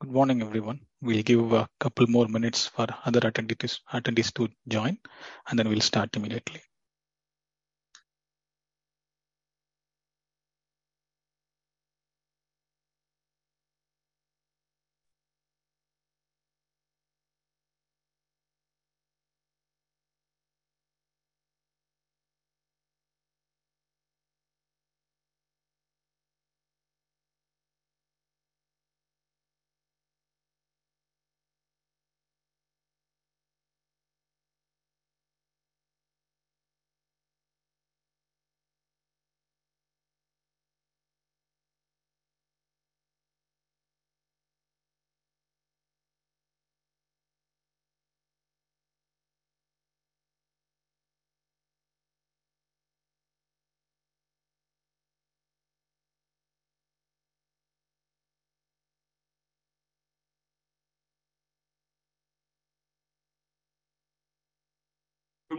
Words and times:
Good 0.00 0.10
morning, 0.12 0.42
everyone. 0.42 0.80
We'll 1.00 1.22
give 1.22 1.52
a 1.52 1.68
couple 1.78 2.06
more 2.06 2.26
minutes 2.28 2.66
for 2.66 2.86
other 3.04 3.20
attendees 3.20 4.34
to 4.34 4.48
join, 4.68 4.98
and 5.48 5.58
then 5.58 5.68
we'll 5.68 5.80
start 5.80 6.16
immediately. 6.16 6.60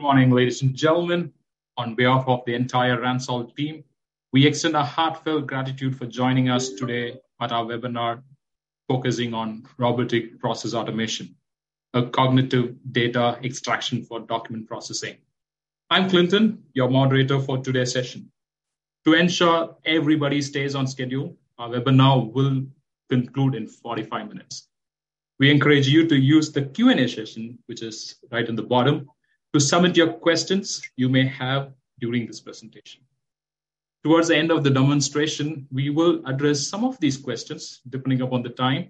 Morning, 0.02 0.32
ladies 0.32 0.64
and 0.64 0.74
gentlemen. 0.74 1.32
On 1.78 1.94
behalf 1.94 2.24
of 2.26 2.44
the 2.48 2.56
entire 2.56 3.00
Rannsolve 3.00 3.56
team, 3.56 3.84
we 4.34 4.48
extend 4.48 4.76
our 4.76 4.84
heartfelt 4.84 5.46
gratitude 5.46 5.96
for 5.96 6.08
joining 6.08 6.50
us 6.50 6.70
today 6.70 7.20
at 7.40 7.52
our 7.52 7.66
webinar 7.66 8.24
focusing 8.88 9.36
on 9.36 9.64
robotic 9.78 10.40
process 10.40 10.74
automation, 10.74 11.36
a 11.94 12.02
cognitive 12.02 12.74
data 12.92 13.38
extraction 13.44 14.04
for 14.04 14.22
document 14.22 14.68
processing. 14.68 15.18
I'm 15.92 16.10
Clinton, 16.10 16.64
your 16.74 16.90
moderator 16.90 17.40
for 17.40 17.60
today's 17.60 17.94
session. 17.94 18.32
To 19.06 19.14
ensure 19.14 19.78
everybody 19.86 20.42
stays 20.42 20.74
on 20.74 20.88
schedule, 20.88 21.38
our 21.60 21.70
webinar 21.70 22.34
will 22.34 22.66
conclude 23.08 23.54
in 23.54 23.68
45 23.68 24.30
minutes. 24.30 24.68
We 25.38 25.52
encourage 25.52 25.88
you 25.88 26.08
to 26.08 26.16
use 26.18 26.52
the 26.52 26.64
Q&A 26.64 27.08
session, 27.08 27.60
which 27.68 27.84
is 27.84 28.16
right 28.32 28.50
in 28.50 28.56
the 28.56 28.64
bottom, 28.64 29.08
to 29.54 29.60
submit 29.60 29.98
your 29.98 30.14
questions 30.14 30.82
you 30.96 31.10
may 31.10 31.26
have 31.28 31.72
during 32.00 32.26
this 32.26 32.40
presentation. 32.40 33.02
Towards 34.04 34.30
the 34.30 34.38
end 34.38 34.52
of 34.52 34.64
the 34.64 34.70
demonstration, 34.70 35.68
we 35.72 35.90
will 35.90 36.22
address 36.26 36.68
some 36.68 36.84
of 36.84 37.00
these 37.00 37.18
questions, 37.18 37.82
depending 37.90 38.22
upon 38.22 38.42
the 38.42 38.50
time. 38.50 38.90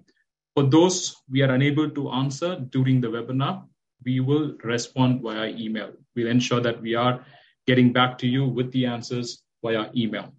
For 0.54 0.64
those 0.64 1.16
we 1.30 1.42
are 1.42 1.52
unable 1.52 1.90
to 1.90 2.10
answer 2.10 2.56
during 2.70 3.00
the 3.00 3.08
webinar, 3.08 3.64
we 4.04 4.20
will 4.20 4.56
respond 4.64 5.20
via 5.22 5.48
email. 5.48 5.92
We'll 6.16 6.28
ensure 6.28 6.60
that 6.60 6.80
we 6.80 6.94
are 6.94 7.24
getting 7.66 7.92
back 7.92 8.18
to 8.18 8.26
you 8.26 8.46
with 8.46 8.72
the 8.72 8.86
answers 8.86 9.42
via 9.62 9.90
email. 9.94 10.32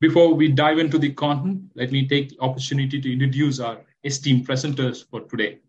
Before 0.00 0.34
we 0.34 0.48
dive 0.48 0.78
into 0.78 0.98
the 0.98 1.12
content, 1.12 1.62
let 1.74 1.92
me 1.92 2.06
take 2.06 2.30
the 2.30 2.40
opportunity 2.40 3.00
to 3.00 3.12
introduce 3.12 3.60
our 3.60 3.80
esteemed 4.02 4.46
presenters 4.46 5.08
for 5.08 5.20
today. 5.22 5.60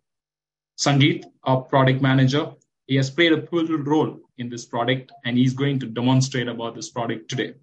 Sangeet, 0.78 1.26
our 1.44 1.62
product 1.62 2.02
manager, 2.02 2.52
he 2.88 2.96
has 2.96 3.10
played 3.10 3.34
a 3.34 3.38
pivotal 3.38 3.78
role 3.78 4.20
in 4.38 4.50
this 4.50 4.66
product, 4.66 5.12
and 5.26 5.38
he's 5.38 5.54
going 5.54 5.80
to 5.80 5.88
demonstrate 5.88 6.48
about 6.48 6.76
this 6.76 6.90
product 6.90 7.30
today. 7.30 7.54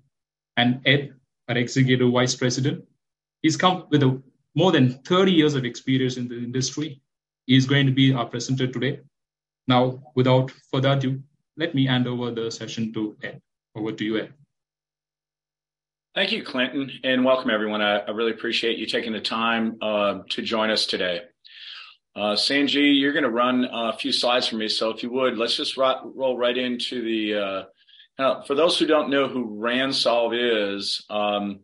And 0.57 0.81
Ed, 0.85 1.15
our 1.49 1.57
Executive 1.57 2.11
Vice 2.11 2.35
President, 2.35 2.85
he's 3.43 3.57
come 3.57 3.87
with 3.91 4.03
more 4.55 4.73
than 4.73 4.99
30 5.05 5.33
years 5.33 5.55
of 5.55 5.65
experience 5.65 6.17
in 6.17 6.29
the 6.29 6.37
industry. 6.37 7.01
He's 7.47 7.67
going 7.67 7.87
to 7.87 7.93
be 7.93 8.13
our 8.13 8.27
presenter 8.27 8.67
today. 8.67 9.01
Now, 9.69 10.03
without 10.15 10.51
further 10.73 10.93
ado, 10.93 11.23
let 11.57 11.75
me 11.75 11.87
hand 11.87 12.07
over 12.09 12.31
the 12.31 12.51
session 12.51 12.93
to 12.95 13.17
Ed. 13.23 13.41
Over 13.75 13.93
to 13.93 14.05
you, 14.05 14.19
Ed. 14.19 14.35
Thank 16.15 16.33
you, 16.33 16.43
Clinton, 16.43 16.91
and 17.05 17.25
welcome 17.25 17.49
everyone. 17.49 17.81
I 17.81 18.11
really 18.11 18.33
appreciate 18.33 18.79
you 18.79 18.87
taking 18.87 19.13
the 19.13 19.21
time 19.21 19.79
uh, 19.81 20.21
to 20.31 20.43
join 20.43 20.69
us 20.71 20.85
today. 20.85 21.23
Uh, 22.15 22.35
Sanjay, 22.35 22.99
you're 22.99 23.13
gonna 23.13 23.31
run 23.31 23.65
uh, 23.65 23.93
a 23.95 23.97
few 23.97 24.13
slides 24.13 24.49
for 24.49 24.57
me, 24.57 24.69
so 24.69 24.91
if 24.91 25.03
you 25.03 25.11
would, 25.11 25.39
let's 25.39 25.57
just 25.57 25.77
roll 25.77 26.37
right 26.37 26.57
into 26.57 27.03
the. 27.03 27.67
Uh, 28.19 28.43
for 28.45 28.55
those 28.55 28.79
who 28.79 28.87
don't 28.87 29.11
know 29.11 29.27
who 29.29 29.59
Rannsolve 29.59 30.35
is, 30.35 31.05
um, 31.09 31.61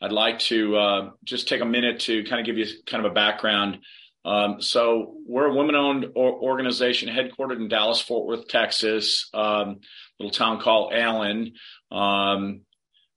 I'd 0.00 0.12
like 0.12 0.38
to 0.40 1.10
just 1.24 1.48
take 1.48 1.60
a 1.60 1.66
minute 1.66 2.00
to 2.00 2.22
kind 2.24 2.40
of 2.40 2.46
give 2.46 2.56
you 2.56 2.66
kind 2.86 3.04
of 3.04 3.10
a 3.10 3.14
background. 3.14 3.78
Um, 4.24 4.60
so 4.60 5.14
we're 5.26 5.46
a 5.46 5.54
women-owned 5.54 6.12
organization 6.16 7.08
headquartered 7.08 7.56
in 7.56 7.68
Dallas-Fort 7.68 8.26
Worth, 8.26 8.48
Texas, 8.48 9.28
um, 9.34 9.80
little 10.18 10.30
town 10.30 10.60
called 10.60 10.92
Allen. 10.94 11.54
Um, 11.90 12.60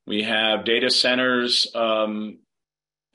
we 0.08 0.24
have 0.24 0.66
data 0.66 0.90
centers. 0.90 1.68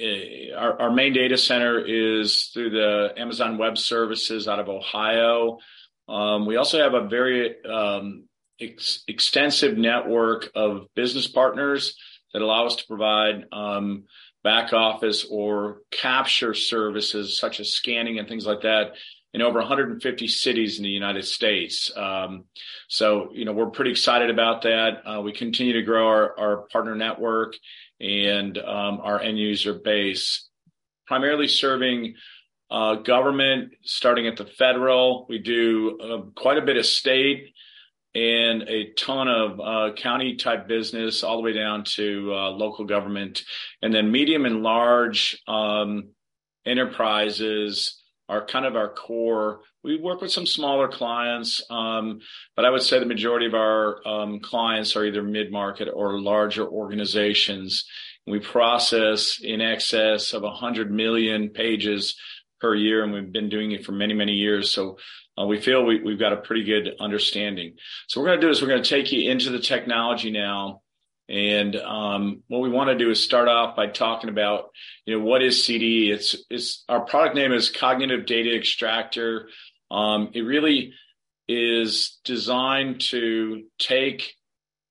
Uh, 0.01 0.55
our 0.55 0.91
main 0.93 1.15
data 1.15 1.39
center 1.39 1.79
is 1.79 2.51
through 2.53 2.71
the 2.71 3.15
Amazon 3.17 3.57
Web 3.57 3.79
Services 3.79 4.47
out 4.47 4.59
of 4.59 4.69
Ohio. 4.69 5.59
Um, 6.07 6.45
we 6.45 6.57
also 6.57 6.79
have 6.79 6.93
a 6.93 7.09
very 7.09 7.65
um, 7.65 8.25
extensive 8.59 9.79
network 9.79 10.51
of 10.55 10.87
business 10.95 11.27
partners 11.27 11.97
that 12.33 12.43
allow 12.43 12.67
us 12.67 12.77
to 12.77 12.87
provide 12.87 13.47
um, 13.53 14.05
back 14.45 14.75
office 14.75 15.27
or 15.31 15.79
capture 15.91 16.53
services 16.53 17.39
such 17.39 17.59
as 17.59 17.73
scanning 17.73 18.19
and 18.19 18.29
things 18.29 18.47
like 18.47 18.63
that 18.63 18.93
in 19.33 19.43
over 19.43 19.59
150 19.59 20.29
cities 20.29 20.77
in 20.77 20.85
the 20.85 20.91
United 20.91 21.25
States. 21.25 21.91
So, 22.89 23.31
you 23.33 23.45
know, 23.45 23.53
we're 23.53 23.71
pretty 23.71 23.91
excited 23.91 24.31
about 24.31 24.63
that. 24.63 25.03
Uh, 25.05 25.21
we 25.21 25.33
continue 25.33 25.73
to 25.73 25.83
grow 25.83 26.07
our 26.07 26.67
partner 26.71 26.95
network 26.95 27.57
and 28.01 28.59
um, 28.59 29.01
our 29.03 29.21
end 29.21 29.39
user 29.39 29.75
base, 29.75 30.49
primarily 31.07 31.49
serving 31.49 32.15
uh, 32.71 32.97
government, 32.97 33.73
starting 33.83 34.27
at 34.27 34.37
the 34.37 34.47
federal. 34.47 35.27
We 35.29 35.39
do 35.39 35.99
um, 36.03 36.33
quite 36.35 36.59
a 36.59 36.63
bit 36.63 36.77
of 36.77 36.87
state 36.87 37.55
and 38.15 38.63
a 38.63 38.93
ton 38.95 39.29
of 39.29 39.61
uh, 39.61 39.95
county-type 39.95 40.67
business 40.67 41.23
all 41.23 41.37
the 41.37 41.43
way 41.43 41.53
down 41.53 41.85
to 41.85 42.33
uh, 42.35 42.51
local 42.51 42.87
government. 42.87 43.43
And 43.83 43.95
then 43.95 44.11
medium 44.11 44.47
and 44.47 44.63
large 44.63 45.41
um, 45.47 46.11
enterprises 46.65 48.03
are 48.29 48.45
kind 48.45 48.67
of 48.67 48.77
our 48.77 48.89
core. 48.89 49.61
We 49.85 50.01
work 50.01 50.21
with 50.21 50.33
some 50.33 50.47
smaller 50.47 50.89
clients, 50.89 51.63
um, 51.71 52.21
but 52.57 52.65
I 52.65 52.71
would 52.71 52.83
say 52.83 52.99
the 52.99 53.07
majority 53.07 53.47
of 53.47 53.55
our 53.55 54.07
um, 54.07 54.41
clients 54.41 54.97
are 54.97 55.05
either 55.05 55.23
mid-market 55.23 55.89
or 55.93 56.21
larger 56.21 56.67
organizations. 56.67 57.85
We 58.27 58.41
process 58.41 59.39
in 59.41 59.61
excess 59.61 60.33
of 60.33 60.43
100 60.43 60.91
million 60.91 61.51
pages 61.51 62.17
per 62.61 62.75
year, 62.75 63.05
and 63.05 63.13
we've 63.13 63.33
been 63.33 63.49
doing 63.49 63.73
it 63.73 63.85
for 63.85 63.93
many, 63.93 64.15
many 64.15 64.33
years. 64.33 64.73
So 64.73 64.99
uh, 65.39 65.47
we 65.47 65.61
feel 65.61 65.85
we've 65.85 66.19
got 66.19 66.33
a 66.33 66.39
pretty 66.39 66.65
good 66.65 66.97
understanding. 66.99 67.75
What 68.15 68.23
we're 68.23 68.29
gonna 68.29 68.41
do 68.41 68.51
is 68.51 68.63
we're 68.63 68.69
gonna 68.69 68.83
take 68.83 69.13
you 69.13 69.31
into 69.31 69.51
the 69.51 69.61
technology 69.61 70.31
now. 70.31 70.83
Um, 71.29 72.43
what 72.49 72.61
we 72.61 72.71
wanna 72.71 72.97
do 72.97 73.11
is 73.11 73.23
start 73.23 73.49
off 73.49 73.77
by 73.77 73.89
talking 73.89 74.31
about, 74.31 74.71
you 75.05 75.19
know, 75.19 75.25
what 75.25 75.43
is 75.43 75.63
CDE. 75.63 76.11
It's, 76.11 76.37
it's 76.51 76.85
our 76.89 77.01
product 77.01 77.35
name 77.35 77.53
is 77.53 77.71
Cognitive 77.71 78.27
Data 78.27 78.55
Extractor. 78.57 79.49
Um, 79.91 80.31
it 80.35 80.43
really 80.43 80.93
is 81.49 82.19
designed 82.25 83.01
to 83.01 83.65
take 83.79 84.35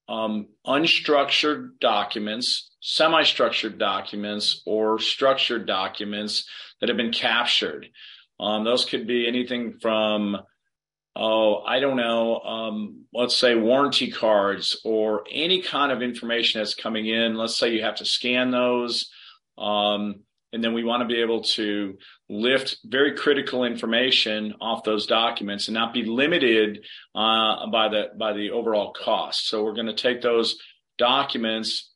um, 0.07 0.47
unstructured 0.65 1.79
documents, 1.79 2.71
semi-structured 2.81 3.77
documents, 3.77 4.61
or 4.65 4.99
structured 4.99 5.65
documents 5.65 6.47
that 6.79 6.89
have 6.89 6.97
been 6.97 7.11
captured. 7.11 7.87
Those 8.39 8.85
could 8.85 9.07
be 9.07 9.27
anything 9.27 9.79
from, 9.81 10.37
Oh, 11.15 11.63
I 11.65 11.79
don't 11.79 11.95
know, 11.95 12.39
um, 12.39 13.05
let's 13.13 13.37
say 13.37 13.55
warranty 13.55 14.11
cards 14.11 14.81
or 14.83 15.23
any 15.31 15.61
kind 15.61 15.91
of 15.91 16.01
information 16.01 16.59
that's 16.59 16.73
coming 16.73 17.07
in. 17.07 17.35
Let's 17.35 17.57
say 17.57 17.73
you 17.73 17.83
have 17.83 17.95
to 17.95 18.05
scan 18.05 18.51
those, 18.51 19.09
um, 19.57 20.23
and 20.51 20.61
then 20.61 20.73
we 20.73 20.83
wanna 20.83 21.05
be 21.05 21.21
able 21.21 21.41
to 21.41 21.97
lift 22.27 22.77
very 22.83 23.15
critical 23.15 23.63
information 23.63 24.55
off 24.59 24.83
those 24.83 25.05
documents 25.05 25.67
and 25.67 25.75
not 25.75 25.93
be 25.93 26.03
limited 26.03 26.85
uh, 27.13 27.67
by 27.67 27.87
the 27.87 28.09
by 28.17 28.33
the 28.33 28.51
overall 28.51 28.91
cost. 28.91 29.47
So 29.47 29.63
we're 29.63 29.73
gonna 29.73 29.95
take 29.95 30.21
those 30.21 30.57
documents, 30.97 31.91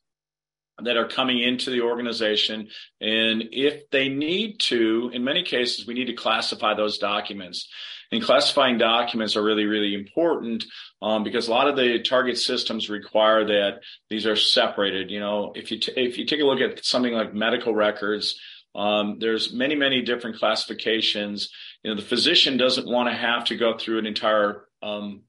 that 0.84 0.96
are 0.96 1.08
coming 1.08 1.40
into 1.40 1.70
the 1.70 1.82
organization. 1.82 2.68
And 3.00 3.44
if 3.52 3.90
they 3.90 4.08
need 4.08 4.60
to, 4.60 5.10
in 5.12 5.24
many 5.24 5.42
cases, 5.42 5.86
we 5.86 5.94
need 5.94 6.06
to 6.06 6.14
classify 6.14 6.74
those 6.74 6.98
documents. 6.98 7.68
And 8.12 8.22
classifying 8.22 8.76
documents 8.76 9.36
are 9.36 9.42
really, 9.42 9.66
really 9.66 9.94
important 9.94 10.64
um, 11.00 11.22
because 11.22 11.46
a 11.46 11.52
lot 11.52 11.68
of 11.68 11.76
the 11.76 12.02
target 12.02 12.38
systems 12.38 12.90
require 12.90 13.44
that 13.46 13.80
these 14.08 14.26
are 14.26 14.34
separated. 14.34 15.10
You 15.10 15.20
know, 15.20 15.52
if 15.54 15.70
you 15.70 15.78
t- 15.78 15.92
if 15.96 16.18
you 16.18 16.26
take 16.26 16.40
a 16.40 16.44
look 16.44 16.60
at 16.60 16.84
something 16.84 17.12
like 17.12 17.34
medical 17.34 17.72
records, 17.72 18.40
um, 18.74 19.18
there's 19.20 19.52
many, 19.52 19.74
many 19.74 20.02
different 20.02 20.38
classifications. 20.38 21.50
You 21.82 21.90
know, 21.90 22.00
the 22.00 22.06
physician 22.06 22.56
doesn't 22.56 22.88
want 22.88 23.08
to 23.08 23.14
have 23.14 23.44
to 23.46 23.56
go 23.56 23.78
through 23.78 23.98
an 23.98 24.06
entire 24.06 24.64
um, 24.82 25.22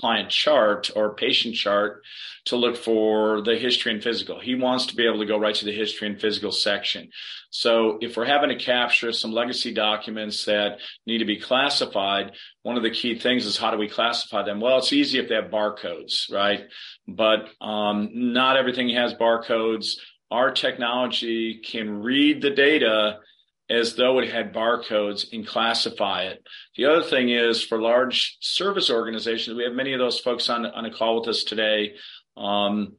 client 0.00 0.30
chart 0.30 0.90
or 0.94 1.14
patient 1.14 1.54
chart 1.54 2.02
to 2.46 2.56
look 2.56 2.76
for 2.76 3.42
the 3.42 3.56
history 3.56 3.92
and 3.92 4.02
physical. 4.02 4.40
He 4.40 4.54
wants 4.54 4.86
to 4.86 4.96
be 4.96 5.06
able 5.06 5.18
to 5.18 5.26
go 5.26 5.38
right 5.38 5.54
to 5.54 5.64
the 5.64 5.72
history 5.72 6.08
and 6.08 6.20
physical 6.20 6.52
section. 6.52 7.10
So 7.50 7.98
if 8.00 8.16
we're 8.16 8.24
having 8.26 8.50
to 8.50 8.56
capture 8.56 9.12
some 9.12 9.32
legacy 9.32 9.72
documents 9.72 10.44
that 10.46 10.78
need 11.06 11.18
to 11.18 11.24
be 11.24 11.40
classified, 11.40 12.32
one 12.62 12.76
of 12.76 12.82
the 12.82 12.90
key 12.90 13.18
things 13.18 13.44
is 13.44 13.58
how 13.58 13.70
do 13.70 13.78
we 13.78 13.88
classify 13.88 14.44
them? 14.44 14.60
Well, 14.60 14.78
it's 14.78 14.92
easy 14.92 15.18
if 15.18 15.28
they 15.28 15.34
have 15.34 15.50
barcodes, 15.50 16.32
right? 16.32 16.66
But 17.06 17.48
um, 17.60 18.10
not 18.12 18.56
everything 18.56 18.90
has 18.90 19.14
barcodes. 19.14 19.96
Our 20.30 20.50
technology 20.50 21.60
can 21.64 22.02
read 22.02 22.42
the 22.42 22.50
data 22.50 23.20
as 23.70 23.94
though 23.96 24.18
it 24.18 24.30
had 24.30 24.54
barcodes 24.54 25.32
and 25.32 25.46
classify 25.46 26.22
it. 26.24 26.42
The 26.76 26.86
other 26.86 27.02
thing 27.02 27.28
is 27.28 27.62
for 27.62 27.80
large 27.80 28.38
service 28.40 28.90
organizations, 28.90 29.56
we 29.56 29.64
have 29.64 29.74
many 29.74 29.92
of 29.92 29.98
those 29.98 30.20
folks 30.20 30.48
on, 30.48 30.64
on 30.64 30.86
a 30.86 30.92
call 30.92 31.20
with 31.20 31.28
us 31.28 31.44
today. 31.44 31.94
Um, 32.36 32.96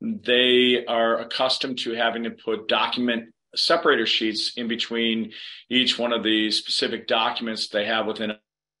they 0.00 0.84
are 0.86 1.18
accustomed 1.18 1.78
to 1.80 1.94
having 1.94 2.24
to 2.24 2.30
put 2.30 2.68
document 2.68 3.34
separator 3.54 4.06
sheets 4.06 4.52
in 4.56 4.68
between 4.68 5.32
each 5.70 5.98
one 5.98 6.12
of 6.12 6.22
the 6.22 6.50
specific 6.50 7.06
documents 7.06 7.68
they 7.68 7.86
have 7.86 8.06
within 8.06 8.32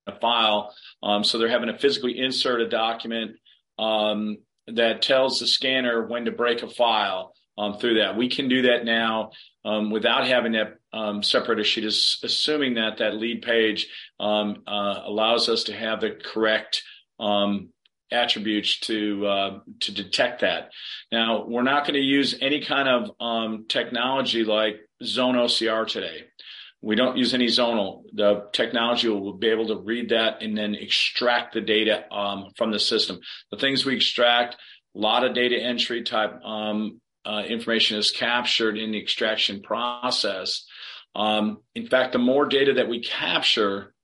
a 0.06 0.20
file. 0.20 0.74
Um, 1.02 1.24
so 1.24 1.38
they're 1.38 1.48
having 1.48 1.68
to 1.68 1.78
physically 1.78 2.18
insert 2.18 2.60
a 2.60 2.68
document 2.68 3.32
um, 3.78 4.38
that 4.66 5.02
tells 5.02 5.40
the 5.40 5.46
scanner 5.46 6.06
when 6.06 6.26
to 6.26 6.32
break 6.32 6.62
a 6.62 6.68
file 6.68 7.32
um, 7.58 7.78
through 7.78 8.00
that. 8.00 8.16
We 8.16 8.28
can 8.28 8.48
do 8.48 8.62
that 8.62 8.84
now 8.84 9.30
um, 9.64 9.90
without 9.90 10.26
having 10.26 10.52
that 10.52 10.74
um, 10.96 11.22
separator 11.22 11.64
sheet, 11.64 11.84
is 11.84 12.18
assuming 12.22 12.74
that 12.74 12.98
that 12.98 13.16
lead 13.16 13.42
page 13.42 13.88
um, 14.18 14.62
uh, 14.66 15.02
allows 15.04 15.48
us 15.48 15.64
to 15.64 15.72
have 15.74 16.00
the 16.00 16.10
correct 16.10 16.82
um, 17.20 17.70
attributes 18.10 18.80
to 18.80 19.26
uh, 19.26 19.58
to 19.80 19.92
detect 19.92 20.40
that. 20.40 20.70
Now, 21.12 21.44
we're 21.46 21.62
not 21.62 21.84
going 21.84 21.94
to 21.94 22.00
use 22.00 22.36
any 22.40 22.64
kind 22.64 22.88
of 22.88 23.10
um, 23.20 23.66
technology 23.68 24.44
like 24.44 24.76
Zone 25.02 25.34
OCR 25.34 25.86
today. 25.86 26.24
We 26.82 26.94
don't 26.94 27.16
use 27.16 27.34
any 27.34 27.46
zonal. 27.46 28.04
The 28.12 28.48
technology 28.52 29.08
will 29.08 29.32
be 29.32 29.48
able 29.48 29.66
to 29.68 29.76
read 29.76 30.10
that 30.10 30.42
and 30.42 30.56
then 30.56 30.74
extract 30.74 31.54
the 31.54 31.60
data 31.60 32.04
um, 32.14 32.50
from 32.56 32.70
the 32.70 32.78
system. 32.78 33.18
The 33.50 33.56
things 33.56 33.84
we 33.84 33.96
extract, 33.96 34.54
a 34.94 34.98
lot 34.98 35.24
of 35.24 35.34
data 35.34 35.56
entry 35.56 36.02
type 36.02 36.40
um, 36.44 37.00
uh, 37.24 37.42
information 37.48 37.98
is 37.98 38.12
captured 38.12 38.78
in 38.78 38.92
the 38.92 39.00
extraction 39.00 39.62
process. 39.62 40.64
Um, 41.16 41.62
in 41.74 41.86
fact, 41.86 42.12
the 42.12 42.18
more 42.18 42.44
data 42.44 42.74
that 42.74 42.88
we 42.88 43.00
capture, 43.00 43.94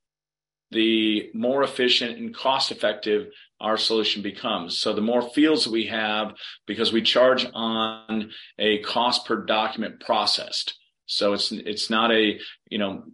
the 0.70 1.30
more 1.34 1.62
efficient 1.62 2.18
and 2.18 2.34
cost 2.34 2.72
effective 2.72 3.28
our 3.60 3.76
solution 3.76 4.22
becomes. 4.22 4.80
So 4.80 4.94
the 4.94 5.02
more 5.02 5.22
fields 5.22 5.68
we 5.68 5.86
have, 5.86 6.32
because 6.66 6.92
we 6.92 7.02
charge 7.02 7.46
on 7.52 8.30
a 8.58 8.78
cost 8.78 9.26
per 9.26 9.44
document 9.44 10.00
processed. 10.00 10.78
So 11.06 11.34
it's 11.34 11.52
it's 11.52 11.90
not 11.90 12.10
a 12.10 12.40
you 12.70 12.78
know 12.78 13.04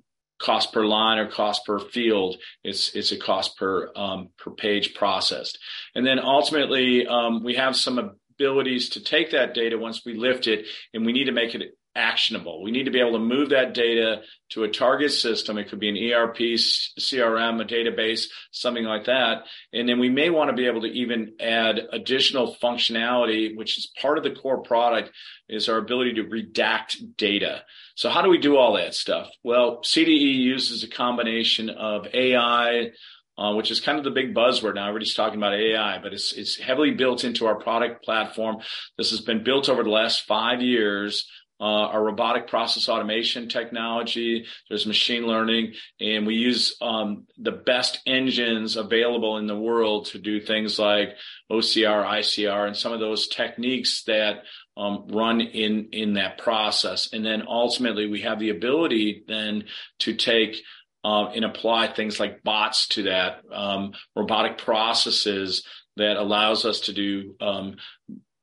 cost 0.41 0.73
per 0.73 0.87
line 0.87 1.19
or 1.19 1.29
cost 1.29 1.67
per 1.67 1.81
field. 1.81 2.37
It's 2.63 2.95
it's 2.95 3.11
a 3.11 3.19
cost 3.19 3.59
per 3.59 3.91
um, 3.97 4.29
per 4.39 4.53
page 4.53 4.95
processed. 4.95 5.59
And 5.97 6.07
then 6.07 6.21
ultimately, 6.21 7.07
um, 7.07 7.43
we 7.43 7.57
have 7.57 7.75
some 7.75 7.99
abilities 7.99 8.91
to 8.91 9.03
take 9.03 9.33
that 9.33 9.55
data 9.55 9.77
once 9.77 10.03
we 10.07 10.15
lift 10.15 10.47
it, 10.47 10.67
and 10.95 11.05
we 11.05 11.13
need 11.13 11.25
to 11.25 11.33
make 11.33 11.57
it 11.57 11.77
actionable. 11.99 12.63
We 12.63 12.71
need 12.71 12.85
to 12.85 12.93
be 12.93 13.01
able 13.01 13.13
to 13.13 13.19
move 13.19 13.51
that 13.51 13.75
data 13.75 14.23
to 14.51 14.63
a 14.63 14.71
target 14.71 15.11
system. 15.11 15.59
It 15.59 15.69
could 15.69 15.81
be 15.81 15.89
an 15.89 16.13
ERP, 16.13 16.37
CRM, 16.37 17.61
a 17.61 17.65
database, 17.65 18.27
something 18.53 18.85
like 18.85 19.07
that. 19.07 19.43
And 19.73 19.89
then 19.89 19.99
we 19.99 20.09
may 20.09 20.31
want 20.31 20.49
to 20.51 20.57
be 20.57 20.67
able 20.67 20.83
to 20.83 20.87
even 20.87 21.35
add 21.41 21.81
additional 21.93 22.57
functionality, 22.63 23.57
which 23.57 23.77
is 23.77 23.91
part 24.01 24.17
of 24.17 24.25
the 24.25 24.31
core 24.31 24.63
product, 24.63 25.11
is 25.49 25.69
our 25.69 25.79
ability 25.79 26.15
to 26.15 26.25
redact 26.25 27.17
data. 27.17 27.63
So 27.97 28.09
how 28.09 28.23
do 28.23 28.31
we 28.31 28.39
do 28.39 28.57
all 28.57 28.77
that 28.77 28.95
stuff? 28.95 29.29
Well, 29.43 29.81
CDE 29.83 30.37
uses 30.37 30.85
a 30.85 30.89
combination 30.89 31.69
of 31.69 32.07
AI, 32.15 32.91
uh, 33.37 33.55
which 33.55 33.71
is 33.71 33.81
kind 33.81 33.99
of 33.99 34.05
the 34.05 34.11
big 34.11 34.35
buzzword 34.35 34.77
now. 34.77 34.89
Everybody's 34.89 35.15
talking 35.15 35.39
about 35.39 35.55
AI, 35.55 35.99
but 36.03 36.13
it's 36.13 36.33
it's 36.33 36.57
heavily 36.57 36.93
built 36.93 37.25
into 37.25 37.47
our 37.47 37.57
product 37.57 38.05
platform. 38.05 38.59
This 38.97 39.11
has 39.11 39.21
been 39.21 39.45
built 39.45 39.69
over 39.69 39.83
the 39.83 39.91
last 39.91 40.23
five 40.23 40.61
years. 40.61 41.27
Uh, 41.61 41.91
our 41.91 42.05
robotic 42.05 42.47
process 42.47 42.89
automation 42.89 43.49
technology. 43.49 44.47
There's 44.69 44.87
machine 44.87 45.27
learning, 45.27 45.75
and 46.01 46.27
we 46.27 46.35
use 46.35 46.77
um, 46.81 47.27
the 47.37 47.51
best 47.51 48.01
engines 48.07 48.77
available 48.77 49.39
in 49.39 49.47
the 49.49 49.59
world 49.59 50.07
to 50.07 50.19
do 50.19 50.41
things 50.41 50.79
like 50.79 51.17
OCR, 51.51 52.07
ICR, 52.07 52.67
and 52.69 52.77
some 52.77 52.93
of 52.93 53.01
those 53.01 53.27
techniques 53.27 54.05
that 54.05 54.45
um, 54.77 55.09
run 55.09 55.41
in 55.41 55.89
in 55.91 56.15
that 56.15 56.39
process. 56.39 57.13
And 57.13 57.25
then 57.25 57.43
ultimately, 57.49 58.07
we 58.07 58.21
have 58.23 58.39
the 58.39 58.51
ability 58.51 59.25
then 59.27 59.65
to 60.01 60.15
take 60.15 60.63
uh, 61.05 61.27
and 61.35 61.45
apply 61.45 61.89
things 61.89 62.21
like 62.21 62.43
bots 62.43 62.89
to 62.89 63.05
that 63.05 63.41
um, 63.53 63.93
robotic 64.15 64.59
processes 64.59 65.65
that 65.97 66.17
allows 66.17 66.65
us 66.65 66.81
to 66.81 66.93
do 66.93 67.35
um, 67.41 67.77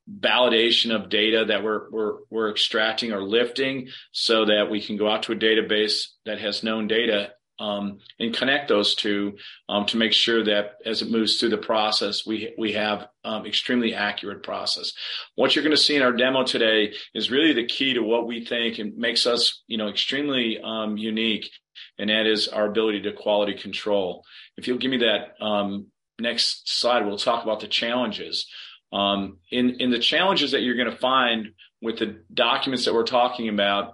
validation 0.09 0.93
of 0.93 1.09
data 1.09 1.45
that 1.47 1.63
we're, 1.63 1.89
we're, 1.89 2.13
we're 2.29 2.51
extracting 2.51 3.11
or 3.11 3.23
lifting 3.23 3.87
so 4.11 4.45
that 4.45 4.69
we 4.69 4.81
can 4.81 4.97
go 4.97 5.09
out 5.09 5.23
to 5.23 5.31
a 5.31 5.35
database 5.35 6.07
that 6.25 6.39
has 6.39 6.63
known 6.63 6.87
data 6.87 7.31
um, 7.57 7.99
and 8.19 8.35
connect 8.35 8.67
those 8.67 8.95
two 8.95 9.37
um, 9.69 9.85
to 9.85 9.97
make 9.97 10.11
sure 10.11 10.43
that 10.43 10.73
as 10.85 11.01
it 11.01 11.09
moves 11.09 11.39
through 11.39 11.49
the 11.49 11.57
process, 11.57 12.25
we 12.25 12.53
we 12.57 12.73
have 12.73 13.07
um, 13.23 13.45
extremely 13.45 13.93
accurate 13.93 14.43
process. 14.43 14.91
What 15.35 15.55
you're 15.55 15.63
going 15.63 15.75
to 15.75 15.81
see 15.81 15.95
in 15.95 16.01
our 16.01 16.11
demo 16.11 16.43
today 16.43 16.93
is 17.13 17.31
really 17.31 17.53
the 17.53 17.65
key 17.65 17.93
to 17.93 18.03
what 18.03 18.27
we 18.27 18.43
think 18.43 18.77
and 18.77 18.97
makes 18.97 19.25
us, 19.25 19.63
you 19.67 19.77
know, 19.77 19.87
extremely 19.87 20.59
um, 20.61 20.97
unique 20.97 21.49
and 21.97 22.09
that 22.09 22.25
is 22.25 22.47
our 22.47 22.67
ability 22.67 23.01
to 23.01 23.13
quality 23.13 23.53
control. 23.53 24.23
If 24.57 24.67
you'll 24.67 24.77
give 24.77 24.91
me 24.91 24.97
that 24.97 25.41
um, 25.43 25.87
next 26.19 26.69
slide, 26.69 27.05
we'll 27.05 27.17
talk 27.17 27.43
about 27.43 27.59
the 27.59 27.67
challenges. 27.67 28.47
Um, 28.93 29.37
in 29.51 29.81
in 29.81 29.91
the 29.91 29.99
challenges 29.99 30.51
that 30.51 30.61
you're 30.61 30.75
going 30.75 30.91
to 30.91 30.97
find 30.97 31.49
with 31.81 31.99
the 31.99 32.21
documents 32.33 32.85
that 32.85 32.93
we're 32.93 33.03
talking 33.03 33.49
about 33.49 33.93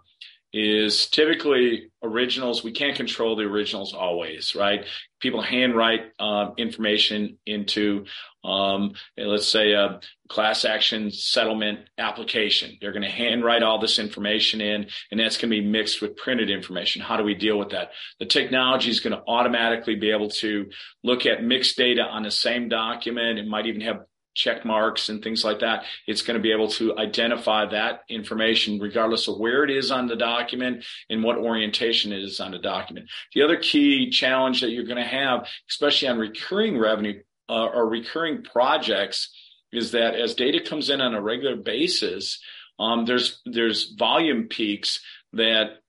is 0.54 1.08
typically 1.08 1.92
originals. 2.04 2.64
We 2.64 2.74
can't 2.74 2.96
control 2.96 3.36
the 3.36 3.44
originals 3.44 3.94
always, 3.94 4.54
right? 4.54 4.86
People 5.22 5.42
handwrite 5.42 6.12
uh, 6.20 6.52
information 6.58 7.38
into, 7.46 8.06
um, 8.44 8.94
let's 9.18 9.48
say, 9.48 9.72
a 9.72 10.02
class 10.28 10.66
action 10.66 11.10
settlement 11.12 11.80
application. 11.98 12.78
They're 12.82 12.92
going 12.92 13.04
to 13.04 13.10
handwrite 13.10 13.64
all 13.64 13.80
this 13.80 13.98
information 13.98 14.60
in, 14.60 14.88
and 15.10 15.20
that's 15.20 15.38
going 15.38 15.52
to 15.52 15.62
be 15.62 15.66
mixed 15.66 16.02
with 16.02 16.18
printed 16.18 16.50
information. 16.50 17.02
How 17.02 17.16
do 17.16 17.24
we 17.24 17.36
deal 17.36 17.58
with 17.58 17.70
that? 17.70 17.92
The 18.20 18.26
technology 18.26 18.90
is 18.90 19.00
going 19.00 19.16
to 19.16 19.24
automatically 19.28 19.96
be 19.96 20.12
able 20.12 20.30
to 20.30 20.70
look 21.02 21.26
at 21.26 21.44
mixed 21.44 21.78
data 21.78 22.02
on 22.02 22.24
the 22.24 22.32
same 22.32 22.68
document. 22.68 23.40
It 23.40 23.48
might 23.48 23.68
even 23.68 23.82
have 23.82 24.02
check 24.34 24.66
marks 24.66 25.10
and 25.10 25.24
things 25.24 25.44
like 25.44 25.60
that. 25.60 25.84
It's 26.08 26.22
going 26.22 26.38
to 26.38 26.42
be 26.42 26.52
able 26.52 26.70
to 26.70 26.98
identify 26.98 27.66
that 27.68 28.02
information 28.10 28.80
regardless 28.80 29.28
of 29.28 29.38
where 29.38 29.64
it 29.64 29.70
is 29.70 29.92
on 29.92 30.08
the 30.08 30.16
document 30.16 30.86
and 31.10 31.24
what 31.24 31.38
orientation 31.38 32.12
it 32.12 32.24
is 32.24 32.40
on 32.40 32.52
the 32.52 32.60
document. 32.60 33.10
The 33.34 33.44
other 33.44 33.58
key 33.58 34.10
challenge 34.10 34.62
that 34.62 34.72
you're 34.72 34.86
going 34.86 34.98
to 34.98 35.04
have, 35.04 35.48
especially 35.70 36.08
on 36.08 36.20
recurring 36.20 36.78
revenue 36.78 37.22
uh, 37.50 37.66
or 37.66 37.88
recurring 37.88 38.44
projects, 38.44 39.34
is 39.72 39.92
that 39.92 40.16
as 40.16 40.36
data 40.36 40.60
comes 40.62 40.90
in 40.90 41.02
on 41.02 41.14
a 41.14 41.22
regular 41.22 41.56
basis, 41.56 42.40
um, 42.80 43.06
there's 43.06 43.42
there's 43.46 43.94
volume 43.98 44.48
peaks 44.48 45.02
that 45.34 45.82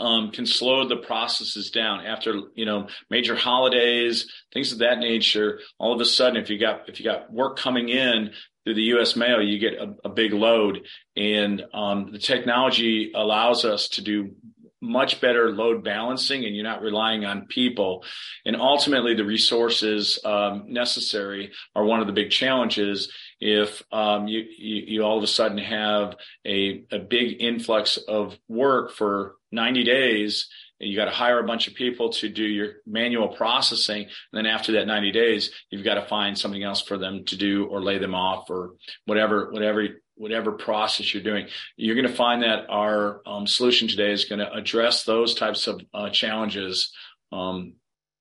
um, 0.00 0.30
can 0.30 0.46
slow 0.46 0.88
the 0.88 0.96
processes 0.96 1.70
down 1.70 2.04
after 2.06 2.40
you 2.54 2.64
know 2.64 2.88
major 3.10 3.36
holidays, 3.36 4.30
things 4.52 4.72
of 4.72 4.78
that 4.78 4.98
nature. 4.98 5.60
All 5.78 5.92
of 5.92 6.00
a 6.00 6.04
sudden, 6.04 6.36
if 6.42 6.50
you 6.50 6.58
got 6.58 6.88
if 6.88 6.98
you 6.98 7.04
got 7.04 7.32
work 7.32 7.58
coming 7.58 7.88
in 7.88 8.32
through 8.64 8.74
the 8.74 8.82
U.S. 8.94 9.16
mail, 9.16 9.40
you 9.40 9.58
get 9.58 9.74
a, 9.74 9.94
a 10.04 10.08
big 10.08 10.32
load, 10.32 10.80
and 11.16 11.62
um, 11.72 12.10
the 12.12 12.18
technology 12.18 13.12
allows 13.14 13.64
us 13.64 13.88
to 13.90 14.02
do 14.02 14.34
much 14.82 15.20
better 15.20 15.50
load 15.52 15.84
balancing 15.84 16.44
and 16.46 16.54
you're 16.54 16.64
not 16.64 16.80
relying 16.80 17.24
on 17.24 17.46
people. 17.46 18.02
And 18.46 18.56
ultimately 18.56 19.14
the 19.14 19.24
resources 19.24 20.18
um, 20.24 20.64
necessary 20.68 21.52
are 21.76 21.84
one 21.84 22.00
of 22.00 22.06
the 22.06 22.14
big 22.14 22.30
challenges 22.30 23.12
if 23.40 23.82
um, 23.90 24.28
you, 24.28 24.44
you, 24.56 24.82
you 24.86 25.02
all 25.02 25.16
of 25.16 25.24
a 25.24 25.28
sudden 25.28 25.58
have 25.58 26.16
a, 26.46 26.84
a 26.90 26.98
big 26.98 27.42
influx 27.42 27.96
of 27.96 28.38
work 28.48 28.92
for 28.92 29.36
90 29.50 29.84
days 29.84 30.48
and 30.80 30.88
you 30.88 30.96
got 30.96 31.04
to 31.04 31.10
hire 31.10 31.38
a 31.38 31.46
bunch 31.46 31.68
of 31.68 31.74
people 31.74 32.10
to 32.10 32.28
do 32.28 32.42
your 32.42 32.74
manual 32.86 33.28
processing. 33.28 34.02
And 34.02 34.10
then 34.32 34.46
after 34.46 34.72
that 34.72 34.86
90 34.86 35.12
days, 35.12 35.50
you've 35.68 35.84
got 35.84 35.94
to 35.94 36.06
find 36.06 36.38
something 36.38 36.62
else 36.62 36.80
for 36.80 36.96
them 36.96 37.24
to 37.26 37.36
do 37.36 37.66
or 37.66 37.82
lay 37.82 37.98
them 37.98 38.14
off 38.14 38.48
or 38.48 38.74
whatever, 39.04 39.50
whatever, 39.50 39.88
whatever 40.14 40.52
process 40.52 41.12
you're 41.12 41.22
doing. 41.22 41.48
You're 41.76 41.96
going 41.96 42.08
to 42.08 42.14
find 42.14 42.42
that 42.42 42.66
our 42.70 43.20
um, 43.26 43.46
solution 43.46 43.88
today 43.88 44.10
is 44.10 44.24
going 44.24 44.38
to 44.38 44.52
address 44.52 45.04
those 45.04 45.34
types 45.34 45.66
of 45.66 45.82
uh, 45.92 46.08
challenges 46.10 46.92
um, 47.30 47.74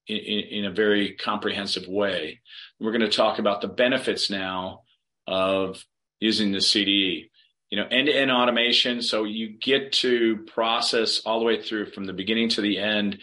in, 0.07 0.17
in, 0.17 0.65
a 0.65 0.71
very 0.71 1.13
comprehensive 1.15 1.87
way. 1.87 2.41
We're 2.79 2.91
going 2.91 3.01
to 3.01 3.09
talk 3.09 3.39
about 3.39 3.61
the 3.61 3.67
benefits 3.67 4.29
now 4.29 4.81
of 5.29 5.85
using 6.19 6.51
the 6.51 6.57
CDE 6.57 7.29
you 7.69 7.77
know, 7.77 7.87
end 7.89 8.07
to 8.07 8.13
end 8.13 8.31
automation. 8.31 9.01
So 9.01 9.23
you 9.23 9.47
get 9.47 9.91
to 9.93 10.37
process 10.47 11.21
all 11.25 11.39
the 11.39 11.45
way 11.45 11.61
through 11.61 11.91
from 11.91 12.05
the 12.05 12.13
beginning 12.13 12.49
to 12.49 12.61
the 12.61 12.79
end 12.79 13.19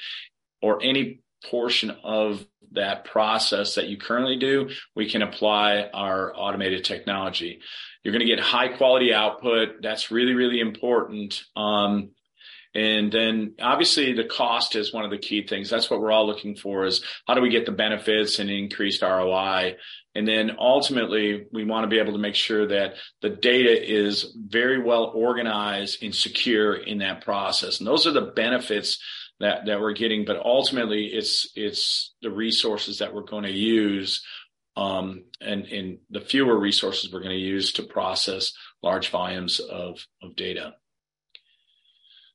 or 0.62 0.82
any 0.82 1.20
portion 1.50 1.90
of 2.04 2.46
that 2.72 3.04
process 3.04 3.74
that 3.74 3.88
you 3.88 3.96
currently 3.96 4.36
do, 4.36 4.70
we 4.94 5.08
can 5.08 5.22
apply 5.22 5.88
our 5.92 6.32
automated 6.34 6.84
technology. 6.84 7.60
You're 8.02 8.12
going 8.12 8.26
to 8.26 8.34
get 8.34 8.40
high 8.40 8.68
quality 8.68 9.12
output. 9.12 9.82
That's 9.82 10.10
really, 10.10 10.34
really 10.34 10.60
important. 10.60 11.42
Um, 11.56 12.10
and 12.76 13.10
then 13.10 13.54
obviously 13.58 14.12
the 14.12 14.24
cost 14.24 14.76
is 14.76 14.92
one 14.92 15.06
of 15.06 15.10
the 15.10 15.16
key 15.16 15.46
things. 15.46 15.70
That's 15.70 15.88
what 15.88 15.98
we're 15.98 16.12
all 16.12 16.26
looking 16.26 16.54
for 16.54 16.84
is 16.84 17.02
how 17.26 17.32
do 17.32 17.40
we 17.40 17.48
get 17.48 17.64
the 17.64 17.72
benefits 17.72 18.38
and 18.38 18.50
increased 18.50 19.00
ROI? 19.00 19.76
And 20.14 20.28
then 20.28 20.58
ultimately 20.58 21.46
we 21.50 21.64
want 21.64 21.84
to 21.84 21.88
be 21.88 21.98
able 21.98 22.12
to 22.12 22.18
make 22.18 22.34
sure 22.34 22.68
that 22.68 22.96
the 23.22 23.30
data 23.30 23.72
is 23.82 24.36
very 24.36 24.78
well 24.78 25.10
organized 25.14 26.02
and 26.02 26.14
secure 26.14 26.74
in 26.74 26.98
that 26.98 27.24
process. 27.24 27.78
And 27.78 27.86
those 27.86 28.06
are 28.06 28.12
the 28.12 28.32
benefits 28.36 29.02
that, 29.40 29.64
that 29.64 29.80
we're 29.80 29.94
getting. 29.94 30.26
But 30.26 30.44
ultimately 30.44 31.06
it's, 31.06 31.50
it's 31.54 32.14
the 32.20 32.30
resources 32.30 32.98
that 32.98 33.14
we're 33.14 33.22
going 33.22 33.44
to 33.44 33.52
use 33.52 34.22
um, 34.76 35.24
and, 35.40 35.64
and 35.64 35.98
the 36.10 36.20
fewer 36.20 36.58
resources 36.58 37.10
we're 37.10 37.20
going 37.20 37.30
to 37.30 37.38
use 37.38 37.72
to 37.72 37.84
process 37.84 38.52
large 38.82 39.08
volumes 39.08 39.60
of, 39.60 40.06
of 40.22 40.36
data. 40.36 40.74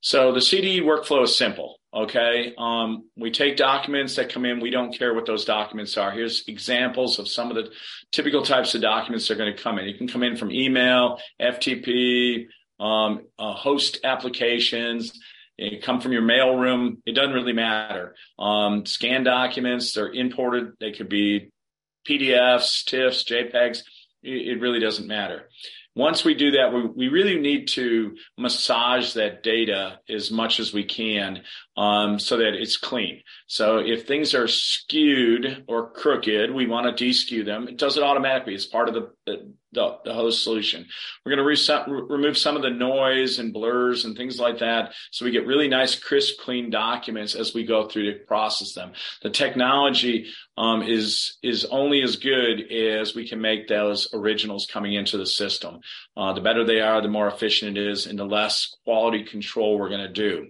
So 0.01 0.31
the 0.31 0.39
CDE 0.39 0.81
workflow 0.81 1.23
is 1.23 1.37
simple. 1.37 1.77
Okay. 1.93 2.53
Um, 2.57 3.09
we 3.15 3.31
take 3.31 3.55
documents 3.55 4.15
that 4.15 4.29
come 4.29 4.45
in. 4.45 4.59
We 4.59 4.71
don't 4.71 4.97
care 4.97 5.13
what 5.13 5.25
those 5.25 5.45
documents 5.45 5.97
are. 5.97 6.11
Here's 6.11 6.47
examples 6.47 7.19
of 7.19 7.27
some 7.27 7.49
of 7.49 7.55
the 7.55 7.71
typical 8.11 8.41
types 8.41 8.73
of 8.73 8.81
documents 8.81 9.27
that 9.27 9.35
are 9.35 9.37
going 9.37 9.55
to 9.55 9.61
come 9.61 9.77
in. 9.77 9.87
You 9.87 9.95
can 9.95 10.07
come 10.07 10.23
in 10.23 10.37
from 10.37 10.51
email, 10.51 11.19
FTP, 11.39 12.45
um, 12.79 13.27
uh, 13.37 13.53
host 13.53 13.99
applications. 14.03 15.19
You 15.57 15.79
come 15.79 16.01
from 16.01 16.13
your 16.13 16.23
mail 16.23 16.55
room. 16.55 17.03
It 17.05 17.11
doesn't 17.11 17.33
really 17.33 17.53
matter. 17.53 18.15
Um, 18.39 18.85
scan 18.85 19.23
documents, 19.23 19.93
they're 19.93 20.11
imported. 20.11 20.71
They 20.79 20.91
could 20.91 21.09
be 21.09 21.51
PDFs, 22.07 22.85
TIFFs, 22.85 23.25
JPEGs. 23.27 23.83
It, 24.23 24.47
it 24.47 24.61
really 24.61 24.79
doesn't 24.79 25.07
matter 25.07 25.49
once 25.95 26.23
we 26.23 26.33
do 26.33 26.51
that, 26.51 26.73
we, 26.73 26.85
we 26.85 27.07
really 27.09 27.39
need 27.39 27.67
to 27.69 28.15
massage 28.37 29.13
that 29.13 29.43
data 29.43 29.99
as 30.07 30.31
much 30.31 30.59
as 30.59 30.73
we 30.73 30.85
can 30.85 31.43
um, 31.75 32.17
so 32.17 32.37
that 32.37 32.53
it's 32.53 32.77
clean. 32.77 33.21
So 33.47 33.79
if 33.79 34.07
things 34.07 34.33
are 34.33 34.47
skewed 34.47 35.65
or 35.67 35.91
crooked, 35.91 36.51
we 36.51 36.67
want 36.67 36.95
to 36.95 37.03
deskew 37.03 37.45
them. 37.45 37.67
It 37.67 37.77
does 37.77 37.97
it 37.97 38.03
automatically. 38.03 38.55
It's 38.55 38.65
part 38.65 38.87
of 38.87 38.95
the, 38.95 39.09
the, 39.25 39.53
the, 39.73 39.97
the 40.03 40.13
host 40.13 40.43
solution. 40.43 40.85
We're 41.25 41.35
going 41.35 41.55
to 41.57 41.91
re- 41.91 42.01
remove 42.09 42.37
some 42.37 42.55
of 42.55 42.61
the 42.61 42.69
noise 42.69 43.39
and 43.39 43.53
blurs 43.53 44.05
and 44.05 44.15
things 44.15 44.39
like 44.39 44.59
that. 44.59 44.93
So 45.11 45.25
we 45.25 45.31
get 45.31 45.47
really 45.47 45.67
nice, 45.67 45.97
crisp, 45.97 46.39
clean 46.39 46.69
documents 46.69 47.35
as 47.35 47.53
we 47.53 47.65
go 47.65 47.87
through 47.87 48.11
to 48.13 48.19
process 48.25 48.73
them. 48.73 48.93
The 49.21 49.29
technology 49.29 50.27
um, 50.57 50.83
is 50.83 51.37
is 51.41 51.65
only 51.65 52.01
as 52.01 52.17
good 52.17 52.71
as 52.71 53.15
we 53.15 53.27
can 53.27 53.41
make 53.41 53.67
those 53.67 54.09
originals 54.13 54.67
coming 54.71 54.93
into 54.93 55.17
the 55.17 55.25
system. 55.25 55.79
Uh, 56.15 56.33
the 56.33 56.41
better 56.41 56.65
they 56.65 56.81
are, 56.81 57.01
the 57.01 57.07
more 57.07 57.27
efficient 57.27 57.77
it 57.77 57.87
is, 57.87 58.07
and 58.07 58.19
the 58.19 58.25
less 58.25 58.75
quality 58.83 59.23
control 59.23 59.79
we're 59.79 59.89
going 59.89 60.01
to 60.01 60.07
do. 60.09 60.47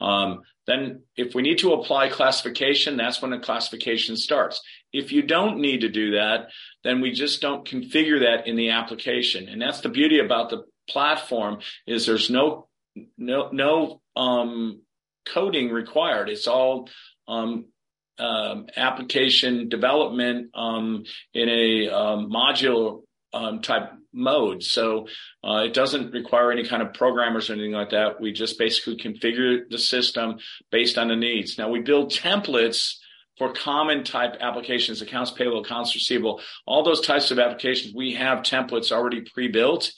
Um, 0.00 0.42
then 0.66 1.02
if 1.16 1.34
we 1.34 1.42
need 1.42 1.58
to 1.58 1.74
apply 1.74 2.08
classification, 2.08 2.96
that's 2.96 3.20
when 3.20 3.30
the 3.30 3.38
classification 3.38 4.16
starts. 4.16 4.62
If 4.94 5.10
you 5.12 5.22
don't 5.22 5.58
need 5.58 5.80
to 5.80 5.88
do 5.88 6.12
that, 6.12 6.50
then 6.84 7.00
we 7.00 7.10
just 7.10 7.40
don't 7.40 7.68
configure 7.68 8.20
that 8.20 8.46
in 8.46 8.54
the 8.56 8.70
application. 8.70 9.48
And 9.48 9.60
that's 9.60 9.80
the 9.80 9.88
beauty 9.88 10.20
about 10.20 10.50
the 10.50 10.64
platform 10.88 11.58
is 11.86 12.06
there's 12.06 12.30
no, 12.30 12.68
no, 13.18 13.50
no, 13.50 14.00
um, 14.16 14.82
coding 15.26 15.70
required. 15.70 16.28
It's 16.28 16.46
all, 16.46 16.88
um, 17.26 17.66
um, 18.18 18.66
application 18.76 19.68
development 19.68 20.50
um, 20.54 21.04
in 21.32 21.48
a 21.48 21.88
um, 21.88 22.30
modular 22.30 23.02
um, 23.32 23.60
type 23.62 23.90
mode. 24.12 24.62
So 24.62 25.08
uh, 25.42 25.64
it 25.66 25.74
doesn't 25.74 26.12
require 26.12 26.52
any 26.52 26.64
kind 26.64 26.82
of 26.82 26.94
programmers 26.94 27.50
or 27.50 27.54
anything 27.54 27.72
like 27.72 27.90
that. 27.90 28.20
We 28.20 28.32
just 28.32 28.58
basically 28.58 28.96
configure 28.96 29.68
the 29.68 29.78
system 29.78 30.38
based 30.70 30.98
on 30.98 31.08
the 31.08 31.16
needs. 31.16 31.58
Now 31.58 31.68
we 31.68 31.80
build 31.80 32.12
templates 32.12 32.94
for 33.38 33.52
common 33.52 34.04
type 34.04 34.36
applications, 34.40 35.02
accounts 35.02 35.30
payable, 35.30 35.60
accounts 35.62 35.94
receivable, 35.94 36.40
all 36.66 36.84
those 36.84 37.00
types 37.00 37.30
of 37.30 37.38
applications. 37.38 37.94
We 37.94 38.14
have 38.14 38.40
templates 38.40 38.92
already 38.92 39.22
pre-built, 39.22 39.92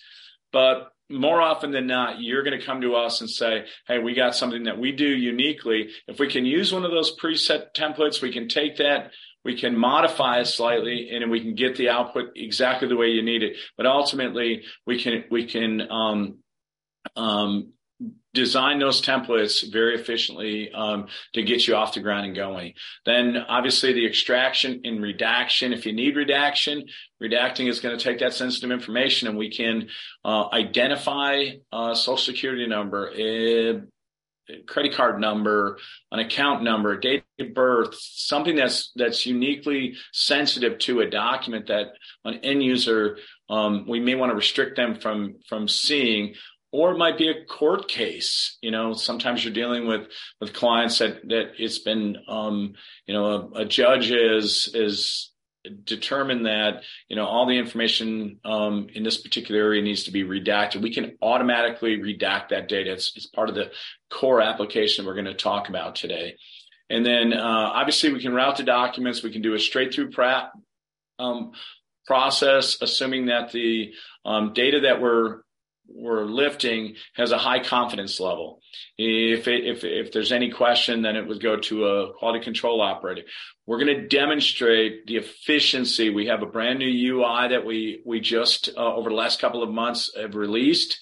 but 0.52 0.88
more 1.08 1.40
often 1.40 1.70
than 1.70 1.86
not, 1.86 2.20
you're 2.20 2.42
going 2.42 2.58
to 2.58 2.66
come 2.66 2.80
to 2.80 2.96
us 2.96 3.20
and 3.20 3.30
say, 3.30 3.66
Hey, 3.86 3.98
we 3.98 4.14
got 4.14 4.34
something 4.34 4.64
that 4.64 4.78
we 4.78 4.90
do 4.90 5.06
uniquely. 5.06 5.90
If 6.08 6.18
we 6.18 6.28
can 6.28 6.44
use 6.44 6.72
one 6.72 6.84
of 6.84 6.90
those 6.90 7.16
preset 7.16 7.74
templates, 7.76 8.20
we 8.20 8.32
can 8.32 8.48
take 8.48 8.78
that 8.78 9.12
we 9.46 9.56
can 9.56 9.78
modify 9.78 10.40
it 10.40 10.46
slightly 10.46 11.08
and 11.10 11.30
we 11.30 11.40
can 11.40 11.54
get 11.54 11.76
the 11.76 11.88
output 11.88 12.32
exactly 12.34 12.88
the 12.88 12.96
way 12.96 13.10
you 13.10 13.22
need 13.22 13.44
it. 13.44 13.56
But 13.76 13.86
ultimately, 13.86 14.64
we 14.86 15.00
can 15.00 15.24
we 15.30 15.46
can 15.46 15.82
um, 15.88 16.38
um, 17.14 17.72
design 18.36 18.78
those 18.78 19.02
templates 19.02 19.72
very 19.72 19.96
efficiently 19.96 20.70
um, 20.72 21.08
to 21.32 21.42
get 21.42 21.66
you 21.66 21.74
off 21.74 21.94
the 21.94 22.00
ground 22.00 22.26
and 22.26 22.36
going. 22.36 22.74
Then 23.04 23.36
obviously 23.36 23.92
the 23.92 24.06
extraction 24.06 24.82
and 24.84 25.02
redaction. 25.02 25.72
If 25.72 25.86
you 25.86 25.92
need 25.92 26.14
redaction, 26.14 26.84
redacting 27.20 27.68
is 27.68 27.80
going 27.80 27.98
to 27.98 28.04
take 28.04 28.20
that 28.20 28.34
sensitive 28.34 28.70
information 28.70 29.26
and 29.26 29.36
we 29.36 29.50
can 29.50 29.88
uh, 30.24 30.48
identify 30.52 31.46
a 31.72 31.96
social 31.96 32.16
security 32.16 32.66
number, 32.68 33.10
uh, 33.10 33.80
credit 34.66 34.94
card 34.94 35.20
number, 35.20 35.78
an 36.12 36.20
account 36.20 36.62
number, 36.62 36.96
date 36.96 37.24
of 37.40 37.54
birth, 37.54 37.94
something 37.98 38.54
that's 38.54 38.92
that's 38.94 39.26
uniquely 39.26 39.96
sensitive 40.12 40.78
to 40.78 41.00
a 41.00 41.10
document 41.10 41.66
that 41.66 41.88
an 42.24 42.34
end 42.44 42.62
user 42.62 43.18
um, 43.48 43.86
we 43.88 44.00
may 44.00 44.14
want 44.14 44.30
to 44.30 44.36
restrict 44.36 44.76
them 44.76 44.94
from 45.00 45.36
from 45.48 45.68
seeing. 45.68 46.34
Or 46.72 46.92
it 46.92 46.98
might 46.98 47.16
be 47.16 47.28
a 47.28 47.44
court 47.44 47.88
case. 47.88 48.58
You 48.60 48.70
know, 48.70 48.92
sometimes 48.92 49.44
you're 49.44 49.54
dealing 49.54 49.86
with 49.86 50.08
with 50.40 50.52
clients 50.52 50.98
that 50.98 51.26
that 51.28 51.52
it's 51.58 51.78
been, 51.78 52.16
um, 52.28 52.74
you 53.06 53.14
know, 53.14 53.50
a, 53.54 53.60
a 53.60 53.64
judge 53.64 54.10
is 54.10 54.68
is 54.74 55.32
determine 55.84 56.44
that 56.44 56.82
you 57.08 57.16
know 57.16 57.26
all 57.26 57.46
the 57.46 57.58
information 57.58 58.38
um, 58.44 58.88
in 58.94 59.02
this 59.02 59.20
particular 59.20 59.60
area 59.60 59.82
needs 59.82 60.04
to 60.04 60.10
be 60.10 60.24
redacted, 60.24 60.82
we 60.82 60.92
can 60.92 61.16
automatically 61.22 61.98
redact 61.98 62.48
that 62.48 62.68
data. 62.68 62.92
It's, 62.92 63.12
it's 63.16 63.26
part 63.26 63.48
of 63.48 63.54
the 63.54 63.70
core 64.10 64.40
application 64.40 65.06
we're 65.06 65.14
going 65.14 65.26
to 65.26 65.34
talk 65.34 65.68
about 65.68 65.96
today. 65.96 66.36
And 66.88 67.04
then 67.04 67.32
uh, 67.32 67.70
obviously 67.74 68.12
we 68.12 68.20
can 68.20 68.34
route 68.34 68.56
the 68.56 68.62
documents. 68.62 69.22
We 69.22 69.32
can 69.32 69.42
do 69.42 69.54
a 69.54 69.58
straight 69.58 69.92
through 69.92 70.10
pra- 70.10 70.52
um, 71.18 71.52
process, 72.06 72.80
assuming 72.80 73.26
that 73.26 73.50
the 73.50 73.92
um, 74.24 74.52
data 74.52 74.80
that 74.80 75.00
we're 75.00 75.40
we're 75.88 76.24
lifting 76.24 76.96
has 77.14 77.32
a 77.32 77.38
high 77.38 77.62
confidence 77.62 78.20
level. 78.20 78.60
If 78.98 79.48
it, 79.48 79.64
if 79.64 79.84
if 79.84 80.12
there's 80.12 80.32
any 80.32 80.50
question, 80.50 81.02
then 81.02 81.16
it 81.16 81.26
would 81.26 81.42
go 81.42 81.56
to 81.56 81.86
a 81.86 82.12
quality 82.14 82.44
control 82.44 82.80
operator. 82.80 83.22
We're 83.66 83.82
going 83.82 83.96
to 83.96 84.08
demonstrate 84.08 85.06
the 85.06 85.16
efficiency. 85.16 86.10
We 86.10 86.26
have 86.26 86.42
a 86.42 86.46
brand 86.46 86.78
new 86.78 87.16
UI 87.16 87.48
that 87.48 87.64
we 87.64 88.02
we 88.04 88.20
just 88.20 88.70
uh, 88.76 88.94
over 88.94 89.10
the 89.10 89.16
last 89.16 89.40
couple 89.40 89.62
of 89.62 89.70
months 89.70 90.10
have 90.16 90.34
released. 90.34 90.98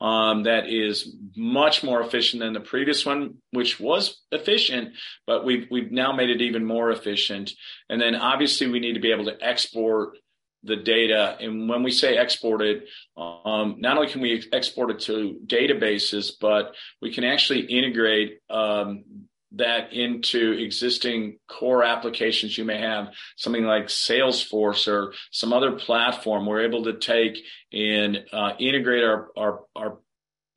Um, 0.00 0.44
that 0.44 0.68
is 0.68 1.16
much 1.34 1.82
more 1.82 2.00
efficient 2.00 2.40
than 2.40 2.52
the 2.52 2.60
previous 2.60 3.04
one, 3.04 3.38
which 3.50 3.80
was 3.80 4.22
efficient, 4.30 4.94
but 5.26 5.44
we've 5.44 5.66
we've 5.72 5.90
now 5.90 6.12
made 6.12 6.30
it 6.30 6.40
even 6.40 6.64
more 6.64 6.92
efficient. 6.92 7.50
And 7.88 8.00
then 8.00 8.14
obviously 8.14 8.68
we 8.68 8.78
need 8.78 8.94
to 8.94 9.00
be 9.00 9.10
able 9.10 9.24
to 9.24 9.36
export 9.42 10.16
the 10.64 10.76
data. 10.76 11.36
And 11.40 11.68
when 11.68 11.82
we 11.82 11.90
say 11.90 12.16
export 12.16 12.62
it, 12.62 12.88
um, 13.16 13.76
not 13.78 13.96
only 13.96 14.10
can 14.10 14.20
we 14.20 14.44
export 14.52 14.90
it 14.90 15.00
to 15.00 15.38
databases, 15.46 16.32
but 16.40 16.74
we 17.00 17.12
can 17.12 17.24
actually 17.24 17.60
integrate 17.60 18.40
um, 18.50 19.04
that 19.52 19.92
into 19.92 20.52
existing 20.52 21.38
core 21.48 21.82
applications 21.82 22.58
you 22.58 22.64
may 22.64 22.78
have, 22.78 23.08
something 23.36 23.64
like 23.64 23.86
Salesforce 23.86 24.88
or 24.88 25.14
some 25.30 25.52
other 25.52 25.72
platform. 25.72 26.44
We're 26.44 26.64
able 26.64 26.84
to 26.84 26.98
take 26.98 27.38
and 27.72 28.24
uh, 28.32 28.52
integrate 28.58 29.04
our, 29.04 29.28
our, 29.36 29.60
our 29.74 29.98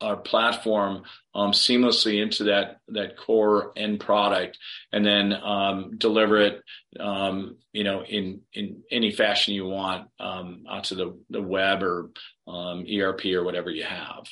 our 0.02 0.16
platform 0.16 1.02
um, 1.34 1.52
seamlessly 1.52 2.22
into 2.22 2.44
that 2.44 2.80
that 2.88 3.16
core 3.16 3.72
end 3.76 4.00
product, 4.00 4.58
and 4.92 5.04
then 5.04 5.32
um, 5.32 5.96
deliver 5.96 6.40
it, 6.40 6.62
um, 7.00 7.56
you 7.72 7.84
know, 7.84 8.02
in 8.04 8.40
in 8.52 8.82
any 8.90 9.12
fashion 9.12 9.54
you 9.54 9.66
want 9.66 10.08
um, 10.18 10.64
onto 10.68 10.94
the 10.94 11.18
the 11.30 11.42
web 11.42 11.82
or 11.82 12.10
um, 12.46 12.84
ERP 12.92 13.26
or 13.26 13.44
whatever 13.44 13.70
you 13.70 13.84
have. 13.84 14.26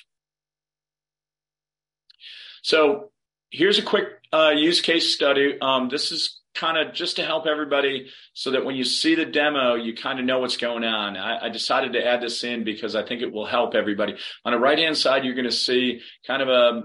So 2.62 3.10
here's 3.50 3.78
a 3.78 3.82
quick 3.82 4.08
uh, 4.32 4.52
use 4.54 4.80
case 4.80 5.14
study. 5.14 5.58
Um, 5.60 5.88
this 5.88 6.12
is 6.12 6.39
kind 6.54 6.76
of 6.76 6.94
just 6.94 7.16
to 7.16 7.24
help 7.24 7.46
everybody 7.46 8.10
so 8.32 8.50
that 8.50 8.64
when 8.64 8.74
you 8.74 8.84
see 8.84 9.14
the 9.14 9.24
demo, 9.24 9.74
you 9.74 9.94
kind 9.94 10.18
of 10.18 10.24
know 10.24 10.40
what's 10.40 10.56
going 10.56 10.84
on. 10.84 11.16
I, 11.16 11.46
I, 11.46 11.48
decided 11.48 11.92
to 11.92 12.04
add 12.04 12.20
this 12.20 12.42
in 12.42 12.64
because 12.64 12.96
I 12.96 13.04
think 13.04 13.22
it 13.22 13.32
will 13.32 13.46
help 13.46 13.74
everybody. 13.74 14.16
On 14.44 14.52
the 14.52 14.58
right 14.58 14.78
hand 14.78 14.96
side, 14.96 15.24
you're 15.24 15.34
going 15.34 15.44
to 15.44 15.52
see 15.52 16.00
kind 16.26 16.42
of 16.42 16.48
a 16.48 16.82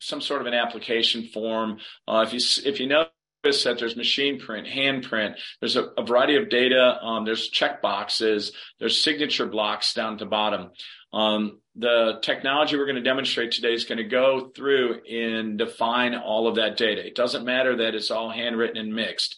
some 0.00 0.20
sort 0.20 0.40
of 0.40 0.46
an 0.46 0.54
application 0.54 1.28
form. 1.28 1.78
Uh, 2.06 2.24
if 2.26 2.32
you 2.32 2.40
if 2.70 2.80
you 2.80 2.86
notice 2.86 3.12
that 3.42 3.78
there's 3.78 3.96
machine 3.96 4.38
print, 4.38 4.66
hand 4.66 5.02
print, 5.04 5.36
there's 5.60 5.76
a, 5.76 5.88
a 5.98 6.04
variety 6.04 6.36
of 6.36 6.48
data. 6.48 6.98
Um, 7.02 7.24
there's 7.24 7.48
check 7.48 7.82
boxes, 7.82 8.52
there's 8.78 9.02
signature 9.02 9.46
blocks 9.46 9.94
down 9.94 10.18
to 10.18 10.26
bottom. 10.26 10.70
Um, 11.12 11.60
the 11.74 12.18
technology 12.22 12.76
we're 12.76 12.86
going 12.86 12.96
to 12.96 13.02
demonstrate 13.02 13.50
today 13.52 13.74
is 13.74 13.84
going 13.84 13.98
to 13.98 14.04
go 14.04 14.50
through 14.54 15.02
and 15.04 15.58
define 15.58 16.14
all 16.14 16.46
of 16.46 16.56
that 16.56 16.76
data. 16.76 17.04
It 17.04 17.14
doesn't 17.14 17.44
matter 17.44 17.76
that 17.78 17.94
it's 17.94 18.10
all 18.10 18.30
handwritten 18.30 18.76
and 18.76 18.94
mixed. 18.94 19.36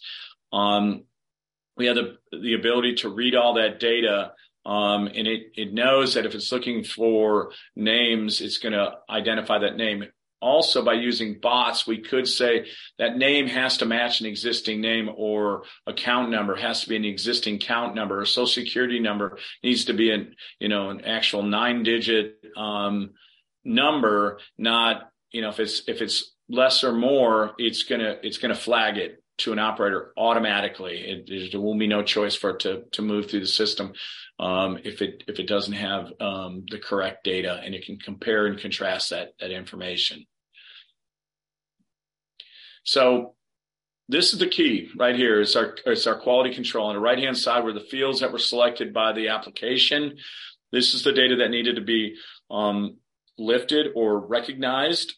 Um, 0.53 1.05
we 1.75 1.87
have 1.87 1.95
the, 1.95 2.17
the 2.31 2.53
ability 2.53 2.95
to 2.95 3.09
read 3.09 3.35
all 3.35 3.55
that 3.55 3.79
data 3.79 4.33
um, 4.65 5.07
and 5.07 5.27
it, 5.27 5.51
it 5.55 5.73
knows 5.73 6.15
that 6.15 6.25
if 6.25 6.33
it's 6.33 6.51
looking 6.51 6.83
for 6.83 7.51
names, 7.75 8.41
it's 8.41 8.57
going 8.57 8.73
to 8.73 8.93
identify 9.07 9.59
that 9.59 9.77
name 9.77 10.05
also 10.41 10.83
by 10.83 10.93
using 10.93 11.39
bots, 11.39 11.87
we 11.87 11.99
could 11.99 12.27
say 12.27 12.67
that 12.99 13.17
name 13.17 13.47
has 13.47 13.77
to 13.77 13.85
match 13.85 14.19
an 14.19 14.27
existing 14.27 14.81
name 14.81 15.09
or 15.15 15.63
account 15.87 16.29
number 16.29 16.55
has 16.55 16.81
to 16.81 16.89
be 16.89 16.95
an 16.95 17.05
existing 17.05 17.59
count 17.59 17.95
number. 17.95 18.21
A 18.21 18.27
social 18.27 18.47
security 18.47 18.99
number 18.99 19.37
needs 19.63 19.85
to 19.85 19.93
be 19.93 20.11
an, 20.11 20.35
you 20.59 20.69
know, 20.69 20.89
an 20.89 21.03
actual 21.05 21.43
nine 21.43 21.83
digit, 21.83 22.35
um, 22.55 23.11
number, 23.63 24.39
not, 24.57 25.09
you 25.31 25.41
know, 25.41 25.49
if 25.49 25.59
it's, 25.59 25.87
if 25.87 26.01
it's 26.01 26.35
less 26.47 26.83
or 26.83 26.93
more, 26.93 27.53
it's 27.57 27.83
gonna, 27.83 28.17
it's 28.21 28.37
gonna 28.37 28.55
flag 28.55 28.97
it 28.97 29.23
to 29.37 29.51
an 29.51 29.59
operator 29.59 30.13
automatically. 30.17 30.97
It, 31.27 31.51
there 31.51 31.61
will 31.61 31.77
be 31.77 31.87
no 31.87 32.03
choice 32.03 32.35
for 32.35 32.51
it 32.51 32.59
to, 32.61 32.83
to 32.93 33.01
move 33.01 33.29
through 33.29 33.41
the 33.41 33.47
system 33.47 33.93
um, 34.39 34.79
if 34.83 35.01
it 35.01 35.23
if 35.27 35.39
it 35.39 35.47
doesn't 35.47 35.73
have 35.73 36.11
um, 36.19 36.65
the 36.69 36.79
correct 36.79 37.23
data 37.23 37.61
and 37.63 37.73
it 37.73 37.85
can 37.85 37.97
compare 37.97 38.47
and 38.47 38.59
contrast 38.59 39.09
that 39.09 39.33
that 39.39 39.51
information. 39.51 40.25
So 42.83 43.35
this 44.07 44.33
is 44.33 44.39
the 44.39 44.47
key 44.47 44.89
right 44.97 45.15
here. 45.15 45.41
It's 45.41 45.55
our 45.55 45.75
it's 45.85 46.07
our 46.07 46.19
quality 46.19 46.53
control 46.53 46.87
on 46.87 46.95
the 46.95 47.01
right 47.01 47.17
hand 47.17 47.37
side 47.37 47.63
were 47.63 47.73
the 47.73 47.79
fields 47.79 48.19
that 48.19 48.31
were 48.31 48.39
selected 48.39 48.93
by 48.93 49.13
the 49.13 49.29
application. 49.29 50.17
This 50.71 50.93
is 50.93 51.03
the 51.03 51.13
data 51.13 51.37
that 51.37 51.49
needed 51.49 51.75
to 51.75 51.81
be 51.81 52.15
um, 52.51 52.97
lifted 53.37 53.87
or 53.95 54.19
recognized. 54.19 55.15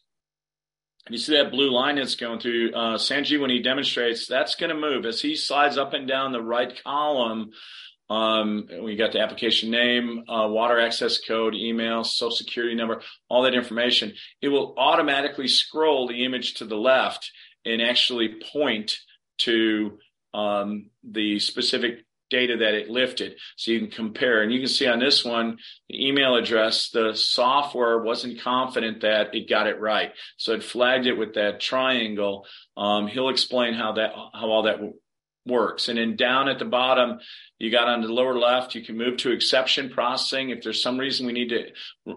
You 1.09 1.17
see 1.17 1.37
that 1.37 1.51
blue 1.51 1.71
line 1.71 1.95
that's 1.95 2.15
going 2.15 2.39
through 2.39 2.71
uh, 2.73 2.97
Sanji 2.97 3.39
when 3.39 3.49
he 3.49 3.61
demonstrates. 3.61 4.27
That's 4.27 4.55
going 4.55 4.69
to 4.69 4.75
move 4.75 5.05
as 5.05 5.21
he 5.21 5.35
slides 5.35 5.77
up 5.77 5.93
and 5.93 6.07
down 6.07 6.31
the 6.31 6.41
right 6.41 6.81
column 6.83 7.51
um, 8.09 8.67
we 8.83 8.95
got 8.95 9.11
the 9.11 9.19
application 9.19 9.69
name, 9.69 10.23
uh, 10.29 10.47
water 10.47 10.79
access 10.79 11.19
code, 11.19 11.55
email, 11.55 12.03
social 12.03 12.35
security 12.35 12.75
number, 12.75 13.01
all 13.29 13.43
that 13.43 13.53
information. 13.53 14.13
It 14.41 14.47
will 14.47 14.75
automatically 14.77 15.47
scroll 15.47 16.07
the 16.07 16.23
image 16.23 16.55
to 16.55 16.65
the 16.65 16.77
left 16.77 17.31
and 17.65 17.81
actually 17.81 18.35
point 18.53 18.97
to 19.39 19.99
um, 20.33 20.89
the 21.03 21.39
specific 21.39 22.05
data 22.29 22.57
that 22.57 22.73
it 22.73 22.89
lifted. 22.89 23.37
So 23.55 23.71
you 23.71 23.79
can 23.79 23.91
compare. 23.91 24.41
And 24.41 24.51
you 24.51 24.59
can 24.59 24.67
see 24.67 24.87
on 24.87 24.99
this 24.99 25.23
one, 25.23 25.57
the 25.89 26.07
email 26.07 26.35
address, 26.35 26.89
the 26.89 27.13
software 27.13 27.99
wasn't 27.99 28.41
confident 28.41 29.01
that 29.01 29.33
it 29.33 29.49
got 29.49 29.67
it 29.67 29.79
right. 29.79 30.11
So 30.37 30.53
it 30.53 30.63
flagged 30.63 31.05
it 31.05 31.17
with 31.17 31.35
that 31.35 31.59
triangle. 31.59 32.45
Um, 32.75 33.07
he'll 33.07 33.29
explain 33.29 33.73
how 33.73 33.93
that, 33.93 34.11
how 34.13 34.49
all 34.49 34.63
that 34.63 34.79
works. 35.45 35.87
And 35.87 35.97
then 35.97 36.15
down 36.15 36.49
at 36.49 36.59
the 36.59 36.65
bottom, 36.65 37.19
you 37.57 37.71
got 37.71 37.87
on 37.87 38.01
the 38.01 38.07
lower 38.07 38.37
left, 38.37 38.75
you 38.75 38.83
can 38.83 38.97
move 38.97 39.17
to 39.17 39.31
exception 39.31 39.89
processing. 39.89 40.49
If 40.49 40.63
there's 40.63 40.83
some 40.83 40.97
reason 40.97 41.25
we 41.25 41.33
need 41.33 41.49
to 41.49 41.69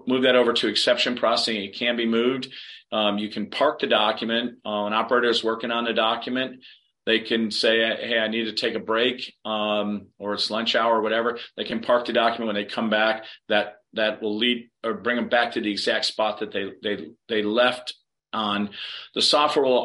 move 0.06 0.22
that 0.22 0.36
over 0.36 0.52
to 0.52 0.68
exception 0.68 1.16
processing, 1.16 1.62
it 1.62 1.74
can 1.74 1.96
be 1.96 2.06
moved. 2.06 2.48
Um, 2.92 3.18
you 3.18 3.28
can 3.28 3.50
park 3.50 3.78
the 3.80 3.86
document. 3.86 4.58
Uh, 4.66 4.86
an 4.86 4.92
operator 4.92 5.28
is 5.28 5.44
working 5.44 5.70
on 5.70 5.84
the 5.84 5.92
document. 5.92 6.62
They 7.10 7.18
can 7.18 7.50
say, 7.50 7.80
"Hey, 7.80 8.20
I 8.20 8.28
need 8.28 8.44
to 8.44 8.52
take 8.52 8.76
a 8.76 8.78
break, 8.78 9.34
um, 9.44 10.10
or 10.20 10.34
it's 10.34 10.48
lunch 10.48 10.76
hour, 10.76 10.98
or 10.98 11.02
whatever." 11.02 11.40
They 11.56 11.64
can 11.64 11.80
park 11.80 12.06
the 12.06 12.12
document 12.12 12.46
when 12.46 12.54
they 12.54 12.70
come 12.70 12.88
back. 12.88 13.24
That 13.48 13.78
that 13.94 14.22
will 14.22 14.36
lead 14.36 14.70
or 14.84 14.94
bring 14.94 15.16
them 15.16 15.28
back 15.28 15.52
to 15.52 15.60
the 15.60 15.72
exact 15.72 16.04
spot 16.04 16.38
that 16.38 16.52
they 16.52 16.70
they 16.84 17.08
they 17.28 17.42
left 17.42 17.94
on. 18.32 18.70
The 19.16 19.22
software 19.22 19.64
will 19.64 19.84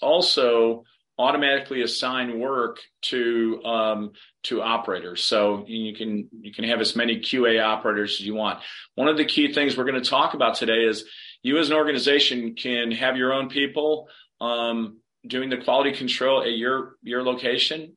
also 0.00 0.84
automatically 1.18 1.82
assign 1.82 2.40
work 2.40 2.80
to 3.02 3.62
um, 3.62 4.12
to 4.44 4.62
operators. 4.62 5.22
So 5.22 5.64
you 5.66 5.94
can 5.94 6.30
you 6.40 6.50
can 6.50 6.64
have 6.64 6.80
as 6.80 6.96
many 6.96 7.20
QA 7.20 7.62
operators 7.62 8.20
as 8.20 8.26
you 8.26 8.34
want. 8.34 8.60
One 8.94 9.08
of 9.08 9.18
the 9.18 9.26
key 9.26 9.52
things 9.52 9.76
we're 9.76 9.84
going 9.84 10.02
to 10.02 10.10
talk 10.10 10.32
about 10.32 10.54
today 10.54 10.84
is 10.84 11.04
you 11.42 11.58
as 11.58 11.68
an 11.68 11.76
organization 11.76 12.54
can 12.54 12.90
have 12.92 13.18
your 13.18 13.34
own 13.34 13.50
people 13.50 14.08
um, 14.40 15.00
doing 15.26 15.50
the 15.50 15.58
quality 15.58 15.92
control 15.92 16.42
at 16.42 16.56
your 16.56 16.96
your 17.02 17.22
location 17.22 17.96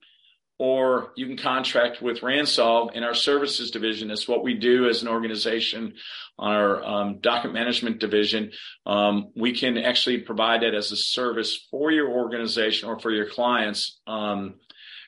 or 0.60 1.12
you 1.16 1.28
can 1.28 1.38
contract 1.38 2.02
with 2.02 2.24
Rannsolve 2.24 2.96
in 2.96 3.04
our 3.04 3.14
services 3.14 3.70
division. 3.70 4.10
It's 4.10 4.28
what 4.28 4.44
we 4.44 4.56
do 4.56 4.90
as 4.90 5.04
an 5.04 5.08
organization 5.08 5.94
on 6.40 6.52
our 6.52 6.84
um, 6.84 7.20
document 7.20 7.54
management 7.54 8.00
division. 8.00 8.52
Um, 8.86 9.32
we 9.36 9.54
can 9.54 9.78
actually 9.78 10.20
provide 10.20 10.64
that 10.64 10.74
as 10.74 10.92
a 10.92 10.98
service 10.98 11.68
for 11.70 11.92
your 11.92 12.10
organization 12.10 12.90
or 12.90 13.00
for 13.00 13.12
your 13.12 13.30
clients, 13.30 14.00
um, 14.08 14.56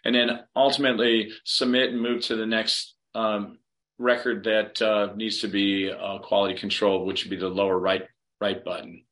and 0.06 0.14
then 0.14 0.40
ultimately 0.56 1.32
submit 1.46 1.90
and 1.90 2.02
move 2.02 2.22
to 2.24 2.36
the 2.36 2.46
next 2.46 2.96
um, 3.16 3.58
record 3.98 4.44
that 4.44 4.80
uh, 4.82 5.14
needs 5.16 5.42
to 5.42 5.48
be 5.48 5.92
uh, 5.92 6.20
quality 6.20 6.60
controlled, 6.60 7.08
which 7.08 7.24
would 7.24 7.32
be 7.32 7.38
the 7.38 7.50
lower 7.50 7.78
right 7.78 8.04
right 8.40 8.64
button. 8.64 9.04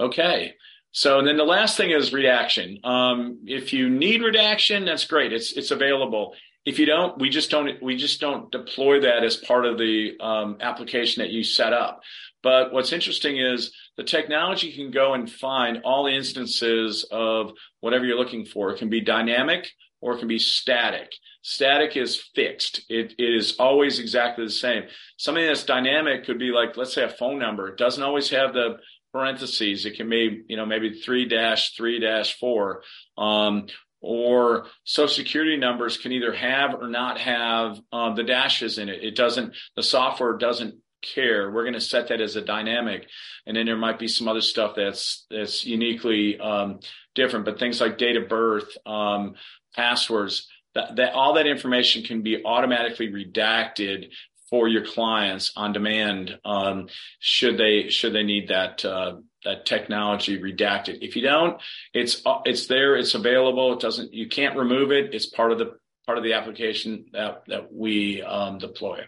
Okay. 0.00 0.54
So 0.98 1.22
then 1.22 1.36
the 1.36 1.44
last 1.44 1.76
thing 1.76 1.92
is 1.92 2.12
redaction. 2.12 2.80
Um, 2.82 3.44
if 3.46 3.72
you 3.72 3.88
need 3.88 4.20
redaction, 4.20 4.84
that's 4.84 5.04
great. 5.04 5.32
It's 5.32 5.52
it's 5.52 5.70
available. 5.70 6.34
If 6.64 6.80
you 6.80 6.86
don't, 6.86 7.16
we 7.20 7.28
just 7.28 7.52
don't 7.52 7.80
we 7.80 7.94
just 7.96 8.20
don't 8.20 8.50
deploy 8.50 9.02
that 9.02 9.22
as 9.22 9.36
part 9.36 9.64
of 9.64 9.78
the 9.78 10.14
um, 10.18 10.56
application 10.60 11.22
that 11.22 11.30
you 11.30 11.44
set 11.44 11.72
up. 11.72 12.00
But 12.42 12.72
what's 12.72 12.92
interesting 12.92 13.38
is 13.38 13.72
the 13.96 14.02
technology 14.02 14.72
can 14.72 14.90
go 14.90 15.14
and 15.14 15.30
find 15.30 15.82
all 15.84 16.08
instances 16.08 17.06
of 17.12 17.52
whatever 17.78 18.04
you're 18.04 18.18
looking 18.18 18.44
for. 18.44 18.70
It 18.70 18.80
can 18.80 18.90
be 18.90 19.00
dynamic 19.00 19.70
or 20.00 20.14
it 20.14 20.18
can 20.18 20.26
be 20.26 20.40
static. 20.40 21.12
Static 21.42 21.96
is 21.96 22.20
fixed. 22.34 22.80
It, 22.88 23.14
it 23.18 23.34
is 23.36 23.54
always 23.60 24.00
exactly 24.00 24.44
the 24.44 24.50
same. 24.50 24.82
Something 25.16 25.46
that's 25.46 25.62
dynamic 25.62 26.24
could 26.24 26.40
be 26.40 26.50
like, 26.50 26.76
let's 26.76 26.92
say 26.92 27.04
a 27.04 27.08
phone 27.08 27.38
number. 27.38 27.68
It 27.68 27.78
doesn't 27.78 28.02
always 28.02 28.30
have 28.30 28.52
the 28.52 28.78
parentheses. 29.12 29.86
It 29.86 29.96
can 29.96 30.08
be, 30.08 30.42
you 30.48 30.56
know, 30.56 30.66
maybe 30.66 31.00
three 31.00 31.26
dash 31.26 31.74
three 31.76 32.00
dash 32.00 32.38
four. 32.38 32.82
Um, 33.16 33.66
or 34.00 34.66
social 34.84 35.14
security 35.14 35.56
numbers 35.56 35.96
can 35.96 36.12
either 36.12 36.32
have 36.32 36.74
or 36.74 36.86
not 36.86 37.18
have 37.18 37.80
uh, 37.92 38.14
the 38.14 38.22
dashes 38.22 38.78
in 38.78 38.88
it. 38.88 39.02
It 39.02 39.16
doesn't, 39.16 39.54
the 39.74 39.82
software 39.82 40.36
doesn't 40.36 40.76
care. 41.02 41.50
We're 41.50 41.64
going 41.64 41.74
to 41.74 41.80
set 41.80 42.08
that 42.08 42.20
as 42.20 42.36
a 42.36 42.40
dynamic. 42.40 43.08
And 43.46 43.56
then 43.56 43.66
there 43.66 43.76
might 43.76 43.98
be 43.98 44.08
some 44.08 44.28
other 44.28 44.40
stuff 44.40 44.74
that's, 44.76 45.26
that's 45.30 45.64
uniquely 45.64 46.38
um, 46.38 46.80
different, 47.14 47.44
but 47.44 47.58
things 47.58 47.80
like 47.80 47.98
date 47.98 48.16
of 48.16 48.28
birth, 48.28 48.76
um, 48.86 49.34
passwords, 49.74 50.48
that, 50.74 50.96
that 50.96 51.14
all 51.14 51.34
that 51.34 51.46
information 51.46 52.04
can 52.04 52.22
be 52.22 52.44
automatically 52.44 53.08
redacted 53.08 54.10
for 54.50 54.68
your 54.68 54.84
clients 54.84 55.52
on 55.56 55.72
demand 55.72 56.38
um, 56.44 56.88
should 57.18 57.58
they 57.58 57.88
should 57.88 58.12
they 58.12 58.22
need 58.22 58.48
that 58.48 58.84
uh, 58.84 59.16
that 59.44 59.66
technology 59.66 60.40
redacted. 60.40 60.98
If 61.02 61.16
you 61.16 61.22
don't, 61.22 61.60
it's 61.92 62.22
uh, 62.26 62.40
it's 62.44 62.66
there, 62.66 62.96
it's 62.96 63.14
available. 63.14 63.74
It 63.74 63.80
doesn't 63.80 64.12
you 64.12 64.28
can't 64.28 64.56
remove 64.56 64.92
it. 64.92 65.14
It's 65.14 65.26
part 65.26 65.52
of 65.52 65.58
the 65.58 65.78
part 66.06 66.16
of 66.16 66.24
the 66.24 66.32
application 66.32 67.04
that, 67.12 67.42
that 67.48 67.70
we 67.70 68.22
um, 68.22 68.56
deploy. 68.56 69.00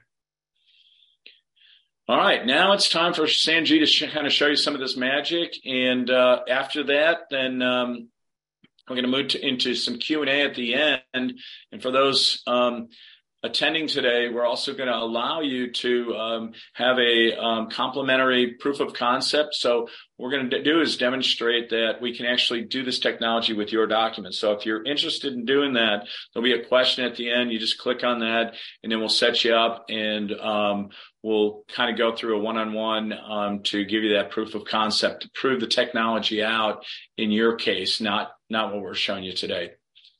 All 2.06 2.18
right, 2.18 2.44
now 2.44 2.72
it's 2.72 2.90
time 2.90 3.14
for 3.14 3.22
Sanji 3.22 3.78
to 3.78 3.86
sh- 3.86 4.12
kind 4.12 4.26
of 4.26 4.32
show 4.32 4.48
you 4.48 4.56
some 4.56 4.74
of 4.74 4.80
this 4.80 4.96
magic, 4.96 5.54
and 5.64 6.10
uh, 6.10 6.40
after 6.48 6.84
that, 6.84 7.20
then 7.30 7.62
um, 7.62 8.08
we're 8.88 8.96
going 8.96 9.10
to 9.10 9.16
move 9.16 9.28
to, 9.28 9.46
into 9.46 9.74
some 9.76 9.98
Q 9.98 10.20
and 10.22 10.28
A 10.28 10.42
at 10.42 10.54
the 10.56 10.74
end. 10.74 11.38
And 11.72 11.80
for 11.80 11.90
those 11.90 12.42
um, 12.46 12.88
attending 13.42 13.88
today, 13.88 14.28
we're 14.28 14.44
also 14.44 14.74
going 14.74 14.88
to 14.88 14.96
allow 14.96 15.40
you 15.40 15.72
to 15.72 16.14
um, 16.14 16.52
have 16.74 16.98
a 16.98 17.38
um, 17.38 17.70
complimentary 17.70 18.54
proof 18.60 18.80
of 18.80 18.92
concept. 18.92 19.54
So 19.54 19.88
what 20.16 20.26
we're 20.26 20.30
going 20.30 20.50
to 20.50 20.62
do 20.62 20.80
is 20.80 20.98
demonstrate 20.98 21.70
that 21.70 22.02
we 22.02 22.14
can 22.14 22.26
actually 22.26 22.62
do 22.62 22.84
this 22.84 22.98
technology 22.98 23.54
with 23.54 23.72
your 23.72 23.86
documents. 23.86 24.38
So 24.38 24.52
if 24.52 24.66
you're 24.66 24.84
interested 24.84 25.32
in 25.32 25.46
doing 25.46 25.72
that, 25.74 26.06
there'll 26.32 26.44
be 26.44 26.60
a 26.60 26.66
question 26.66 27.04
at 27.04 27.16
the 27.16 27.30
end. 27.30 27.50
You 27.50 27.58
just 27.58 27.78
click 27.78 28.04
on 28.04 28.20
that 28.20 28.54
and 28.82 28.92
then 28.92 28.98
we'll 28.98 29.08
set 29.08 29.42
you 29.42 29.54
up 29.54 29.86
and 29.88 30.32
um, 30.32 30.90
we'll 31.22 31.64
kind 31.74 31.90
of 31.90 31.96
go 31.96 32.14
through 32.14 32.38
a 32.38 32.42
one-on-one 32.42 33.14
um, 33.14 33.62
to 33.64 33.84
give 33.86 34.02
you 34.02 34.14
that 34.14 34.30
proof 34.30 34.54
of 34.54 34.66
concept 34.66 35.22
to 35.22 35.30
prove 35.34 35.60
the 35.60 35.66
technology 35.66 36.42
out 36.42 36.84
in 37.16 37.30
your 37.30 37.56
case, 37.56 38.02
not, 38.02 38.32
not 38.50 38.74
what 38.74 38.82
we're 38.82 38.94
showing 38.94 39.24
you 39.24 39.32
today. 39.32 39.70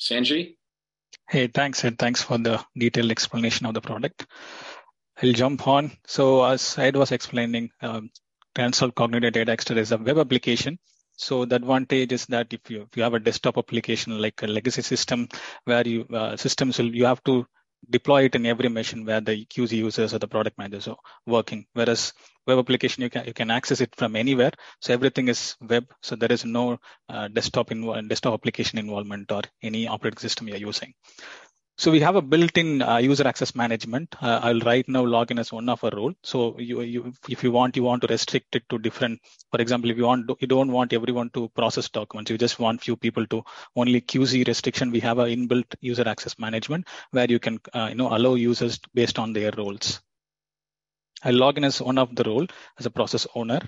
Sanji? 0.01 0.57
Hey, 1.31 1.47
thanks, 1.47 1.85
Ed. 1.85 1.97
Thanks 1.97 2.21
for 2.21 2.39
the 2.39 2.61
detailed 2.77 3.13
explanation 3.13 3.65
of 3.65 3.75
the 3.75 3.81
product. 3.81 4.27
I'll 5.23 5.33
jump 5.33 5.69
on. 5.69 5.93
So 6.05 6.43
as 6.43 6.77
Ed 6.77 6.97
was 6.97 7.13
explaining, 7.13 7.71
um, 7.81 8.11
Rannsolve 8.59 8.97
Cognitive 8.97 9.33
Data 9.35 9.53
Extract 9.53 9.79
is 9.79 9.93
a 9.93 9.99
web 9.99 10.19
application. 10.19 10.81
So 11.17 11.45
the 11.45 11.55
advantage 11.55 12.11
is 12.11 12.27
that 12.27 12.53
if 12.53 12.69
you 12.69 12.83
if 12.83 12.97
you 12.97 13.05
have 13.05 13.15
a 13.15 13.21
desktop 13.21 13.59
application 13.59 14.19
like 14.21 14.43
a 14.43 14.49
legacy 14.49 14.83
system 14.83 15.29
where 15.67 15.87
you 15.87 16.05
uh, 16.13 16.37
systems 16.37 16.79
will 16.79 16.93
you 16.93 17.05
have 17.05 17.23
to 17.25 17.47
deploy 17.89 18.25
it 18.25 18.35
in 18.35 18.47
every 18.47 18.69
machine 18.69 19.05
where 19.05 19.21
the 19.21 19.45
QC 19.47 19.73
users 19.73 20.15
or 20.15 20.19
the 20.19 20.29
product 20.29 20.59
managers 20.59 20.89
are 20.89 20.97
working. 21.27 21.67
Whereas 21.73 22.13
web 22.47 22.59
application, 22.59 23.03
you 23.03 23.11
can 23.11 23.27
you 23.27 23.33
can 23.33 23.51
access 23.51 23.81
it 23.81 23.95
from 23.97 24.17
anywhere. 24.17 24.53
So 24.81 24.93
everything 24.93 25.29
is 25.29 25.57
web. 25.61 25.87
So 26.03 26.17
there 26.17 26.33
is 26.33 26.45
no 26.45 26.79
uh, 27.09 27.29
desktop 27.29 27.71
desktop 28.09 28.35
application 28.35 28.79
involvement 28.79 29.33
or 29.33 29.43
any 29.63 29.89
operating 29.89 30.19
system 30.19 30.49
you're 30.49 30.59
using. 30.59 30.95
So 31.81 31.91
we 31.91 32.01
have 32.01 32.15
a 32.15 32.21
built-in 32.21 32.83
uh, 32.83 32.99
user 32.99 33.27
access 33.27 33.55
management. 33.55 34.15
Uh, 34.21 34.39
I'll 34.43 34.61
right 34.61 34.87
now 34.87 35.03
log 35.03 35.31
in 35.31 35.39
as 35.39 35.51
one 35.51 35.67
of 35.71 35.83
a 35.83 35.89
role. 35.89 36.13
So 36.23 36.59
you, 36.59 36.83
you, 36.83 37.15
if 37.27 37.43
you 37.43 37.51
want, 37.51 37.75
you 37.75 37.83
want 37.83 38.03
to 38.03 38.09
restrict 38.09 38.55
it 38.55 38.69
to 38.69 38.79
different. 38.79 39.19
For 39.51 39.63
example, 39.63 39.91
if 39.91 39.97
you 39.97 40.05
want, 40.05 40.31
you 40.41 40.47
don't 40.47 40.71
want 40.73 40.93
everyone 40.93 41.31
to 41.31 41.49
process 41.49 41.89
documents. 41.89 42.31
You 42.31 42.37
just 42.37 42.59
want 42.59 42.83
few 42.83 42.97
people 42.97 43.27
to 43.29 43.43
only 43.77 44.03
QC 44.03 44.47
restriction. 44.47 44.91
We 44.91 45.01
have 45.01 45.21
a 45.21 45.25
inbuilt 45.25 45.75
user 45.81 46.07
access 46.07 46.39
management 46.39 46.87
where 47.13 47.31
you 47.31 47.39
can, 47.39 47.59
uh, 47.73 47.87
you 47.89 47.95
know, 47.95 48.15
allow 48.15 48.35
users 48.35 48.79
based 48.93 49.19
on 49.19 49.33
their 49.33 49.51
roles. 49.57 50.03
I 51.25 51.31
log 51.31 51.57
in 51.57 51.65
as 51.65 51.81
one 51.81 51.97
of 51.97 52.15
the 52.15 52.25
role 52.25 52.47
as 52.79 52.85
a 52.85 52.91
process 52.91 53.27
owner 53.35 53.61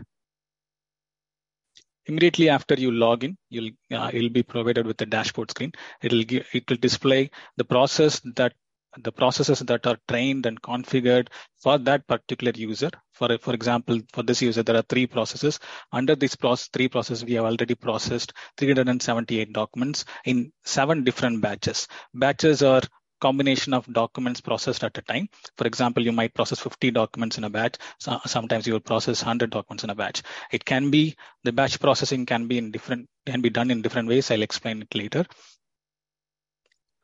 immediately 2.06 2.48
after 2.48 2.74
you 2.74 2.90
log 2.90 3.24
in 3.24 3.36
you'll 3.50 3.70
uh, 3.92 4.10
you'll 4.12 4.30
be 4.30 4.42
provided 4.42 4.86
with 4.86 5.00
a 5.02 5.06
dashboard 5.06 5.50
screen. 5.50 5.72
It'll 6.02 6.24
give 6.24 6.46
it 6.52 6.68
will 6.68 6.76
display 6.76 7.30
the 7.56 7.64
process 7.64 8.20
that 8.36 8.54
the 8.98 9.12
processes 9.12 9.60
that 9.60 9.86
are 9.86 9.96
trained 10.06 10.44
and 10.44 10.60
configured 10.60 11.28
for 11.58 11.78
that 11.78 12.06
particular 12.06 12.52
user. 12.54 12.90
For 13.12 13.38
for 13.38 13.54
example 13.54 14.00
for 14.12 14.22
this 14.22 14.42
user 14.42 14.62
there 14.62 14.76
are 14.76 14.82
three 14.82 15.06
processes. 15.06 15.58
Under 15.92 16.14
this 16.14 16.36
process 16.36 16.68
three 16.68 16.88
processes 16.88 17.24
we 17.24 17.34
have 17.34 17.44
already 17.44 17.74
processed 17.74 18.32
378 18.58 19.52
documents 19.52 20.04
in 20.24 20.52
seven 20.64 21.04
different 21.04 21.40
batches. 21.40 21.88
Batches 22.14 22.62
are 22.62 22.82
combination 23.22 23.72
of 23.74 23.90
documents 23.92 24.40
processed 24.40 24.84
at 24.84 24.98
a 24.98 25.02
time. 25.02 25.28
For 25.56 25.66
example, 25.66 26.02
you 26.02 26.12
might 26.12 26.34
process 26.34 26.60
50 26.60 26.90
documents 26.90 27.38
in 27.38 27.44
a 27.44 27.50
batch. 27.50 27.76
So 27.98 28.18
sometimes 28.26 28.66
you 28.66 28.72
will 28.74 28.88
process 28.92 29.22
100 29.22 29.50
documents 29.50 29.84
in 29.84 29.90
a 29.90 29.94
batch. 29.94 30.22
It 30.50 30.64
can 30.64 30.90
be 30.90 31.16
the 31.44 31.52
batch 31.52 31.78
processing 31.80 32.26
can 32.26 32.48
be 32.48 32.58
in 32.58 32.70
different 32.72 33.08
can 33.26 33.40
be 33.40 33.50
done 33.50 33.70
in 33.70 33.82
different 33.82 34.08
ways. 34.08 34.30
I'll 34.30 34.48
explain 34.50 34.82
it 34.82 34.94
later. 34.94 35.24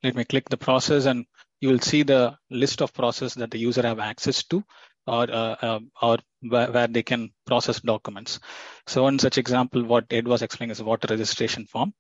Let 0.03 0.17
me 0.17 0.25
click 0.25 0.49
the 0.49 0.57
process 0.57 1.07
and 1.07 1.25
you 1.61 1.69
will 1.71 1.81
see 1.81 2.03
the 2.03 2.37
list 2.51 2.83
of 2.83 2.93
process 2.93 3.35
that 3.35 3.51
the 3.51 3.59
user 3.59 3.83
have 3.83 3.99
access 3.99 4.45
to 4.45 4.65
or 5.07 5.31
uh, 5.31 5.57
uh, 5.69 5.81
or 6.03 6.19
where, 6.41 6.71
where, 6.71 6.87
they 6.87 7.03
can 7.03 7.31
process 7.47 7.81
documents. 7.81 8.39
So 8.87 9.05
one 9.05 9.19
such 9.19 9.39
example, 9.39 9.83
what 9.85 10.07
Ed 10.11 10.29
was 10.29 10.43
explaining 10.43 10.73
is 10.73 10.83
water 10.83 11.09
registration 11.11 11.67
form. 11.67 11.95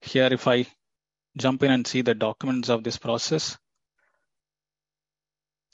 Here, 0.00 0.28
if 0.32 0.46
I 0.48 0.66
jump 1.36 1.62
in 1.62 1.70
and 1.70 1.86
see 1.86 2.02
the 2.02 2.14
documents 2.14 2.68
of 2.68 2.84
this 2.84 2.96
process. 2.96 3.56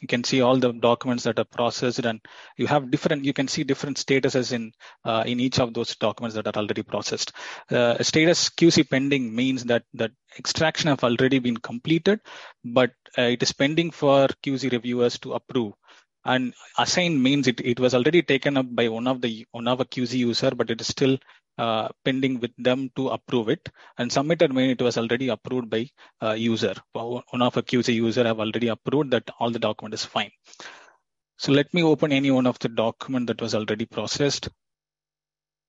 You 0.02 0.08
can 0.08 0.24
see 0.24 0.40
all 0.40 0.58
the 0.58 0.72
documents 0.72 1.24
that 1.24 1.38
are 1.38 1.44
processed 1.44 2.00
and 2.00 2.20
you 2.58 2.66
have 2.66 2.90
different, 2.90 3.24
you 3.24 3.32
can 3.32 3.48
see 3.48 3.62
different 3.62 3.96
statuses 3.96 4.52
in, 4.52 4.72
uh, 5.04 5.22
in 5.24 5.40
each 5.40 5.60
of 5.60 5.72
those 5.72 5.94
documents 5.96 6.34
that 6.34 6.46
are 6.46 6.60
already 6.60 6.82
processed. 6.82 7.32
Uh, 7.70 8.02
status 8.02 8.50
QC 8.50 8.90
pending 8.90 9.34
means 9.34 9.64
that 9.64 9.84
the 9.94 10.10
extraction 10.38 10.88
have 10.88 11.04
already 11.04 11.38
been 11.38 11.56
completed, 11.56 12.20
but 12.64 12.90
uh, 13.16 13.22
it 13.22 13.42
is 13.42 13.52
pending 13.52 13.92
for 13.92 14.26
QC 14.42 14.72
reviewers 14.72 15.18
to 15.20 15.34
approve 15.34 15.72
and 16.24 16.54
assign 16.78 17.22
means 17.22 17.46
it, 17.46 17.60
it 17.60 17.78
was 17.78 17.94
already 17.94 18.22
taken 18.22 18.56
up 18.56 18.74
by 18.74 18.88
one 18.88 19.06
of 19.06 19.20
the 19.20 19.46
one 19.52 19.68
of 19.68 19.80
a 19.80 19.84
QC 19.84 20.14
user, 20.14 20.50
but 20.50 20.70
it 20.70 20.80
is 20.80 20.86
still 20.86 21.18
uh, 21.58 21.88
pending 22.04 22.40
with 22.40 22.52
them 22.58 22.90
to 22.96 23.08
approve 23.08 23.48
it. 23.48 23.68
And 23.98 24.10
submitted 24.10 24.52
when 24.52 24.70
it 24.70 24.82
was 24.82 24.98
already 24.98 25.28
approved 25.28 25.70
by 25.70 25.88
uh, 26.22 26.32
user. 26.32 26.74
One 26.92 27.42
of 27.42 27.56
a 27.56 27.62
QC 27.62 27.94
user 27.94 28.24
have 28.24 28.40
already 28.40 28.68
approved 28.68 29.10
that 29.12 29.28
all 29.38 29.50
the 29.50 29.58
document 29.58 29.94
is 29.94 30.04
fine. 30.04 30.30
So 31.36 31.52
let 31.52 31.72
me 31.74 31.82
open 31.82 32.12
any 32.12 32.30
one 32.30 32.46
of 32.46 32.58
the 32.58 32.68
document 32.68 33.26
that 33.26 33.40
was 33.40 33.54
already 33.54 33.86
processed. 33.86 34.48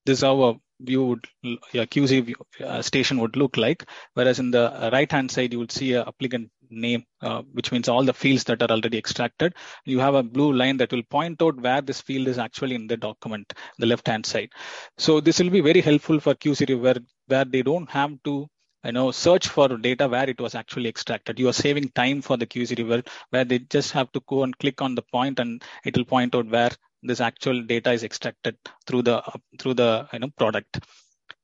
This 0.06 0.20
is 0.20 0.24
how 0.24 0.44
a 0.44 0.54
view 0.80 1.06
would, 1.06 1.26
yeah, 1.74 1.86
QC 1.86 2.26
view, 2.26 2.36
uh, 2.66 2.82
station 2.82 3.20
would 3.20 3.36
look 3.36 3.58
like. 3.58 3.86
Whereas 4.14 4.40
in 4.40 4.52
the 4.52 4.90
right 4.92 5.12
hand 5.12 5.32
side, 5.32 5.54
you 5.54 5.60
would 5.60 5.72
see 5.72 5.94
a 5.94 6.06
applicant 6.06 6.52
name, 6.70 7.04
uh, 7.22 7.42
which 7.54 7.72
means 7.72 7.88
all 7.88 8.04
the 8.04 8.14
fields 8.14 8.44
that 8.46 8.62
are 8.62 8.70
already 8.70 8.98
extracted. 8.98 9.54
You 9.86 10.00
have 10.00 10.16
a 10.16 10.24
blue 10.24 10.54
line 10.54 10.78
that 10.78 10.92
will 10.92 11.04
point 11.04 11.42
out 11.42 11.60
where 11.60 11.82
this 11.82 12.02
field 12.02 12.28
is 12.28 12.38
actually 12.38 12.76
in 12.76 12.88
the 12.88 12.98
document, 12.98 13.54
the 13.78 13.86
left 13.86 14.08
hand 14.08 14.26
side. 14.26 14.50
So 14.98 15.20
this 15.20 15.40
will 15.40 15.50
be 15.50 15.62
very 15.62 15.82
helpful 15.82 16.20
for 16.20 16.34
QC 16.36 16.80
where, 16.80 16.96
where 17.28 17.46
they 17.46 17.62
don't 17.62 17.90
have 17.90 18.12
to 18.24 18.48
you 18.86 18.92
know 18.92 19.12
search 19.12 19.48
for 19.48 19.68
data 19.78 20.08
where 20.08 20.30
it 20.30 20.40
was 20.40 20.54
actually 20.54 20.88
extracted 20.88 21.40
you 21.40 21.48
are 21.48 21.54
saving 21.54 21.90
time 21.90 22.22
for 22.22 22.38
the 22.38 22.46
qc 22.46 22.78
reviewer 22.78 23.02
where 23.32 23.44
they 23.44 23.58
just 23.76 23.92
have 23.92 24.12
to 24.12 24.22
go 24.28 24.44
and 24.44 24.58
click 24.60 24.82
on 24.82 24.94
the 24.94 25.02
point 25.02 25.40
and 25.40 25.64
it 25.86 25.98
will 25.98 26.06
point 26.06 26.36
out 26.36 26.48
where 26.48 26.70
this 27.04 27.22
actual 27.22 27.62
data 27.64 27.92
is 27.92 28.04
extracted 28.04 28.56
through 28.88 29.02
the 29.02 29.22
through 29.60 29.74
the 29.74 30.08
you 30.14 30.20
know 30.20 30.30
product 30.38 30.80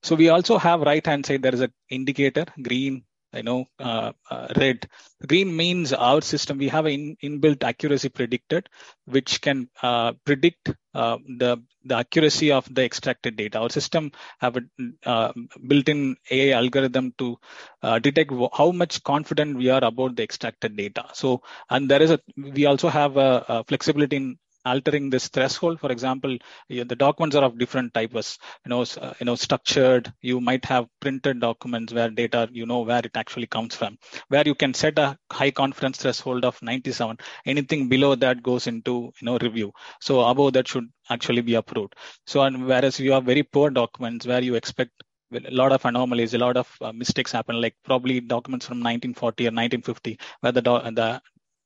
so 0.03 0.15
we 0.15 0.29
also 0.29 0.57
have 0.57 0.81
right 0.81 1.05
hand 1.05 1.25
side 1.25 1.41
there 1.41 1.53
is 1.53 1.61
a 1.61 1.71
indicator 1.89 2.45
green 2.61 3.03
you 3.33 3.43
know, 3.43 3.65
uh, 3.79 4.11
uh, 4.29 4.47
red. 4.57 4.87
Green 5.25 5.55
means 5.55 5.93
our 5.93 6.21
system, 6.21 6.57
we 6.57 6.67
have 6.67 6.85
an 6.85 7.17
in, 7.21 7.39
inbuilt 7.39 7.63
accuracy 7.63 8.09
predicted, 8.09 8.67
which 9.05 9.41
can 9.41 9.69
uh, 9.81 10.13
predict 10.25 10.69
uh, 10.93 11.17
the, 11.37 11.61
the 11.85 11.95
accuracy 11.95 12.51
of 12.51 12.73
the 12.73 12.83
extracted 12.83 13.37
data. 13.37 13.59
Our 13.59 13.69
system 13.69 14.11
have 14.39 14.57
a 14.57 14.61
uh, 15.09 15.31
built-in 15.67 16.17
AI 16.29 16.57
algorithm 16.57 17.13
to 17.19 17.37
uh, 17.81 17.99
detect 17.99 18.33
how 18.53 18.71
much 18.71 19.03
confident 19.03 19.57
we 19.57 19.69
are 19.69 19.83
about 19.83 20.15
the 20.15 20.23
extracted 20.23 20.75
data. 20.75 21.05
So, 21.13 21.41
and 21.69 21.89
there 21.89 22.01
is 22.01 22.11
a, 22.11 22.19
we 22.37 22.65
also 22.65 22.89
have 22.89 23.17
a, 23.17 23.45
a 23.47 23.63
flexibility 23.63 24.17
in 24.17 24.37
altering 24.65 25.09
this 25.09 25.27
threshold. 25.27 25.79
For 25.79 25.91
example, 25.91 26.37
the 26.69 26.83
documents 26.83 27.35
are 27.35 27.43
of 27.43 27.57
different 27.57 27.93
types. 27.93 28.37
You 28.65 28.69
know, 28.69 28.81
uh, 28.99 29.13
you 29.19 29.25
know, 29.25 29.35
structured. 29.35 30.11
You 30.21 30.39
might 30.41 30.65
have 30.65 30.87
printed 30.99 31.39
documents 31.39 31.93
where 31.93 32.09
data, 32.09 32.49
you 32.51 32.65
know, 32.65 32.81
where 32.81 32.99
it 33.03 33.15
actually 33.15 33.47
comes 33.47 33.75
from. 33.75 33.97
Where 34.29 34.43
you 34.45 34.55
can 34.55 34.73
set 34.73 34.97
a 34.99 35.17
high 35.31 35.51
confidence 35.51 35.97
threshold 35.97 36.45
of 36.45 36.61
97. 36.61 37.17
Anything 37.45 37.89
below 37.89 38.15
that 38.15 38.43
goes 38.43 38.67
into 38.67 39.11
you 39.21 39.25
know 39.25 39.37
review. 39.37 39.71
So 39.99 40.21
above 40.21 40.53
that 40.53 40.67
should 40.67 40.89
actually 41.09 41.41
be 41.41 41.55
approved. 41.55 41.95
So 42.25 42.41
and 42.43 42.65
whereas 42.65 42.99
you 42.99 43.11
have 43.13 43.25
very 43.25 43.43
poor 43.43 43.69
documents 43.69 44.25
where 44.27 44.41
you 44.41 44.55
expect 44.55 44.91
a 45.33 45.51
lot 45.51 45.71
of 45.71 45.85
anomalies, 45.85 46.33
a 46.33 46.37
lot 46.37 46.57
of 46.57 46.69
uh, 46.81 46.91
mistakes 46.91 47.31
happen, 47.31 47.61
like 47.61 47.75
probably 47.83 48.19
documents 48.19 48.65
from 48.67 48.81
1940 48.81 49.47
or 49.47 49.51
1950, 49.51 50.19
where 50.41 50.51
the, 50.51 50.61
do- 50.61 50.91
the 50.91 51.21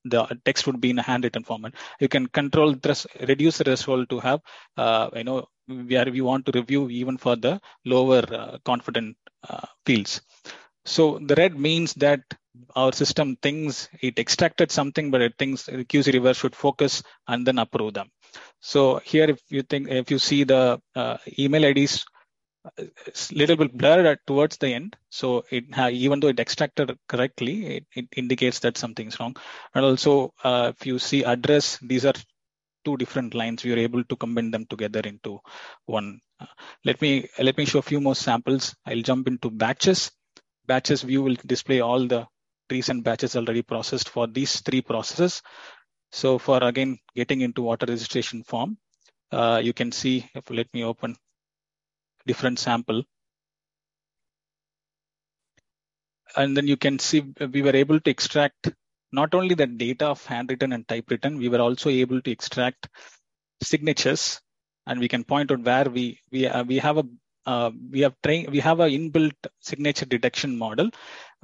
the 0.05 0.39
text 0.45 0.67
would 0.67 0.79
be 0.79 0.91
in 0.91 0.99
a 0.99 1.01
handwritten 1.01 1.43
format. 1.43 1.73
You 1.99 2.07
can 2.07 2.27
control 2.27 2.73
this, 2.75 3.05
reduce 3.27 3.57
the 3.57 3.65
threshold 3.65 4.09
to 4.09 4.19
have, 4.19 4.39
uh, 4.77 5.09
you 5.15 5.23
know, 5.23 5.47
where 5.67 6.05
we 6.11 6.21
want 6.21 6.45
to 6.45 6.51
review 6.53 6.89
even 6.89 7.17
for 7.17 7.35
the 7.35 7.59
lower 7.85 8.23
uh, 8.31 8.57
confident 8.63 9.17
uh, 9.49 9.65
fields. 9.85 10.21
So 10.85 11.19
the 11.19 11.35
red 11.35 11.59
means 11.59 11.93
that 11.95 12.21
our 12.75 12.93
system 12.93 13.37
thinks 13.41 13.89
it 14.01 14.19
extracted 14.19 14.71
something, 14.71 15.09
but 15.11 15.21
it 15.21 15.33
thinks 15.37 15.65
the 15.65 15.83
QC 15.83 16.13
reverse 16.13 16.37
should 16.37 16.55
focus 16.55 17.01
and 17.27 17.45
then 17.45 17.57
approve 17.57 17.95
them. 17.95 18.11
So 18.59 19.01
here, 19.03 19.29
if 19.29 19.39
you 19.49 19.63
think, 19.63 19.89
if 19.89 20.11
you 20.11 20.19
see 20.19 20.43
the 20.43 20.79
uh, 20.95 21.17
email 21.39 21.63
IDs 21.63 22.05
it's 22.77 23.31
a 23.31 23.35
little 23.35 23.55
bit 23.55 23.77
blurred 23.77 24.19
towards 24.25 24.57
the 24.57 24.67
end. 24.67 24.95
So 25.09 25.45
it 25.49 25.65
even 25.91 26.19
though 26.19 26.27
it 26.29 26.39
extracted 26.39 26.97
correctly, 27.07 27.77
it, 27.77 27.85
it 27.95 28.07
indicates 28.15 28.59
that 28.59 28.77
something's 28.77 29.19
wrong. 29.19 29.35
And 29.73 29.85
also, 29.85 30.33
uh, 30.43 30.73
if 30.75 30.85
you 30.85 30.99
see 30.99 31.23
address, 31.23 31.77
these 31.79 32.05
are 32.05 32.13
two 32.83 32.97
different 32.97 33.33
lines. 33.33 33.63
We 33.63 33.73
are 33.73 33.77
able 33.77 34.03
to 34.03 34.15
combine 34.15 34.51
them 34.51 34.65
together 34.69 35.01
into 35.01 35.39
one. 35.85 36.19
Uh, 36.39 36.45
let 36.83 37.01
me 37.01 37.27
let 37.39 37.57
me 37.57 37.65
show 37.65 37.79
a 37.79 37.89
few 37.89 38.01
more 38.01 38.15
samples. 38.15 38.75
I'll 38.85 39.01
jump 39.01 39.27
into 39.27 39.49
batches. 39.49 40.11
Batches 40.67 41.01
view 41.01 41.21
will 41.21 41.37
display 41.45 41.79
all 41.79 42.07
the 42.07 42.27
recent 42.71 43.03
batches 43.03 43.35
already 43.35 43.61
processed 43.61 44.09
for 44.09 44.27
these 44.27 44.61
three 44.61 44.81
processes. 44.81 45.41
So 46.11 46.37
for 46.39 46.63
again 46.63 46.97
getting 47.15 47.41
into 47.41 47.61
water 47.61 47.85
registration 47.87 48.43
form, 48.43 48.77
uh, 49.31 49.61
you 49.63 49.73
can 49.73 49.91
see 49.91 50.29
if 50.33 50.49
let 50.49 50.73
me 50.73 50.83
open 50.83 51.15
different 52.25 52.59
sample. 52.59 53.03
And 56.35 56.55
then 56.55 56.67
you 56.67 56.77
can 56.77 56.99
see 56.99 57.23
we 57.53 57.61
were 57.61 57.75
able 57.75 57.99
to 57.99 58.09
extract 58.09 58.69
not 59.11 59.33
only 59.33 59.55
the 59.55 59.67
data 59.67 60.07
of 60.07 60.25
handwritten 60.25 60.73
and 60.73 60.87
typewritten, 60.87 61.37
we 61.37 61.49
were 61.49 61.61
also 61.61 61.89
able 61.89 62.21
to 62.21 62.31
extract 62.31 62.89
signatures 63.61 64.41
and 64.87 64.99
we 64.99 65.07
can 65.07 65.23
point 65.23 65.51
out 65.51 65.61
where 65.61 65.89
we 65.89 66.19
we 66.31 66.47
uh, 66.47 66.63
we 66.63 66.77
have 66.77 66.97
a 66.97 67.05
uh, 67.45 67.71
we 67.91 68.01
have 68.01 68.15
trained 68.23 68.49
we 68.49 68.59
have 68.59 68.79
a 68.79 68.89
inbuilt 68.97 69.47
signature 69.59 70.05
detection 70.05 70.57
model 70.57 70.89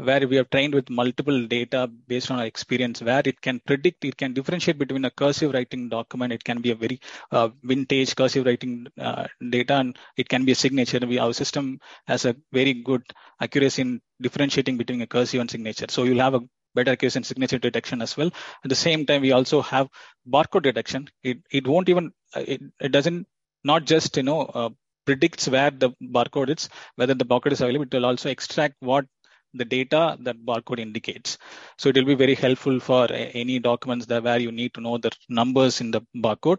where 0.07 0.27
we 0.27 0.35
have 0.35 0.49
trained 0.49 0.73
with 0.73 0.89
multiple 0.89 1.39
data 1.47 1.89
based 2.07 2.31
on 2.31 2.39
our 2.39 2.45
experience 2.45 3.01
where 3.01 3.21
it 3.25 3.39
can 3.41 3.59
predict 3.69 4.03
it 4.05 4.17
can 4.17 4.33
differentiate 4.33 4.77
between 4.77 5.05
a 5.05 5.11
cursive 5.11 5.53
writing 5.53 5.89
document 5.89 6.33
it 6.33 6.43
can 6.43 6.61
be 6.61 6.71
a 6.71 6.75
very 6.75 6.99
uh, 7.31 7.49
vintage 7.63 8.15
cursive 8.15 8.45
writing 8.45 8.87
uh, 8.99 9.25
data 9.49 9.75
and 9.75 9.97
it 10.17 10.27
can 10.29 10.45
be 10.45 10.51
a 10.51 10.55
signature. 10.55 10.99
We 10.99 11.19
our 11.19 11.33
system 11.33 11.79
has 12.07 12.25
a 12.25 12.35
very 12.51 12.73
good 12.73 13.03
accuracy 13.39 13.81
in 13.83 14.01
differentiating 14.21 14.77
between 14.77 15.01
a 15.01 15.07
cursive 15.07 15.41
and 15.41 15.49
signature. 15.49 15.87
So 15.89 16.03
you'll 16.03 16.19
have 16.27 16.35
a 16.35 16.41
better 16.75 16.91
accuracy 16.91 17.17
in 17.17 17.23
signature 17.23 17.59
detection 17.59 18.01
as 18.01 18.15
well. 18.17 18.31
At 18.63 18.69
the 18.69 18.75
same 18.75 19.05
time 19.05 19.21
we 19.21 19.31
also 19.31 19.61
have 19.61 19.89
barcode 20.27 20.63
detection. 20.63 21.09
It 21.23 21.39
it 21.51 21.67
won't 21.67 21.89
even 21.89 22.11
uh, 22.35 22.43
it, 22.47 22.61
it 22.79 22.91
doesn't 22.91 23.27
not 23.63 23.85
just 23.85 24.17
you 24.17 24.23
know 24.23 24.41
uh, 24.41 24.69
predicts 25.05 25.47
where 25.47 25.71
the 25.71 25.91
barcode 26.01 26.49
is, 26.55 26.69
whether 26.95 27.13
the 27.13 27.25
barcode 27.25 27.51
is 27.53 27.61
available. 27.61 27.85
It 27.85 27.93
will 27.93 28.05
also 28.05 28.29
extract 28.29 28.75
what 28.79 29.05
the 29.53 29.65
data 29.65 30.17
that 30.21 30.45
barcode 30.45 30.79
indicates. 30.79 31.37
So 31.77 31.89
it 31.89 31.95
will 31.95 32.05
be 32.05 32.15
very 32.15 32.35
helpful 32.35 32.79
for 32.79 33.07
any 33.11 33.59
documents 33.59 34.05
that 34.07 34.23
where 34.23 34.39
you 34.39 34.51
need 34.51 34.73
to 34.75 34.81
know 34.81 34.97
the 34.97 35.11
numbers 35.29 35.81
in 35.81 35.91
the 35.91 36.01
barcode. 36.15 36.57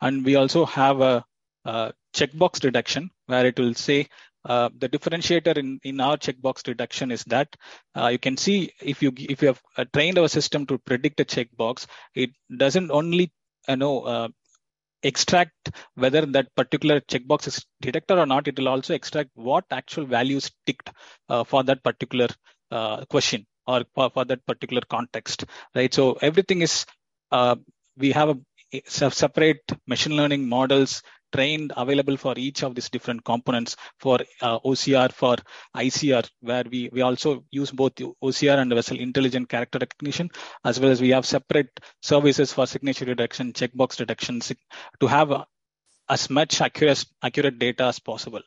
And 0.00 0.24
we 0.24 0.36
also 0.36 0.64
have 0.66 1.00
a, 1.00 1.24
a 1.64 1.92
checkbox 2.14 2.60
detection 2.60 3.10
where 3.26 3.46
it 3.46 3.58
will 3.58 3.74
say 3.74 4.08
uh, 4.44 4.68
the 4.76 4.88
differentiator 4.88 5.56
in, 5.56 5.78
in 5.84 6.00
our 6.00 6.16
checkbox 6.16 6.62
detection 6.62 7.10
is 7.12 7.22
that 7.24 7.54
uh, 7.96 8.08
you 8.08 8.18
can 8.18 8.36
see 8.36 8.72
if 8.82 9.02
you 9.02 9.12
if 9.16 9.40
you 9.40 9.48
have 9.48 9.62
uh, 9.76 9.84
trained 9.92 10.18
our 10.18 10.28
system 10.28 10.66
to 10.66 10.78
predict 10.78 11.20
a 11.20 11.24
checkbox, 11.24 11.86
it 12.14 12.30
doesn't 12.56 12.90
only 12.90 13.32
you 13.68 13.76
know 13.76 14.00
uh, 14.00 14.28
extract 15.02 15.70
whether 15.94 16.24
that 16.26 16.54
particular 16.54 17.00
checkbox 17.00 17.46
is 17.46 17.64
detected 17.80 18.18
or 18.18 18.26
not. 18.26 18.48
It 18.48 18.58
will 18.58 18.68
also 18.68 18.94
extract 18.94 19.30
what 19.34 19.64
actual 19.70 20.04
values 20.06 20.50
ticked 20.66 20.90
uh, 21.28 21.44
for 21.44 21.62
that 21.64 21.82
particular 21.82 22.28
uh, 22.70 23.04
question 23.06 23.46
or 23.66 23.84
for, 23.94 24.10
for, 24.10 24.24
that 24.24 24.44
particular 24.46 24.82
context, 24.88 25.44
right? 25.74 25.92
So 25.92 26.12
everything 26.14 26.62
is, 26.62 26.86
uh, 27.30 27.56
we 27.96 28.12
have 28.12 28.30
a, 28.30 28.38
a 28.72 29.10
separate 29.10 29.62
machine 29.86 30.16
learning 30.16 30.48
models 30.48 31.02
trained 31.32 31.72
available 31.76 32.16
for 32.16 32.34
each 32.36 32.62
of 32.62 32.74
these 32.74 32.88
different 32.88 33.24
components 33.24 33.76
for 33.98 34.18
uh, 34.40 34.58
OCR, 34.60 35.12
for 35.12 35.36
ICR, 35.76 36.28
where 36.40 36.64
we, 36.70 36.90
we 36.92 37.00
also 37.02 37.44
use 37.50 37.70
both 37.70 37.94
OCR 37.94 38.58
and 38.58 38.72
vessel 38.74 38.98
intelligent 38.98 39.48
character 39.48 39.78
recognition, 39.80 40.30
as 40.64 40.80
well 40.80 40.90
as 40.90 41.00
we 41.00 41.10
have 41.10 41.26
separate 41.26 41.80
services 42.00 42.52
for 42.52 42.66
signature 42.66 43.04
detection, 43.04 43.52
checkbox 43.52 43.96
detection 43.96 44.40
to 45.00 45.06
have 45.06 45.44
as 46.08 46.28
much 46.30 46.60
accurate, 46.60 47.04
accurate 47.22 47.58
data 47.58 47.84
as 47.84 47.98
possible. 47.98 48.42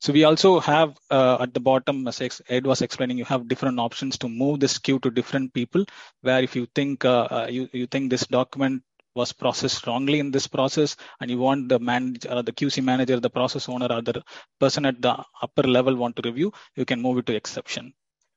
So 0.00 0.12
we 0.12 0.24
also 0.24 0.60
have 0.60 0.96
uh, 1.10 1.38
at 1.40 1.54
the 1.54 1.60
bottom, 1.60 2.06
as 2.06 2.20
Ed 2.48 2.66
was 2.66 2.82
explaining, 2.82 3.18
you 3.18 3.24
have 3.24 3.48
different 3.48 3.80
options 3.80 4.18
to 4.18 4.28
move 4.28 4.60
this 4.60 4.78
queue 4.78 4.98
to 5.00 5.10
different 5.10 5.54
people. 5.54 5.84
Where 6.20 6.42
if 6.42 6.54
you 6.54 6.66
think 6.74 7.04
uh, 7.04 7.28
uh 7.30 7.46
you 7.50 7.68
you 7.72 7.86
think 7.86 8.10
this 8.10 8.26
document 8.26 8.82
was 9.16 9.32
processed 9.32 9.86
wrongly 9.86 10.18
in 10.20 10.30
this 10.30 10.46
process 10.46 10.96
and 11.20 11.30
you 11.30 11.38
want 11.38 11.68
the 11.68 11.78
manager 11.78 12.28
or 12.30 12.42
the 12.42 12.52
QC 12.52 12.84
manager, 12.84 13.18
the 13.18 13.30
process 13.30 13.68
owner 13.68 13.88
or 13.90 14.02
the 14.02 14.22
person 14.60 14.86
at 14.86 15.00
the 15.00 15.16
upper 15.42 15.62
level 15.62 15.96
want 15.96 16.16
to 16.16 16.22
review, 16.22 16.52
you 16.74 16.84
can 16.84 17.00
move 17.00 17.18
it 17.18 17.26
to 17.26 17.34
exception. 17.34 17.92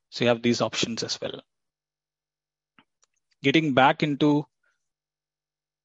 So 0.10 0.24
you 0.24 0.30
have 0.30 0.42
these 0.42 0.62
options 0.62 1.04
as 1.04 1.20
well. 1.22 1.42
Getting 3.44 3.74
back 3.74 4.04
into 4.04 4.46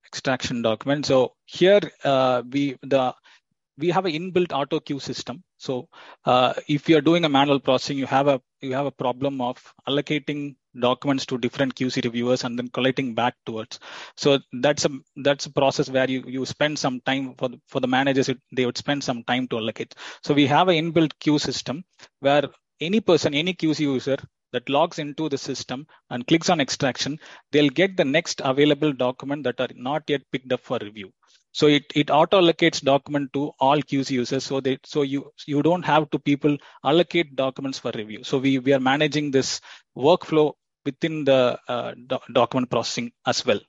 extraction 0.07 0.63
document. 0.63 1.07
So 1.07 1.35
here 1.45 1.81
uh, 2.05 2.43
we 2.49 2.77
the 2.83 3.15
we 3.77 3.91
have 3.91 4.07
an 4.07 4.13
inbuilt 4.13 4.53
auto 4.53 4.81
queue 4.81 5.01
system. 5.01 5.43
So 5.59 5.89
uh, 6.25 6.55
if 6.69 6.89
you 6.89 6.97
are 6.97 7.01
doing 7.01 7.25
a 7.25 7.29
manual 7.29 7.61
processing, 7.61 7.99
you 7.99 8.07
have 8.07 8.29
a 8.29 8.41
you 8.61 8.75
have 8.75 8.87
a 8.87 8.93
problem 9.05 9.41
of 9.41 9.59
allocating 9.89 10.57
documents 10.79 11.27
to 11.27 11.39
different 11.39 11.75
QC 11.75 12.05
reviewers 12.05 12.45
and 12.45 12.59
then 12.59 12.69
collecting 12.69 13.15
back 13.15 13.35
towards. 13.47 13.79
So 14.17 14.39
that's 14.53 14.85
a 14.85 14.91
that's 15.17 15.47
a 15.47 15.53
process 15.53 15.89
where 15.91 16.11
you 16.11 16.25
you 16.27 16.45
spend 16.47 16.79
some 16.79 17.01
time 17.01 17.35
for 17.37 17.49
the, 17.49 17.61
for 17.69 17.81
the 17.81 17.89
managers. 17.89 18.31
They 18.53 18.67
would 18.67 18.79
spend 18.79 19.05
some 19.05 19.23
time 19.25 19.49
to 19.49 19.59
allocate. 19.59 19.95
So 20.23 20.35
we 20.35 20.47
have 20.47 20.69
an 20.69 20.93
inbuilt 20.93 21.13
queue 21.21 21.39
system 21.39 21.85
where 22.21 22.45
any 22.81 23.01
person, 23.01 23.35
any 23.35 23.55
QC 23.55 23.81
user 23.81 24.17
that 24.53 24.69
logs 24.69 24.99
into 24.99 25.29
the 25.29 25.39
system 25.39 25.87
and 26.11 26.27
clicks 26.27 26.49
on 26.49 26.61
extraction, 26.61 27.19
they'll 27.51 27.69
get 27.69 27.97
the 27.97 28.05
next 28.05 28.41
available 28.45 28.93
document 28.93 29.43
that 29.45 29.61
are 29.61 29.69
not 29.75 30.03
yet 30.09 30.23
picked 30.33 30.53
up 30.53 30.61
for 30.61 30.79
review. 30.81 31.13
So 31.53 31.69
it, 31.69 31.85
it 31.95 32.11
auto 32.11 32.41
allocates 32.41 32.83
document 32.83 33.33
to 33.35 33.53
all 33.61 33.79
QC 33.79 34.11
users. 34.11 34.45
So 34.45 34.61
they, 34.61 34.79
so 34.85 35.03
you, 35.03 35.31
you 35.47 35.63
don't 35.63 35.85
have 35.85 36.11
to 36.11 36.19
people 36.19 36.57
allocate 36.85 37.37
documents 37.37 37.79
for 37.79 37.93
review. 37.95 38.25
So 38.25 38.39
we, 38.39 38.59
we 38.59 38.73
are 38.73 38.81
managing 38.81 39.31
this 39.31 39.61
workflow 39.97 40.55
within 40.85 41.25
the 41.25 41.59
uh, 41.69 41.93
do 41.95 42.19
document 42.33 42.71
processing 42.71 43.13
as 43.27 43.45
well. 43.47 43.61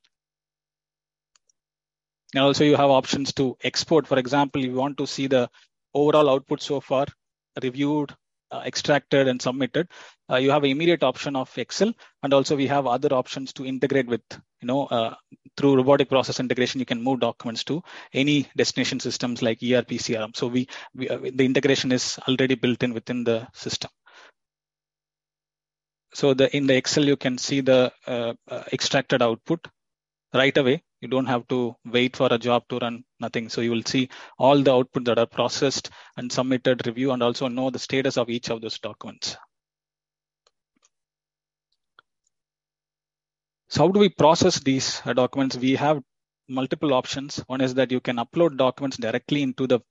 And 2.33 2.43
also 2.43 2.63
you 2.63 2.75
have 2.75 2.89
options 2.89 3.33
to 3.33 3.57
export. 3.63 4.07
For 4.07 4.19
example, 4.19 4.61
you 4.61 4.73
want 4.73 4.97
to 4.97 5.07
see 5.07 5.27
the 5.27 5.49
overall 5.93 6.29
output 6.29 6.61
so 6.61 6.79
far 6.81 7.05
reviewed 7.61 8.13
uh, 8.51 8.61
extracted 8.65 9.27
and 9.27 9.41
submitted, 9.41 9.87
uh, 10.29 10.35
you 10.37 10.51
have 10.51 10.63
immediate 10.63 11.03
option 11.03 11.35
of 11.35 11.55
Excel, 11.57 11.93
and 12.23 12.33
also 12.33 12.55
we 12.55 12.67
have 12.67 12.87
other 12.87 13.13
options 13.13 13.53
to 13.53 13.65
integrate 13.65 14.07
with, 14.07 14.21
you 14.61 14.67
know, 14.67 14.85
uh, 14.85 15.15
through 15.57 15.75
robotic 15.75 16.09
process 16.09 16.39
integration, 16.39 16.79
you 16.79 16.85
can 16.85 17.01
move 17.01 17.19
documents 17.19 17.63
to 17.63 17.81
any 18.13 18.47
destination 18.57 18.99
systems 18.99 19.41
like 19.41 19.63
ERP, 19.63 19.89
CRM. 19.89 20.35
So 20.35 20.47
we, 20.47 20.67
we 20.93 21.09
uh, 21.09 21.17
the 21.17 21.45
integration 21.45 21.91
is 21.91 22.19
already 22.27 22.55
built 22.55 22.83
in 22.83 22.93
within 22.93 23.23
the 23.23 23.47
system. 23.53 23.89
So 26.15 26.33
the 26.33 26.55
in 26.55 26.65
the 26.65 26.75
Excel, 26.77 27.03
you 27.03 27.17
can 27.17 27.37
see 27.37 27.59
the 27.59 27.91
uh, 28.07 28.33
uh, 28.49 28.63
extracted 28.71 29.21
output 29.21 29.67
right 30.33 30.57
away. 30.57 30.81
You 31.01 31.09
don't 31.09 31.25
have 31.25 31.45
to 31.49 31.75
wait 31.83 32.15
for 32.15 32.29
a 32.31 32.37
job 32.37 32.63
to 32.69 32.77
run, 32.77 33.03
nothing. 33.19 33.49
So 33.49 33.59
you 33.59 33.71
will 33.71 33.83
see 33.85 34.07
all 34.39 34.61
the 34.61 34.73
output 34.73 35.03
that 35.05 35.19
are 35.19 35.25
processed 35.25 35.89
and 36.15 36.31
submitted, 36.31 36.87
review, 36.87 37.11
and 37.11 37.21
also 37.21 37.49
know 37.49 37.69
the 37.69 37.79
status 37.79 38.17
of 38.17 38.29
each 38.29 38.49
of 38.49 38.61
those 38.61 38.79
documents. 38.79 39.35
So 43.67 43.81
how 43.81 43.89
do 43.89 43.99
we 43.99 44.07
process 44.07 44.61
these 44.61 45.01
uh, 45.05 45.11
documents? 45.11 45.57
We 45.57 45.75
have 45.75 46.01
multiple 46.47 46.93
options. 46.93 47.43
One 47.47 47.59
is 47.59 47.73
that 47.73 47.91
you 47.91 47.99
can 47.99 48.15
upload 48.17 48.55
documents 48.55 48.95
directly 48.95 49.41
into 49.41 49.67
the 49.67 49.81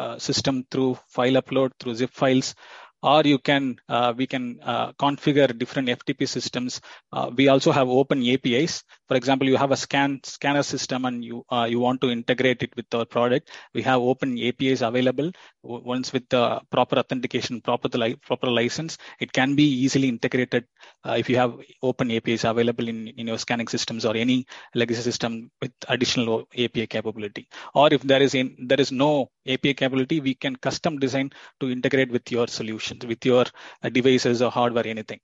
uh, 0.00 0.18
system 0.18 0.66
through 0.68 0.98
file 1.06 1.34
upload, 1.34 1.70
through 1.78 1.94
zip 1.94 2.10
files, 2.10 2.56
or 3.02 3.22
you 3.24 3.38
can 3.38 3.76
uh, 3.88 4.12
we 4.16 4.26
can 4.26 4.60
uh, 4.62 4.92
configure 4.92 5.56
different 5.56 5.88
FTP 5.88 6.28
systems. 6.28 6.80
Uh, 7.12 7.30
we 7.34 7.48
also 7.48 7.72
have 7.72 7.88
open 7.88 8.26
APIs. 8.26 8.84
For 9.10 9.16
example, 9.16 9.48
you 9.48 9.56
have 9.56 9.72
a 9.72 9.76
scan 9.76 10.20
scanner 10.22 10.62
system 10.62 11.04
and 11.04 11.24
you 11.24 11.44
uh, 11.50 11.66
you 11.68 11.80
want 11.80 12.00
to 12.02 12.10
integrate 12.10 12.62
it 12.62 12.76
with 12.76 12.86
our 12.94 13.04
product. 13.04 13.50
We 13.74 13.82
have 13.82 14.00
open 14.00 14.38
APIs 14.38 14.82
available. 14.82 15.32
Once 15.64 16.12
with 16.12 16.28
the 16.28 16.60
proper 16.70 16.96
authentication, 17.00 17.60
proper 17.60 17.88
li- 17.98 18.14
proper 18.14 18.46
license, 18.46 18.98
it 19.18 19.32
can 19.32 19.56
be 19.56 19.64
easily 19.64 20.08
integrated 20.08 20.66
uh, 21.04 21.16
if 21.18 21.28
you 21.28 21.38
have 21.38 21.54
open 21.82 22.12
APIs 22.12 22.44
available 22.44 22.86
in, 22.86 23.08
in 23.08 23.26
your 23.26 23.38
scanning 23.38 23.66
systems 23.66 24.04
or 24.04 24.14
any 24.14 24.46
legacy 24.76 25.02
system 25.02 25.50
with 25.60 25.72
additional 25.88 26.44
API 26.56 26.86
capability. 26.86 27.48
Or 27.74 27.92
if 27.92 28.02
there 28.02 28.22
is 28.22 28.36
in, 28.36 28.68
there 28.68 28.80
is 28.80 28.92
no 28.92 29.32
API 29.44 29.74
capability, 29.74 30.20
we 30.20 30.36
can 30.36 30.54
custom 30.54 31.00
design 31.00 31.32
to 31.58 31.68
integrate 31.68 32.12
with 32.12 32.30
your 32.30 32.46
solutions, 32.46 33.04
with 33.04 33.26
your 33.26 33.46
uh, 33.82 33.88
devices 33.88 34.40
or 34.40 34.52
hardware, 34.52 34.86
anything. 34.86 35.18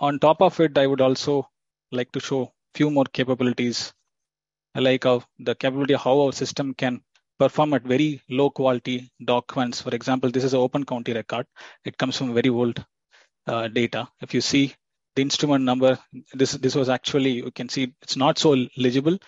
On 0.00 0.18
top 0.18 0.40
of 0.42 0.58
it, 0.60 0.78
I 0.78 0.86
would 0.86 1.00
also 1.00 1.48
like 1.90 2.12
to 2.12 2.20
show 2.20 2.52
few 2.74 2.90
more 2.90 3.04
capabilities, 3.04 3.92
like 4.74 5.04
how 5.04 5.22
the 5.38 5.54
capability 5.54 5.94
of 5.94 6.02
how 6.02 6.20
our 6.20 6.32
system 6.32 6.74
can 6.74 7.02
perform 7.38 7.74
at 7.74 7.82
very 7.82 8.22
low 8.28 8.50
quality 8.50 9.10
documents. 9.24 9.80
For 9.82 9.94
example, 9.94 10.30
this 10.30 10.44
is 10.44 10.54
an 10.54 10.60
open 10.60 10.84
county 10.84 11.12
record. 11.12 11.46
It 11.84 11.98
comes 11.98 12.16
from 12.16 12.34
very 12.34 12.48
old 12.48 12.84
uh, 13.46 13.68
data. 13.68 14.08
If 14.20 14.34
you 14.34 14.40
see 14.40 14.74
the 15.16 15.22
instrument 15.22 15.64
number, 15.64 15.98
this 16.32 16.52
this 16.52 16.76
was 16.76 16.88
actually 16.88 17.30
you 17.30 17.50
can 17.50 17.68
see 17.68 17.92
it's 18.02 18.16
not 18.16 18.38
so 18.38 18.56
legible. 18.76 19.18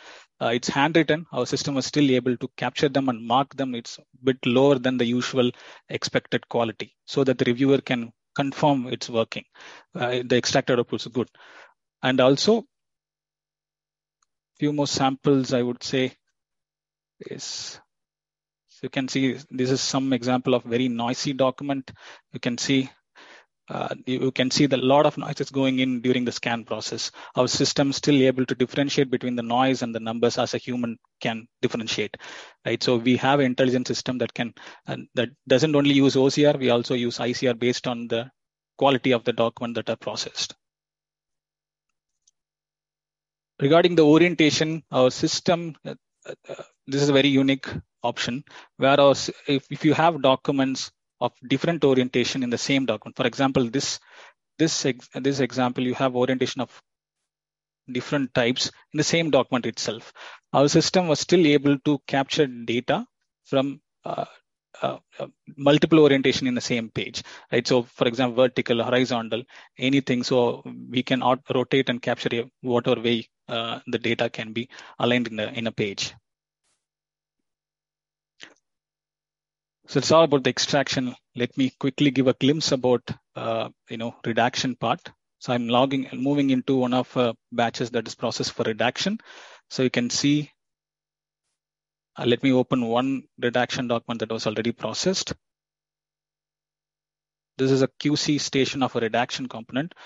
Uh, 0.40 0.52
it's 0.54 0.68
handwritten. 0.68 1.26
Our 1.32 1.46
system 1.46 1.74
was 1.74 1.86
still 1.86 2.10
able 2.12 2.36
to 2.36 2.48
capture 2.56 2.88
them 2.88 3.08
and 3.08 3.26
mark 3.26 3.56
them. 3.56 3.74
It's 3.74 3.98
a 3.98 4.02
bit 4.22 4.38
lower 4.46 4.78
than 4.78 4.98
the 4.98 5.04
usual 5.04 5.50
expected 5.88 6.48
quality, 6.48 6.94
so 7.06 7.24
that 7.24 7.38
the 7.38 7.44
reviewer 7.44 7.80
can 7.80 8.12
confirm 8.40 8.86
it's 8.96 9.10
working. 9.20 9.44
Uh, 9.94 10.22
the 10.30 10.36
extracted 10.36 10.78
output 10.78 11.00
is 11.00 11.12
good, 11.18 11.28
and 12.02 12.20
also 12.20 12.64
few 14.60 14.72
more 14.72 14.86
samples 14.86 15.54
I 15.54 15.62
would 15.62 15.82
say 15.82 16.02
is 17.36 17.80
so 18.68 18.86
you 18.86 18.90
can 18.90 19.08
see 19.08 19.38
this 19.50 19.70
is 19.70 19.80
some 19.80 20.12
example 20.12 20.54
of 20.54 20.64
very 20.64 20.88
noisy 20.88 21.32
document. 21.32 21.90
You 22.32 22.40
can 22.40 22.56
see 22.58 22.88
uh, 23.70 23.94
you 24.04 24.32
can 24.32 24.50
see 24.50 24.66
the 24.66 24.76
lot 24.76 25.06
of 25.06 25.16
noise 25.16 25.40
is 25.40 25.50
going 25.50 25.78
in 25.78 26.00
during 26.00 26.24
the 26.24 26.32
scan 26.32 26.64
process. 26.64 27.12
Our 27.36 27.46
system 27.46 27.92
still 27.92 28.20
able 28.20 28.44
to 28.46 28.54
differentiate 28.56 29.10
between 29.10 29.36
the 29.36 29.44
noise 29.44 29.82
and 29.82 29.94
the 29.94 30.00
numbers 30.00 30.38
as 30.38 30.54
a 30.54 30.58
human 30.58 30.98
can 31.20 31.46
differentiate, 31.62 32.16
right? 32.66 32.82
So 32.82 32.96
we 32.96 33.16
have 33.18 33.38
an 33.38 33.46
intelligent 33.46 33.86
system 33.86 34.18
that 34.18 34.34
can 34.34 34.54
that 35.14 35.28
doesn't 35.46 35.76
only 35.76 35.94
use 35.94 36.16
OCR, 36.16 36.58
we 36.58 36.70
also 36.70 36.94
use 36.94 37.18
ICR 37.18 37.56
based 37.58 37.86
on 37.86 38.08
the 38.08 38.28
quality 38.76 39.12
of 39.12 39.22
the 39.22 39.32
document 39.32 39.76
that 39.76 39.88
are 39.88 39.96
processed. 39.96 40.56
Regarding 43.60 43.94
the 43.94 44.04
orientation, 44.04 44.82
our 44.90 45.10
system, 45.12 45.76
uh, 45.84 45.94
uh, 46.26 46.62
this 46.88 47.02
is 47.02 47.08
a 47.08 47.12
very 47.12 47.28
unique 47.28 47.68
option 48.02 48.42
where 48.78 48.98
our, 48.98 49.14
if, 49.46 49.66
if 49.70 49.84
you 49.84 49.94
have 49.94 50.22
documents 50.22 50.90
of 51.20 51.32
different 51.46 51.84
orientation 51.84 52.42
in 52.42 52.50
the 52.50 52.58
same 52.58 52.86
document. 52.86 53.16
For 53.16 53.26
example, 53.26 53.68
this 53.70 54.00
this 54.58 54.86
this 55.14 55.40
example 55.40 55.84
you 55.84 55.94
have 55.94 56.16
orientation 56.16 56.60
of 56.60 56.82
different 57.92 58.32
types 58.34 58.70
in 58.92 58.98
the 58.98 59.04
same 59.04 59.30
document 59.30 59.66
itself. 59.66 60.12
Our 60.52 60.68
system 60.68 61.08
was 61.08 61.20
still 61.20 61.46
able 61.46 61.78
to 61.80 61.98
capture 62.06 62.46
data 62.46 63.06
from 63.44 63.80
uh, 64.04 64.26
uh, 64.82 64.98
uh, 65.18 65.26
multiple 65.56 65.98
orientation 66.00 66.46
in 66.46 66.54
the 66.54 66.60
same 66.60 66.88
page, 66.90 67.22
right? 67.52 67.66
So, 67.66 67.82
for 67.82 68.06
example, 68.06 68.36
vertical, 68.44 68.82
horizontal, 68.82 69.42
anything. 69.78 70.22
So 70.22 70.62
we 70.88 71.02
can 71.02 71.22
rotate 71.54 71.88
and 71.88 72.00
capture 72.00 72.44
whatever 72.62 73.00
way 73.00 73.28
uh, 73.48 73.80
the 73.86 73.98
data 73.98 74.30
can 74.30 74.52
be 74.52 74.68
aligned 74.98 75.28
in 75.28 75.40
a 75.40 75.46
in 75.48 75.66
a 75.66 75.72
page. 75.72 76.14
So 79.90 79.98
it's 79.98 80.12
all 80.12 80.22
about 80.22 80.44
the 80.44 80.50
extraction. 80.50 81.16
Let 81.34 81.58
me 81.58 81.72
quickly 81.80 82.12
give 82.12 82.28
a 82.28 82.34
glimpse 82.34 82.70
about, 82.70 83.02
uh, 83.34 83.70
you 83.88 83.96
know, 83.96 84.14
redaction 84.24 84.76
part. 84.76 85.00
So 85.40 85.52
I'm 85.52 85.66
logging, 85.66 86.06
and 86.06 86.22
moving 86.22 86.50
into 86.50 86.76
one 86.76 86.94
of 86.94 87.16
uh, 87.16 87.32
batches 87.50 87.90
that 87.90 88.06
is 88.06 88.14
processed 88.14 88.52
for 88.52 88.62
redaction. 88.62 89.18
So 89.68 89.82
you 89.82 89.90
can 89.90 90.08
see, 90.08 90.52
uh, 92.16 92.24
let 92.24 92.40
me 92.44 92.52
open 92.52 92.86
one 92.86 93.24
redaction 93.42 93.88
document 93.88 94.20
that 94.20 94.30
was 94.30 94.46
already 94.46 94.70
processed. 94.70 95.34
This 97.58 97.72
is 97.72 97.82
a 97.82 97.88
QC 97.88 98.40
station 98.40 98.84
of 98.84 98.94
a 98.94 99.00
redaction 99.00 99.48
component. 99.48 99.96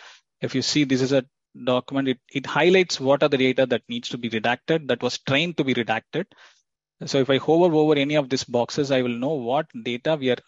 If 0.40 0.54
you 0.54 0.62
see, 0.62 0.84
this 0.84 1.02
is 1.02 1.12
a 1.12 1.26
document, 1.62 2.08
it, 2.08 2.20
it 2.32 2.46
highlights 2.46 3.00
what 3.00 3.22
are 3.22 3.28
the 3.28 3.36
data 3.36 3.66
that 3.66 3.82
needs 3.90 4.08
to 4.08 4.16
be 4.16 4.30
redacted, 4.30 4.88
that 4.88 5.02
was 5.02 5.18
trained 5.18 5.58
to 5.58 5.64
be 5.64 5.74
redacted. 5.74 6.24
So 7.07 7.18
if 7.18 7.29
I 7.29 7.38
hover 7.38 7.75
over 7.75 7.96
any 7.96 8.14
of 8.14 8.29
these 8.29 8.44
boxes, 8.44 8.90
I 8.90 9.02
will 9.02 9.18
know 9.25 9.35
what 9.35 9.66
data 9.83 10.16
we 10.16 10.31
are 10.31 10.38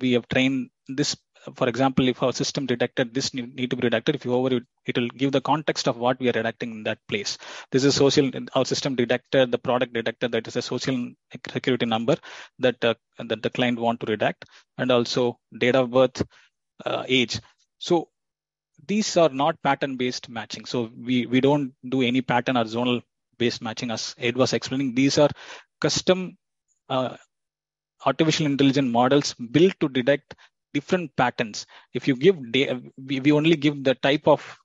we 0.00 0.12
have 0.12 0.28
trained 0.28 0.70
this. 0.88 1.16
For 1.54 1.68
example, 1.68 2.08
if 2.08 2.22
our 2.22 2.32
system 2.32 2.66
detected 2.66 3.14
this 3.14 3.32
need 3.32 3.70
to 3.70 3.76
be 3.76 3.88
redacted, 3.88 4.16
if 4.16 4.24
you 4.24 4.32
hover 4.32 4.56
it, 4.56 4.64
it 4.84 4.98
will 4.98 5.08
give 5.08 5.30
the 5.30 5.40
context 5.40 5.86
of 5.86 5.96
what 5.96 6.18
we 6.18 6.28
are 6.28 6.32
redacting 6.32 6.72
in 6.72 6.82
that 6.84 6.98
place. 7.06 7.38
This 7.70 7.84
is 7.84 7.94
social. 7.94 8.30
Our 8.54 8.64
system 8.64 8.96
detected 8.96 9.52
the 9.52 9.58
product 9.58 9.92
detected 9.92 10.32
that 10.32 10.48
is 10.48 10.56
a 10.56 10.62
social 10.62 11.10
security 11.52 11.86
number 11.86 12.16
that 12.58 12.84
uh, 12.84 12.94
that 13.18 13.42
the 13.42 13.50
client 13.50 13.78
want 13.78 14.00
to 14.00 14.06
redact, 14.06 14.44
and 14.78 14.90
also 14.90 15.38
date 15.56 15.76
of 15.76 15.90
birth, 15.90 16.22
uh, 16.84 17.04
age. 17.06 17.40
So 17.78 18.08
these 18.86 19.16
are 19.16 19.28
not 19.28 19.62
pattern 19.62 19.96
based 19.96 20.28
matching. 20.28 20.64
So 20.64 20.90
we 20.96 21.26
we 21.26 21.40
don't 21.40 21.74
do 21.88 22.02
any 22.02 22.22
pattern 22.22 22.56
or 22.56 22.64
zonal 22.64 23.02
based 23.38 23.62
matching 23.62 23.90
as 23.90 24.14
Ed 24.18 24.36
was 24.36 24.52
explaining. 24.52 24.94
These 24.94 25.18
are 25.18 25.30
custom 25.80 26.36
uh, 26.88 27.16
artificial 28.06 28.46
intelligence 28.46 28.90
models 28.92 29.34
built 29.52 29.74
to 29.80 29.88
detect 29.88 30.34
different 30.74 31.14
patterns. 31.16 31.66
If 31.94 32.06
you 32.08 32.16
give, 32.16 32.36
we, 32.38 33.20
we 33.20 33.32
only 33.32 33.56
give 33.56 33.82
the 33.84 33.94
type 33.96 34.26
of 34.26 34.58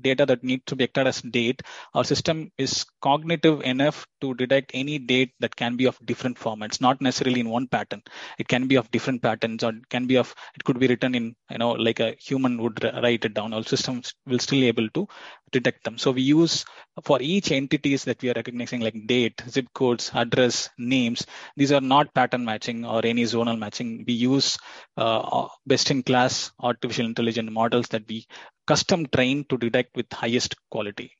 data 0.00 0.26
that 0.26 0.42
needs 0.42 0.62
to 0.66 0.76
be 0.76 0.84
acted 0.84 1.06
as 1.06 1.20
date, 1.22 1.62
our 1.94 2.04
system 2.04 2.50
is 2.58 2.84
cognitive 3.00 3.60
enough 3.62 4.06
to 4.20 4.34
detect 4.34 4.70
any 4.74 4.98
date 4.98 5.32
that 5.40 5.54
can 5.54 5.76
be 5.76 5.86
of 5.86 5.98
different 6.04 6.38
formats, 6.38 6.80
not 6.80 7.00
necessarily 7.00 7.40
in 7.40 7.48
one 7.48 7.66
pattern. 7.66 8.02
It 8.38 8.48
can 8.48 8.66
be 8.66 8.76
of 8.76 8.90
different 8.90 9.22
patterns 9.22 9.62
or 9.62 9.70
it 9.70 9.88
can 9.88 10.06
be 10.06 10.16
of, 10.16 10.34
it 10.54 10.64
could 10.64 10.78
be 10.78 10.88
written 10.88 11.14
in, 11.14 11.36
you 11.50 11.58
know, 11.58 11.72
like 11.72 12.00
a 12.00 12.16
human 12.20 12.60
would 12.62 12.82
write 12.84 13.24
it 13.24 13.34
down. 13.34 13.52
Our 13.52 13.62
systems 13.62 14.14
will 14.26 14.38
still 14.38 14.64
able 14.64 14.88
to 14.90 15.06
detect 15.52 15.84
them. 15.84 15.98
So 15.98 16.10
we 16.10 16.22
use 16.22 16.64
for 17.04 17.20
each 17.20 17.52
entities 17.52 18.04
that 18.04 18.20
we 18.22 18.30
are 18.30 18.34
recognizing 18.34 18.80
like 18.80 19.06
date, 19.06 19.42
zip 19.48 19.66
codes, 19.74 20.10
address, 20.14 20.70
names. 20.78 21.26
These 21.56 21.72
are 21.72 21.80
not 21.80 22.14
pattern 22.14 22.44
matching 22.44 22.84
or 22.84 23.04
any 23.04 23.22
zonal 23.22 23.58
matching. 23.58 24.04
We 24.06 24.14
use 24.14 24.58
uh, 24.96 25.48
best 25.66 25.90
in 25.90 26.02
class 26.02 26.52
artificial 26.60 27.06
intelligence 27.06 27.50
models 27.50 27.88
that 27.88 28.08
we 28.08 28.26
custom 28.66 29.06
trained 29.06 29.48
to 29.50 29.58
detect 29.58 29.94
with 29.96 30.12
highest 30.12 30.56
quality. 30.70 31.12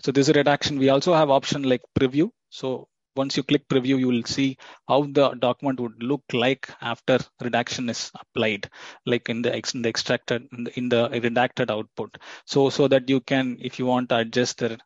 So 0.00 0.12
this 0.12 0.28
is 0.28 0.36
redaction. 0.36 0.78
We 0.78 0.90
also 0.90 1.14
have 1.14 1.30
option 1.30 1.62
like 1.62 1.80
preview. 1.98 2.30
So 2.50 2.88
once 3.16 3.36
you 3.36 3.42
click 3.42 3.66
preview, 3.68 3.98
you 3.98 4.08
will 4.08 4.24
see 4.24 4.58
how 4.88 5.02
the 5.04 5.30
document 5.34 5.80
would 5.80 6.02
look 6.02 6.22
like 6.32 6.68
after 6.80 7.18
redaction 7.40 7.88
is 7.88 8.10
applied, 8.20 8.68
like 9.06 9.28
in 9.28 9.40
the, 9.42 9.56
in 9.56 9.82
the 9.82 9.88
extracted 9.88 10.46
in 10.52 10.64
the, 10.64 10.78
in 10.78 10.88
the 10.88 11.08
redacted 11.08 11.70
output. 11.70 12.18
So 12.44 12.70
so 12.70 12.88
that 12.88 13.08
you 13.08 13.20
can, 13.20 13.56
if 13.60 13.78
you 13.78 13.86
want 13.86 14.08
to 14.10 14.18
adjust 14.18 14.58
the 14.58 14.78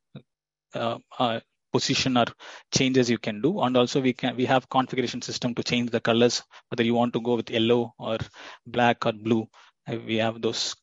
uh, 0.74 0.98
uh, 1.18 1.40
position 1.72 2.16
or 2.16 2.26
changes 2.72 3.10
you 3.10 3.18
can 3.18 3.40
do, 3.40 3.60
and 3.60 3.76
also 3.76 4.00
we 4.00 4.12
can 4.12 4.36
we 4.36 4.44
have 4.44 4.68
configuration 4.68 5.22
system 5.22 5.54
to 5.54 5.62
change 5.62 5.90
the 5.90 6.00
colors, 6.00 6.42
whether 6.68 6.84
you 6.84 6.94
want 6.94 7.12
to 7.14 7.20
go 7.20 7.34
with 7.34 7.50
yellow 7.50 7.94
or 7.98 8.18
black 8.66 9.04
or 9.06 9.12
blue 9.12 9.48
we 9.96 10.16
have 10.16 10.40
those 10.42 10.76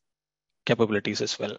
capabilities 0.65 1.21
as 1.21 1.37
well. 1.39 1.57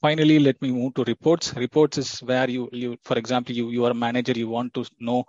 Finally, 0.00 0.38
let 0.38 0.60
me 0.62 0.72
move 0.72 0.94
to 0.94 1.04
reports. 1.04 1.54
Reports 1.54 1.98
is 1.98 2.20
where 2.20 2.48
you, 2.48 2.70
you, 2.72 2.96
for 3.04 3.18
example, 3.18 3.54
you, 3.54 3.68
you 3.68 3.84
are 3.84 3.90
a 3.90 3.94
manager, 3.94 4.32
you 4.32 4.48
want 4.48 4.72
to 4.72 4.84
know 4.98 5.24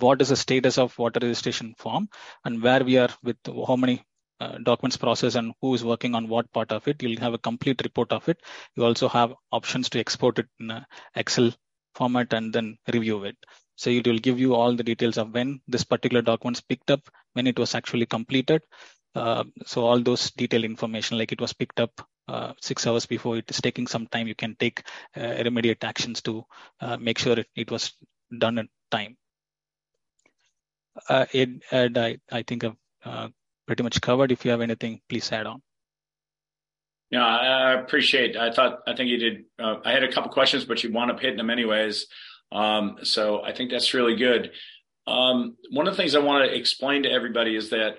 what 0.00 0.20
is 0.20 0.30
the 0.30 0.36
status 0.36 0.78
of 0.78 0.98
water 0.98 1.20
registration 1.22 1.74
form 1.78 2.08
and 2.44 2.60
where 2.60 2.82
we 2.82 2.98
are 2.98 3.08
with 3.22 3.36
how 3.68 3.76
many 3.76 4.04
uh, 4.40 4.58
documents 4.64 4.96
process 4.96 5.36
and 5.36 5.54
who 5.62 5.74
is 5.74 5.84
working 5.84 6.14
on 6.14 6.28
what 6.28 6.52
part 6.52 6.72
of 6.72 6.86
it. 6.88 7.00
You'll 7.00 7.20
have 7.20 7.34
a 7.34 7.38
complete 7.38 7.80
report 7.84 8.10
of 8.10 8.28
it. 8.28 8.38
You 8.74 8.84
also 8.84 9.08
have 9.08 9.32
options 9.52 9.88
to 9.90 10.00
export 10.00 10.40
it 10.40 10.48
in 10.58 10.72
Excel 11.14 11.52
format 11.94 12.32
and 12.32 12.52
then 12.52 12.76
review 12.92 13.24
it. 13.24 13.36
So 13.76 13.90
it 13.90 14.06
will 14.06 14.18
give 14.18 14.40
you 14.40 14.54
all 14.54 14.74
the 14.74 14.82
details 14.82 15.18
of 15.18 15.32
when 15.32 15.60
this 15.68 15.84
particular 15.84 16.22
document 16.22 16.56
is 16.56 16.62
picked 16.62 16.90
up, 16.90 17.00
when 17.34 17.46
it 17.46 17.58
was 17.58 17.74
actually 17.74 18.06
completed, 18.06 18.62
so 19.64 19.86
all 19.86 20.00
those 20.00 20.30
detailed 20.32 20.64
information, 20.64 21.18
like 21.18 21.32
it 21.32 21.40
was 21.40 21.52
picked 21.52 21.80
up 21.80 22.06
uh, 22.28 22.52
six 22.60 22.86
hours 22.86 23.06
before, 23.06 23.36
it 23.36 23.50
is 23.50 23.60
taking 23.60 23.86
some 23.86 24.06
time. 24.06 24.26
You 24.26 24.34
can 24.34 24.56
take 24.56 24.82
uh, 25.16 25.20
immediate 25.20 25.84
actions 25.84 26.20
to 26.22 26.44
uh, 26.80 26.96
make 26.96 27.18
sure 27.18 27.38
it, 27.38 27.46
it 27.54 27.70
was 27.70 27.92
done 28.36 28.58
in 28.58 28.68
time. 28.90 29.16
Uh, 31.08 31.26
Ed, 31.32 31.60
I, 31.72 32.18
I 32.32 32.42
think 32.42 32.64
I've 32.64 32.76
uh, 33.04 33.28
pretty 33.66 33.82
much 33.82 34.00
covered. 34.00 34.32
If 34.32 34.44
you 34.44 34.50
have 34.50 34.60
anything, 34.60 35.00
please 35.08 35.30
add 35.30 35.46
on. 35.46 35.62
Yeah, 37.10 37.24
I 37.24 37.72
appreciate. 37.74 38.36
I 38.36 38.50
thought 38.50 38.80
I 38.86 38.96
think 38.96 39.10
you 39.10 39.18
did. 39.18 39.44
Uh, 39.58 39.76
I 39.84 39.92
had 39.92 40.02
a 40.02 40.10
couple 40.10 40.30
questions, 40.30 40.64
but 40.64 40.82
you 40.82 40.92
wound 40.92 41.10
up 41.10 41.20
hitting 41.20 41.36
them 41.36 41.50
anyways. 41.50 42.06
Um, 42.50 42.96
so 43.02 43.42
I 43.42 43.52
think 43.52 43.70
that's 43.70 43.94
really 43.94 44.16
good. 44.16 44.50
Um, 45.06 45.56
one 45.70 45.86
of 45.86 45.94
the 45.94 46.02
things 46.02 46.16
I 46.16 46.18
want 46.18 46.50
to 46.50 46.56
explain 46.56 47.04
to 47.04 47.10
everybody 47.10 47.54
is 47.54 47.70
that 47.70 47.98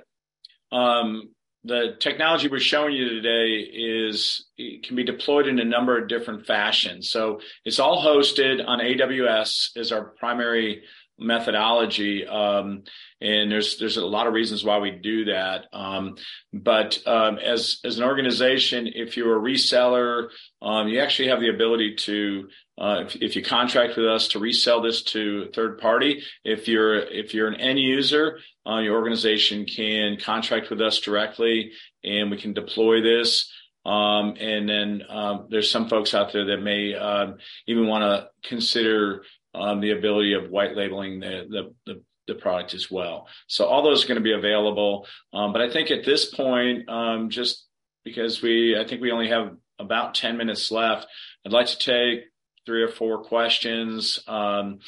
um, 0.71 1.29
the 1.63 1.95
technology 1.99 2.47
we're 2.47 2.59
showing 2.59 2.93
you 2.93 3.09
today 3.09 3.59
is 3.59 4.45
can 4.83 4.95
be 4.95 5.03
deployed 5.03 5.47
in 5.47 5.59
a 5.59 5.65
number 5.65 5.97
of 6.01 6.07
different 6.07 6.45
fashions. 6.45 7.09
So 7.09 7.41
it's 7.65 7.79
all 7.79 8.03
hosted 8.03 8.65
on 8.65 8.79
AWS 8.79 9.77
as 9.77 9.91
our 9.91 10.05
primary 10.17 10.83
methodology. 11.19 12.25
Um, 12.25 12.83
and 13.19 13.51
there's 13.51 13.77
there's 13.79 13.97
a 13.97 14.05
lot 14.05 14.27
of 14.27 14.33
reasons 14.33 14.63
why 14.63 14.77
we 14.79 14.91
do 14.91 15.25
that. 15.25 15.65
Um, 15.73 16.15
but 16.53 16.99
um, 17.07 17.37
as 17.39 17.79
as 17.83 17.97
an 17.97 18.05
organization, 18.05 18.87
if 18.93 19.17
you're 19.17 19.37
a 19.37 19.41
reseller, 19.41 20.29
um, 20.61 20.87
you 20.87 20.99
actually 20.99 21.29
have 21.29 21.39
the 21.39 21.49
ability 21.49 21.95
to 21.95 22.47
uh, 22.77 23.03
if, 23.05 23.15
if 23.15 23.35
you 23.35 23.43
contract 23.43 23.97
with 23.97 24.05
us 24.05 24.27
to 24.29 24.39
resell 24.39 24.81
this 24.81 25.01
to 25.01 25.47
a 25.47 25.51
third 25.51 25.79
party, 25.79 26.23
if 26.43 26.67
you're 26.67 26.99
if 26.99 27.33
you're 27.33 27.47
an 27.47 27.59
end 27.59 27.79
user, 27.79 28.39
uh, 28.67 28.77
your 28.77 28.95
organization 28.95 29.65
can 29.65 30.17
contract 30.17 30.69
with 30.69 30.81
us 30.81 30.99
directly, 30.99 31.71
and 32.03 32.29
we 32.29 32.37
can 32.37 32.53
deploy 32.53 33.01
this. 33.01 33.51
Um, 33.85 34.35
and 34.39 34.67
then 34.67 35.03
um, 35.09 35.47
there's 35.49 35.71
some 35.71 35.87
folks 35.87 36.13
out 36.13 36.33
there 36.33 36.45
that 36.45 36.61
may 36.61 36.93
uh, 36.93 37.31
even 37.67 37.87
want 37.87 38.03
to 38.03 38.47
consider 38.47 39.23
um, 39.55 39.79
the 39.79 39.91
ability 39.91 40.33
of 40.33 40.49
white 40.51 40.75
labeling 40.75 41.21
the, 41.21 41.45
the, 41.49 41.73
the 41.85 42.01
the 42.27 42.35
product 42.35 42.73
as 42.73 42.91
well. 42.91 43.27
So 43.47 43.65
all 43.65 43.81
those 43.81 44.03
are 44.03 44.07
going 44.07 44.17
to 44.17 44.23
be 44.23 44.33
available. 44.33 45.07
Um, 45.33 45.53
but 45.53 45.61
I 45.61 45.69
think 45.71 45.91
at 45.91 46.05
this 46.05 46.25
point, 46.25 46.87
um, 46.89 47.29
just 47.29 47.65
because 48.03 48.41
we, 48.41 48.77
I 48.77 48.85
think 48.85 49.01
we 49.01 49.11
only 49.11 49.29
have 49.29 49.55
about 49.79 50.13
10 50.13 50.37
minutes 50.37 50.69
left, 50.69 51.07
I'd 51.45 51.53
like 51.53 51.67
to 51.67 51.77
take 51.77 52.25
three 52.67 52.83
or 52.83 52.89
four 52.89 53.23
questions 53.23 54.19
um, 54.27 54.79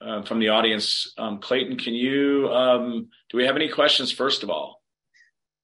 uh, 0.00 0.22
from 0.22 0.40
the 0.40 0.48
audience. 0.48 1.12
Um, 1.18 1.38
Clayton, 1.38 1.76
can 1.76 1.92
you, 1.92 2.48
um, 2.48 3.08
do 3.28 3.36
we 3.36 3.44
have 3.44 3.56
any 3.56 3.68
questions 3.68 4.10
first 4.10 4.42
of 4.42 4.48
all? 4.48 4.82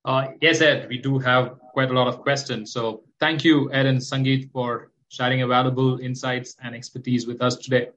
Uh, 0.04 0.28
yes, 0.42 0.60
Ed, 0.60 0.86
we 0.90 0.98
do 0.98 1.18
have 1.18 1.58
quite 1.72 1.90
a 1.90 1.94
lot 1.94 2.08
of 2.08 2.20
questions. 2.20 2.72
So 2.72 3.04
thank 3.18 3.42
you, 3.42 3.72
Ed 3.72 3.86
and 3.86 3.98
Sangeet, 3.98 4.52
for 4.52 4.92
sharing 5.08 5.48
valuable 5.48 5.98
insights 5.98 6.54
and 6.62 6.74
expertise 6.74 7.26
with 7.26 7.40
us 7.40 7.56
today. 7.56 7.88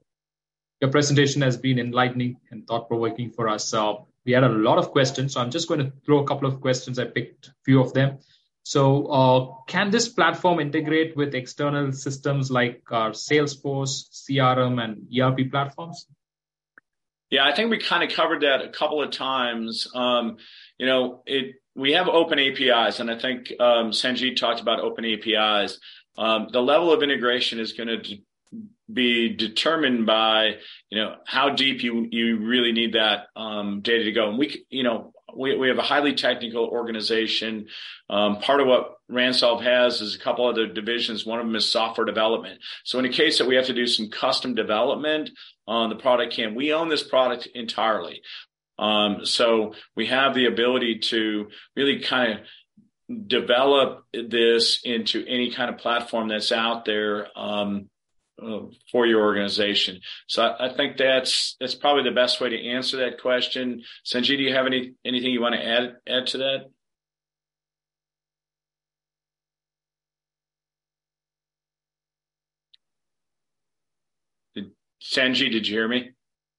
Your 0.79 0.89
presentation 0.89 1.41
has 1.41 1.57
been 1.57 1.79
enlightening 1.79 2.37
and 2.51 2.65
thought 2.65 2.87
provoking 2.87 3.29
for 3.29 3.49
us. 3.49 3.67
So 3.67 4.07
we 4.25 4.31
had 4.31 4.45
a 4.45 4.49
lot 4.49 4.77
of 4.77 4.91
questions. 4.91 5.33
So 5.33 5.41
I'm 5.41 5.51
just 5.51 5.67
going 5.67 5.81
to 5.81 5.91
throw 6.05 6.19
a 6.19 6.25
couple 6.25 6.47
of 6.47 6.61
questions. 6.61 6.97
I 6.97 7.05
picked 7.05 7.47
a 7.47 7.53
few 7.65 7.81
of 7.81 7.91
them. 7.91 8.19
So, 8.63 9.07
uh, 9.07 9.63
can 9.67 9.89
this 9.89 10.09
platform 10.09 10.59
integrate 10.59 11.15
with 11.15 11.33
external 11.33 11.91
systems 11.91 12.51
like 12.51 12.83
our 12.91 13.11
Salesforce, 13.11 14.09
CRM, 14.11 14.83
and 14.83 15.07
ERP 15.17 15.49
platforms? 15.49 16.05
Yeah, 17.29 17.45
I 17.45 17.55
think 17.55 17.69
we 17.69 17.79
kind 17.79 18.03
of 18.03 18.15
covered 18.15 18.41
that 18.41 18.61
a 18.61 18.69
couple 18.69 19.03
of 19.03 19.11
times. 19.11 19.87
Um, 19.93 20.37
you 20.77 20.87
know, 20.87 21.23
it 21.25 21.55
we 21.75 21.93
have 21.93 22.07
open 22.07 22.39
APIs, 22.39 22.99
and 22.99 23.09
I 23.09 23.17
think 23.17 23.53
um, 23.59 23.91
Sanjeet 23.91 24.37
talked 24.37 24.59
about 24.61 24.79
open 24.79 25.05
APIs. 25.05 25.79
Um, 26.17 26.47
the 26.51 26.61
level 26.61 26.91
of 26.91 27.03
integration 27.03 27.59
is 27.59 27.73
going 27.73 27.87
to 27.87 28.17
be 28.91 29.35
determined 29.35 30.05
by 30.05 30.57
you 30.89 30.99
know 30.99 31.15
how 31.25 31.49
deep 31.49 31.83
you 31.83 32.07
you 32.11 32.37
really 32.37 32.71
need 32.71 32.93
that 32.93 33.27
um, 33.35 33.81
data 33.81 34.05
to 34.05 34.11
go. 34.11 34.29
And 34.29 34.37
we 34.37 34.65
you 34.69 34.83
know 34.83 35.13
we 35.35 35.55
we 35.57 35.67
have 35.67 35.77
a 35.77 35.83
highly 35.83 36.13
technical 36.13 36.65
organization. 36.65 37.67
Um, 38.09 38.39
part 38.39 38.61
of 38.61 38.67
what 38.67 38.95
Rannsolve 39.09 39.61
has 39.61 40.01
is 40.01 40.15
a 40.15 40.19
couple 40.19 40.47
other 40.47 40.67
divisions. 40.67 41.25
One 41.25 41.39
of 41.39 41.45
them 41.45 41.55
is 41.55 41.71
software 41.71 42.05
development. 42.05 42.61
So 42.83 42.99
in 42.99 43.05
a 43.05 43.09
case 43.09 43.37
that 43.37 43.47
we 43.47 43.55
have 43.55 43.65
to 43.65 43.73
do 43.73 43.87
some 43.87 44.09
custom 44.09 44.55
development 44.55 45.31
on 45.67 45.89
the 45.89 45.95
product, 45.95 46.33
can 46.33 46.55
we 46.55 46.73
own 46.73 46.89
this 46.89 47.03
product 47.03 47.47
entirely? 47.53 48.21
Um, 48.77 49.25
so 49.25 49.73
we 49.95 50.07
have 50.07 50.33
the 50.33 50.45
ability 50.45 50.99
to 50.99 51.49
really 51.75 51.99
kind 51.99 52.39
of 52.39 53.27
develop 53.27 54.05
this 54.13 54.81
into 54.83 55.25
any 55.27 55.51
kind 55.51 55.69
of 55.69 55.79
platform 55.79 56.29
that's 56.29 56.51
out 56.51 56.85
there. 56.85 57.27
Um, 57.35 57.89
uh, 58.41 58.59
for 58.91 59.05
your 59.05 59.21
organization. 59.21 59.99
So 60.27 60.43
I, 60.43 60.67
I, 60.67 60.73
think 60.73 60.97
that's 60.97 61.55
that's 61.59 61.75
probably 61.75 62.03
the 62.03 62.15
best 62.15 62.39
way 62.41 62.49
to 62.49 62.67
answer 62.67 62.97
that 62.97 63.21
question. 63.21 63.83
Sanjay, 64.05 64.37
do 64.37 64.43
you 64.43 64.53
have 64.53 64.65
any 64.65 64.93
anything 65.05 65.31
you 65.31 65.41
want 65.41 65.55
to 65.55 65.65
add 65.65 65.95
add 66.07 66.27
to 66.27 66.37
that? 66.39 66.59
Sanjay, 75.01 75.51
did 75.51 75.67
you 75.67 75.75
hear 75.75 75.87
me? 75.87 76.11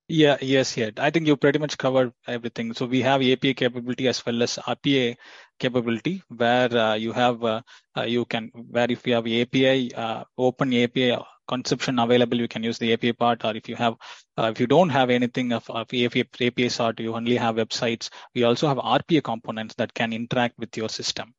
Yeah, 0.09 0.39
yes, 0.43 0.77
yeah. 0.77 0.91
I 0.97 1.11
think 1.11 1.29
you 1.29 1.37
pretty 1.37 1.61
much 1.61 1.79
covered 1.79 2.13
everything. 2.27 2.75
So 2.75 2.87
we 2.87 3.01
have 3.03 3.23
API 3.23 3.55
capability 3.55 4.09
as 4.09 4.27
well 4.27 4.43
as 4.43 4.57
RPA 4.57 5.15
capability, 5.61 6.25
where 6.27 6.77
uh, 6.77 6.95
you 6.95 7.13
have 7.13 7.45
uh, 7.45 7.63
uh, 7.97 8.03
you 8.03 8.25
can 8.25 8.51
where 8.55 8.91
if 8.91 9.07
you 9.07 9.15
have 9.15 9.27
API 9.29 9.95
uh, 9.95 10.25
open 10.37 10.75
API 10.75 11.17
conception 11.51 11.99
available, 11.99 12.39
you 12.39 12.49
can 12.49 12.63
use 12.63 12.79
the 12.79 12.93
API 12.93 13.13
part. 13.13 13.45
Or 13.45 13.55
if 13.57 13.69
you 13.69 13.77
have, 13.77 13.95
uh, 14.39 14.51
if 14.53 14.61
you 14.61 14.67
don't 14.67 14.91
have 14.91 15.11
anything 15.11 15.53
of, 15.53 15.69
of 15.69 15.89
API, 15.93 16.25
API 16.41 16.69
sort, 16.69 17.01
you 17.01 17.15
only 17.15 17.37
have 17.37 17.57
websites. 17.57 18.11
We 18.35 18.45
also 18.45 18.69
have 18.69 18.79
RPA 18.79 19.23
components 19.25 19.75
that 19.75 19.93
can 19.95 20.13
interact 20.13 20.59
with 20.59 20.77
your 20.77 20.89
system. 20.89 21.35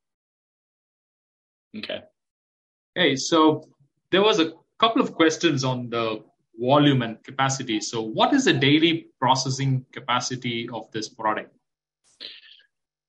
Okay. 1.77 2.01
Hey, 2.95 3.15
so 3.15 3.69
there 4.11 4.21
was 4.21 4.39
a 4.39 4.51
couple 4.77 5.01
of 5.01 5.13
questions 5.13 5.63
on 5.63 5.89
the 5.89 6.23
volume 6.59 7.01
and 7.01 7.23
capacity. 7.23 7.79
So, 7.79 8.01
what 8.01 8.33
is 8.33 8.45
the 8.45 8.53
daily 8.53 9.07
processing 9.19 9.85
capacity 9.93 10.69
of 10.73 10.91
this 10.91 11.07
product? 11.07 11.55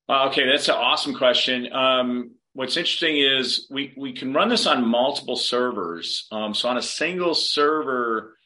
Okay, 0.08 0.46
that's 0.46 0.68
an 0.68 0.74
awesome 0.74 1.14
question. 1.14 1.72
Um, 1.72 2.32
what's 2.54 2.76
interesting 2.76 3.16
is 3.16 3.66
we 3.70 3.94
we 3.96 4.12
can 4.12 4.32
run 4.32 4.48
this 4.48 4.66
on 4.66 4.86
multiple 4.86 5.36
servers. 5.36 6.26
Um, 6.30 6.54
so 6.54 6.68
on 6.68 6.76
a 6.76 6.82
single 6.82 7.34
server, 7.34 8.36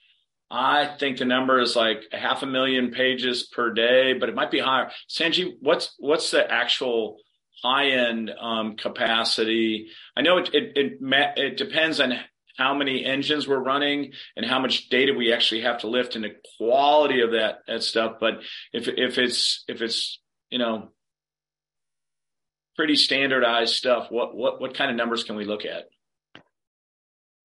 I 0.50 0.96
think 0.98 1.18
the 1.18 1.24
number 1.24 1.60
is 1.60 1.74
like 1.74 2.04
a 2.12 2.18
half 2.18 2.42
a 2.42 2.46
million 2.46 2.90
pages 2.90 3.44
per 3.44 3.72
day, 3.72 4.12
but 4.12 4.28
it 4.28 4.34
might 4.34 4.50
be 4.50 4.60
higher. 4.60 4.90
Sanji, 5.08 5.54
what's 5.60 5.94
what's 5.98 6.30
the 6.30 6.50
actual 6.50 7.18
high 7.62 7.88
end 7.90 8.30
um, 8.40 8.76
capacity? 8.76 9.88
I 10.16 10.22
know 10.22 10.38
it, 10.38 10.50
it 10.52 10.72
it 10.76 10.98
it 11.36 11.56
depends 11.56 12.00
on 12.00 12.14
how 12.56 12.74
many 12.74 13.04
engines 13.04 13.46
we're 13.46 13.58
running 13.58 14.12
and 14.34 14.46
how 14.46 14.58
much 14.58 14.88
data 14.88 15.12
we 15.12 15.32
actually 15.32 15.60
have 15.62 15.78
to 15.78 15.88
lift 15.88 16.16
and 16.16 16.24
the 16.24 16.36
quality 16.56 17.20
of 17.20 17.32
that 17.32 17.58
that 17.66 17.82
stuff. 17.82 18.14
But 18.20 18.40
if 18.72 18.88
if 18.88 19.18
it's 19.18 19.64
if 19.68 19.82
it's 19.82 20.20
you 20.50 20.58
know 20.58 20.90
pretty 22.76 22.96
standardized 22.96 23.74
stuff. 23.74 24.08
What 24.10 24.34
what 24.34 24.60
what 24.60 24.74
kind 24.74 24.90
of 24.90 24.96
numbers 24.96 25.24
can 25.24 25.36
we 25.36 25.44
look 25.44 25.64
at? 25.64 25.84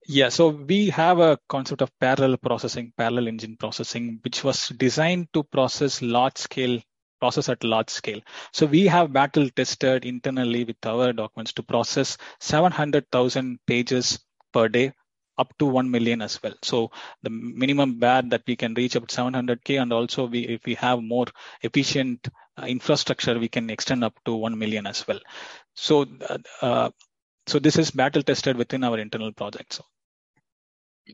Yeah, 0.08 0.30
so 0.30 0.50
we 0.50 0.90
have 0.90 1.20
a 1.20 1.38
concept 1.48 1.82
of 1.82 1.92
parallel 2.00 2.38
processing, 2.38 2.92
parallel 2.98 3.28
engine 3.28 3.56
processing, 3.56 4.20
which 4.24 4.44
was 4.44 4.70
designed 4.70 5.28
to 5.34 5.44
process 5.44 6.02
large 6.02 6.38
scale 6.38 6.80
process 7.20 7.50
at 7.50 7.64
large 7.64 7.90
scale. 7.90 8.20
So 8.52 8.66
we 8.66 8.88
have 8.88 9.14
battle 9.14 9.48
tested 9.50 10.06
internally 10.06 10.64
with 10.66 10.84
our 10.86 11.14
documents 11.14 11.54
to 11.54 11.64
process 11.64 12.18
700,000 12.40 13.60
pages 13.68 14.20
per 14.52 14.68
day 14.68 14.92
up 15.38 15.54
to 15.60 15.66
1 15.66 15.90
million 15.90 16.22
as 16.22 16.42
well. 16.44 16.54
So 16.62 16.92
the 17.24 17.30
minimum 17.30 18.00
bad 18.00 18.32
that 18.32 18.44
we 18.48 18.56
can 18.56 18.74
reach 18.74 18.94
to 18.94 19.02
700k 19.02 19.82
and 19.82 19.94
also 19.94 20.26
we 20.26 20.42
if 20.56 20.66
we 20.66 20.76
have 20.76 21.02
more 21.02 21.28
efficient 21.62 22.28
infrastructure, 22.68 23.38
we 23.40 23.48
can 23.48 23.70
extend 23.70 24.04
up 24.04 24.14
to 24.26 24.36
1 24.36 24.58
million 24.58 24.88
as 24.88 25.08
well. 25.08 25.20
So, 25.76 26.06
uh, 26.30 26.38
uh, 26.62 26.90
so 27.48 27.60
this 27.60 27.78
is 27.78 27.92
battle 27.92 28.24
tested 28.24 28.58
within 28.58 28.84
our 28.84 28.98
internal 28.98 29.32
projects. 29.32 29.82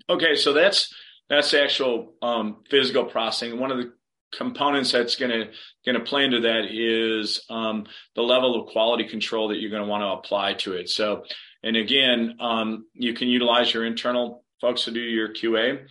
Okay, 0.10 0.36
so 0.36 0.54
that's 0.54 0.94
that's 1.30 1.52
the 1.52 1.64
actual 1.64 2.14
um, 2.22 2.64
physical 2.70 3.06
processing. 3.06 3.60
One 3.60 3.72
of 3.72 3.78
the 3.78 3.94
components 4.34 4.92
that's 4.92 5.16
going 5.16 5.32
to 5.32 5.50
going 5.86 5.98
to 5.98 6.04
play 6.04 6.26
into 6.26 6.42
that 6.42 6.66
is 6.70 7.46
um, 7.50 7.86
the 8.16 8.22
level 8.22 8.60
of 8.60 8.68
quality 8.72 9.08
control 9.08 9.48
that 9.50 9.60
you're 9.60 9.72
going 9.72 9.84
to 9.84 9.88
want 9.88 10.04
to 10.04 10.08
apply 10.08 10.54
to 10.54 10.74
it. 10.74 10.90
So, 10.90 11.24
and 11.64 11.78
again, 11.78 12.36
um, 12.40 12.86
you 12.94 13.14
can 13.14 13.28
utilize 13.30 13.74
your 13.74 13.86
internal 13.86 14.44
folks 14.60 14.86
to 14.86 14.92
do 14.92 15.00
your 15.00 15.34
QA, 15.34 15.86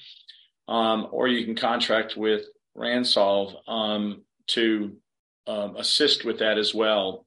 um, 0.68 1.09
or 1.11 1.28
you 1.28 1.44
can 1.44 1.57
contract 1.57 2.16
with 2.16 2.44
Rannsolve 2.76 3.55
um, 3.66 4.22
to 4.49 4.97
um, 5.47 5.76
assist 5.76 6.24
with 6.24 6.38
that 6.38 6.59
as 6.59 6.74
well. 6.74 7.26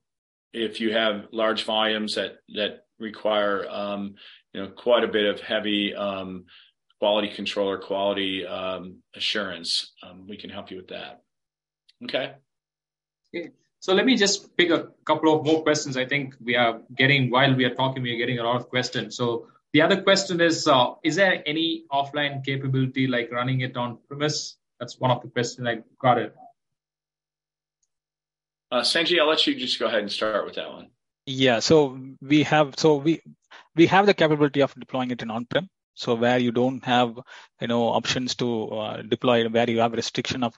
If 0.54 0.82
you 0.82 0.94
have 0.94 1.28
large 1.32 1.64
volumes 1.64 2.16
that 2.16 2.38
that 2.56 2.86
require 3.00 3.68
um, 3.70 4.16
you 4.54 4.62
know 4.62 4.70
quite 4.70 5.04
a 5.04 5.08
bit 5.08 5.26
of 5.26 5.40
heavy 5.40 5.96
um, 5.96 6.46
quality 7.00 7.30
control 7.30 7.70
or 7.70 7.80
quality 7.80 8.46
um, 8.46 8.98
assurance, 9.16 9.94
um, 10.04 10.28
we 10.28 10.38
can 10.38 10.50
help 10.50 10.72
you 10.72 10.78
with 10.78 10.90
that. 10.90 11.22
Okay. 12.04 12.34
Okay. 13.36 13.52
So 13.80 13.94
let 13.94 14.06
me 14.06 14.18
just 14.18 14.58
pick 14.58 14.72
a 14.72 14.90
couple 15.06 15.34
of 15.34 15.46
more 15.46 15.64
questions. 15.64 15.96
I 15.96 16.06
think 16.06 16.36
we 16.44 16.56
are 16.56 16.82
getting 16.98 17.30
while 17.30 17.56
we 17.56 17.64
are 17.64 17.76
talking, 17.76 18.04
we 18.04 18.14
are 18.14 18.18
getting 18.18 18.40
a 18.40 18.44
lot 18.44 18.58
of 18.58 18.70
questions. 18.70 19.16
So 19.16 19.48
the 19.72 19.82
other 19.82 20.02
question 20.02 20.42
is: 20.42 20.68
uh, 20.68 20.96
Is 21.04 21.16
there 21.16 21.42
any 21.46 21.86
offline 21.92 22.44
capability 22.44 23.08
like 23.08 23.32
running 23.32 23.62
it 23.62 23.78
on 23.78 24.00
premise? 24.08 24.58
That's 24.80 25.00
one 25.00 25.12
of 25.12 25.22
the 25.22 25.30
questions 25.30 25.68
I 25.68 25.80
got 26.02 26.18
it. 26.18 26.36
Uh, 28.72 28.82
Sanjay, 28.82 29.20
I'll 29.20 29.28
let 29.28 29.46
you 29.48 29.56
just 29.56 29.80
go 29.80 29.88
ahead 29.88 30.02
and 30.02 30.12
start 30.12 30.46
with 30.46 30.56
that 30.56 30.70
one. 30.70 30.88
Yeah, 31.26 31.60
so 31.60 32.00
we 32.22 32.44
have 32.44 32.76
so 32.78 32.96
we 32.96 33.22
we 33.76 33.88
have 33.88 34.06
the 34.06 34.14
capability 34.14 34.62
of 34.62 34.74
deploying 34.76 35.12
it 35.12 35.22
in 35.22 35.32
on-prem. 35.32 35.70
So 36.00 36.16
where 36.16 36.38
you 36.40 36.54
don't 36.54 36.84
have, 36.86 37.20
you 37.60 37.68
know, 37.68 37.90
options 37.90 38.34
to 38.36 38.70
uh, 38.70 39.02
deploy, 39.02 39.50
where 39.50 39.70
you 39.70 39.80
have 39.80 39.92
restriction 39.92 40.44
of 40.44 40.56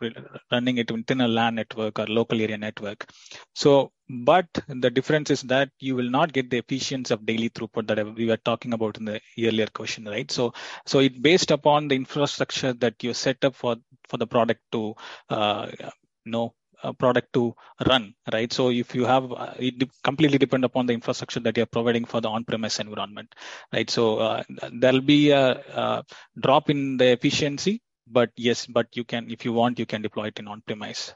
running 0.51 0.77
it 0.77 0.91
within 0.91 1.21
a 1.21 1.27
LAN 1.27 1.55
network 1.55 1.97
or 1.97 2.05
local 2.05 2.39
area 2.39 2.59
network. 2.59 3.09
So, 3.55 3.91
but 4.07 4.45
the 4.67 4.91
difference 4.91 5.31
is 5.31 5.41
that 5.53 5.69
you 5.79 5.95
will 5.95 6.11
not 6.11 6.31
get 6.31 6.51
the 6.51 6.59
efficiency 6.59 7.11
of 7.11 7.25
daily 7.25 7.49
throughput 7.49 7.87
that 7.87 8.15
we 8.15 8.27
were 8.27 8.37
talking 8.37 8.73
about 8.73 8.99
in 8.99 9.05
the 9.05 9.19
earlier 9.39 9.65
question, 9.65 10.05
right? 10.05 10.29
So, 10.29 10.53
so 10.85 10.99
it 10.99 11.19
based 11.23 11.49
upon 11.49 11.87
the 11.87 11.95
infrastructure 11.95 12.73
that 12.73 13.03
you 13.03 13.15
set 13.15 13.43
up 13.43 13.55
for 13.55 13.77
for 14.09 14.17
the 14.17 14.27
product 14.27 14.61
to, 14.73 14.93
uh, 15.29 15.71
you 15.79 16.31
know, 16.31 16.53
product 16.97 17.33
to 17.33 17.55
run, 17.87 18.13
right? 18.31 18.51
So 18.51 18.69
if 18.69 18.95
you 18.95 19.05
have, 19.05 19.31
uh, 19.31 19.53
it 19.57 19.89
completely 20.03 20.37
depend 20.37 20.65
upon 20.65 20.85
the 20.85 20.93
infrastructure 20.93 21.39
that 21.41 21.57
you're 21.57 21.65
providing 21.65 22.05
for 22.05 22.21
the 22.21 22.29
on-premise 22.29 22.79
environment, 22.79 23.33
right? 23.73 23.89
So 23.89 24.19
uh, 24.19 24.43
there'll 24.73 25.01
be 25.01 25.31
a, 25.31 25.51
a, 25.51 26.03
drop 26.39 26.69
in 26.69 26.97
the 26.97 27.11
efficiency, 27.11 27.81
but 28.07 28.31
yes, 28.35 28.65
but 28.65 28.87
you 28.95 29.03
can, 29.03 29.29
if 29.29 29.45
you 29.45 29.53
want, 29.53 29.79
you 29.79 29.85
can 29.85 30.01
deploy 30.01 30.27
it 30.27 30.39
in 30.39 30.47
on-premise. 30.47 31.13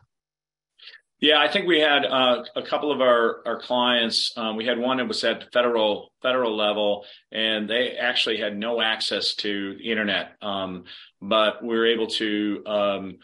Yeah, 1.22 1.40
I 1.40 1.48
think 1.48 1.66
we 1.66 1.80
had 1.80 2.06
uh, 2.06 2.44
a 2.56 2.62
couple 2.62 2.92
of 2.92 3.00
our 3.00 3.42
our 3.48 3.60
clients. 3.60 4.34
Um, 4.36 4.58
we 4.58 4.66
had 4.66 4.78
one 4.78 4.98
that 4.98 5.08
was 5.08 5.24
at 5.24 5.52
federal 5.54 6.12
federal 6.22 6.56
level, 6.56 7.06
and 7.32 7.70
they 7.70 7.92
actually 7.92 8.38
had 8.38 8.58
no 8.58 8.82
access 8.82 9.34
to 9.36 9.76
the 9.78 9.92
internet. 9.92 10.34
Um, 10.42 10.84
but 11.22 11.64
we 11.64 11.76
were 11.76 11.88
able 11.88 12.08
to 12.08 12.64
um, 12.66 13.18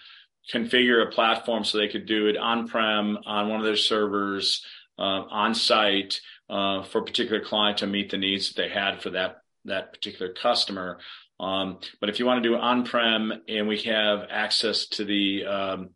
configure 0.54 1.06
a 1.06 1.12
platform 1.12 1.64
so 1.64 1.78
they 1.78 1.88
could 1.88 2.06
do 2.06 2.28
it 2.28 2.38
on-prem 2.38 3.18
on 3.26 3.50
one 3.50 3.60
of 3.60 3.66
their 3.66 3.76
servers 3.76 4.64
uh, 5.00 5.24
on 5.30 5.56
site 5.56 6.20
uh, 6.50 6.84
for 6.84 7.00
a 7.00 7.06
particular 7.06 7.44
client 7.44 7.80
to 7.80 7.88
meet 7.88 8.12
the 8.12 8.18
needs 8.18 8.50
that 8.50 8.62
they 8.62 8.70
had 8.70 9.02
for 9.02 9.12
that 9.12 9.38
that 9.66 9.94
particular 9.94 10.34
customer. 10.34 10.98
Um, 11.40 11.80
but 12.00 12.10
if 12.10 12.20
you 12.20 12.26
want 12.26 12.44
to 12.44 12.50
do 12.50 12.56
on-prem 12.56 13.34
and 13.48 13.68
we 13.68 13.80
have 13.82 14.28
access 14.30 14.88
to 14.90 15.06
the 15.06 15.46
um, 15.46 15.90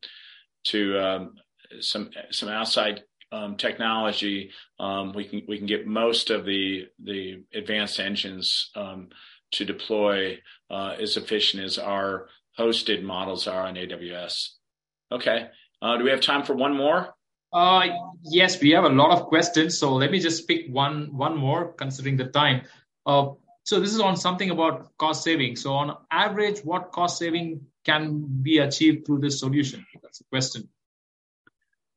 to 0.66 1.00
um, 1.00 1.34
some 1.80 2.10
some 2.32 2.50
outside 2.50 3.04
um, 3.32 3.58
technology, 3.58 4.52
um, 4.80 5.14
we 5.14 5.26
can 5.26 5.44
we 5.48 5.58
can 5.58 5.68
get 5.68 5.88
most 5.88 6.30
of 6.30 6.46
the 6.46 6.88
the 7.04 7.44
advanced 7.54 8.00
engines 8.00 8.72
um, 8.76 9.10
to 9.52 9.66
deploy 9.66 10.40
uh, 10.70 10.96
as 11.00 11.18
efficient 11.18 11.64
as 11.64 11.78
our 11.78 12.28
hosted 12.58 13.04
models 13.04 13.48
are 13.48 13.68
on 13.68 13.76
AWS. 13.76 14.50
Okay. 15.12 15.48
Uh, 15.82 15.98
do 15.98 16.04
we 16.04 16.10
have 16.10 16.22
time 16.22 16.44
for 16.44 16.56
one 16.56 16.76
more? 16.76 17.14
Uh, 17.54 17.88
yes, 18.24 18.60
we 18.60 18.72
have 18.72 18.84
a 18.84 18.90
lot 18.90 19.12
of 19.12 19.28
questions. 19.28 19.78
So 19.78 19.94
let 19.94 20.12
me 20.12 20.20
just 20.20 20.48
pick 20.48 20.68
one 20.70 21.16
one 21.16 21.38
more, 21.38 21.74
considering 21.74 22.18
the 22.18 22.26
time. 22.26 22.64
Uh, 23.06 23.30
so 23.64 23.80
this 23.80 23.94
is 23.94 24.00
on 24.00 24.18
something 24.18 24.50
about 24.50 24.98
cost 24.98 25.24
saving. 25.24 25.56
So 25.56 25.74
on 25.74 25.96
average, 26.12 26.60
what 26.60 26.92
cost 26.92 27.18
saving 27.18 27.62
can 27.84 28.26
be 28.42 28.58
achieved 28.60 29.06
through 29.06 29.20
this 29.20 29.40
solution? 29.40 29.86
That's 30.02 30.22
a 30.22 30.24
question. 30.26 30.70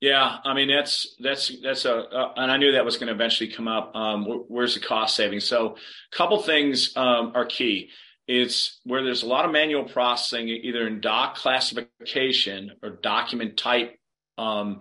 Yeah, 0.01 0.39
I 0.45 0.55
mean 0.55 0.69
that's 0.69 1.17
that's 1.19 1.51
that's 1.61 1.85
a 1.85 1.97
uh, 1.97 2.33
and 2.37 2.53
I 2.53 2.57
knew 2.57 2.73
that 2.73 2.85
was 2.85 2.97
going 2.97 3.09
to 3.09 3.15
eventually 3.15 3.51
come 3.51 3.67
up. 3.67 3.97
Um, 3.97 4.25
where's 4.47 4.75
the 4.75 4.81
cost 4.81 5.17
saving? 5.17 5.41
So, 5.41 5.75
a 6.13 6.17
couple 6.17 6.41
things 6.41 6.97
um, 6.97 7.33
are 7.35 7.47
key. 7.47 7.91
It's 8.29 8.79
where 8.85 9.03
there's 9.03 9.23
a 9.23 9.27
lot 9.27 9.47
of 9.47 9.51
manual 9.51 9.85
processing, 9.85 10.49
either 10.49 10.87
in 10.87 11.01
doc 11.01 11.37
classification 11.37 12.73
or 12.83 12.91
document 12.91 13.57
type. 13.57 13.99
Um, 14.37 14.81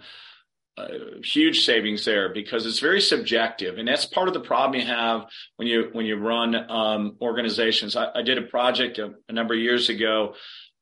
uh, 0.77 0.89
huge 1.23 1.65
savings 1.65 2.05
there 2.05 2.31
because 2.31 2.67
it's 2.67 2.77
very 2.77 3.01
subjective, 3.01 3.79
and 3.79 3.87
that's 3.87 4.05
part 4.05 4.27
of 4.27 4.35
the 4.35 4.39
problem 4.39 4.79
you 4.79 4.85
have 4.85 5.25
when 5.55 5.67
you 5.67 5.89
when 5.91 6.05
you 6.05 6.15
run 6.17 6.53
um, 6.69 7.17
organizations. 7.19 7.95
I, 7.95 8.09
I, 8.13 8.21
did 8.21 8.37
a 8.37 8.43
project 8.43 8.99
a, 8.99 9.13
a 9.27 9.33
number 9.33 9.55
of 9.55 9.59
years 9.59 9.89
ago 9.89 10.35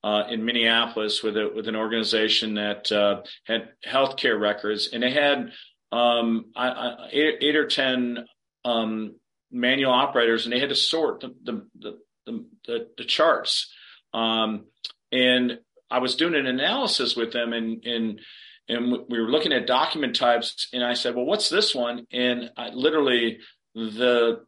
uh, 0.03 0.23
in 0.29 0.43
Minneapolis 0.43 1.23
with 1.23 1.37
a, 1.37 1.49
with 1.55 1.69
an 1.69 1.77
organization 1.77 2.55
that 2.55 2.91
uh, 2.91 3.21
had 3.45 3.69
healthcare 3.87 4.37
records, 4.37 4.89
and 4.91 5.01
they 5.01 5.11
had 5.11 5.51
um, 5.93 6.51
I, 6.55 6.67
I, 6.67 7.07
eight, 7.13 7.35
eight, 7.41 7.55
or 7.55 7.67
ten 7.67 8.25
um, 8.65 9.15
manual 9.49 9.93
operators, 9.93 10.45
and 10.45 10.51
they 10.51 10.59
had 10.59 10.69
to 10.69 10.75
sort 10.75 11.21
the, 11.21 11.33
the, 11.43 11.67
the 11.79 11.97
the, 12.25 12.45
the, 12.65 12.87
the 12.97 13.05
charts. 13.05 13.71
Um, 14.13 14.65
and 15.11 15.59
I 15.89 15.99
was 15.99 16.15
doing 16.15 16.35
an 16.35 16.47
analysis 16.47 17.15
with 17.15 17.31
them 17.31 17.53
and, 17.53 17.85
and, 17.85 18.19
and 18.67 18.91
we 19.09 19.19
were 19.19 19.29
looking 19.29 19.53
at 19.53 19.67
document 19.67 20.15
types 20.15 20.69
and 20.73 20.83
I 20.83 20.93
said, 20.93 21.15
well, 21.15 21.25
what's 21.25 21.49
this 21.49 21.75
one? 21.75 22.07
And 22.11 22.49
I, 22.57 22.69
literally 22.69 23.39
the 23.75 24.45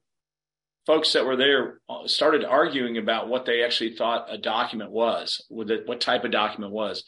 folks 0.86 1.14
that 1.14 1.26
were 1.26 1.36
there 1.36 1.80
started 2.06 2.46
arguing 2.46 2.98
about 2.98 3.28
what 3.28 3.46
they 3.46 3.64
actually 3.64 3.96
thought 3.96 4.34
a 4.34 4.38
document 4.38 4.90
was, 4.90 5.46
what 5.50 6.02
type 6.02 6.24
of 6.24 6.32
document 6.32 6.72
was. 6.72 7.04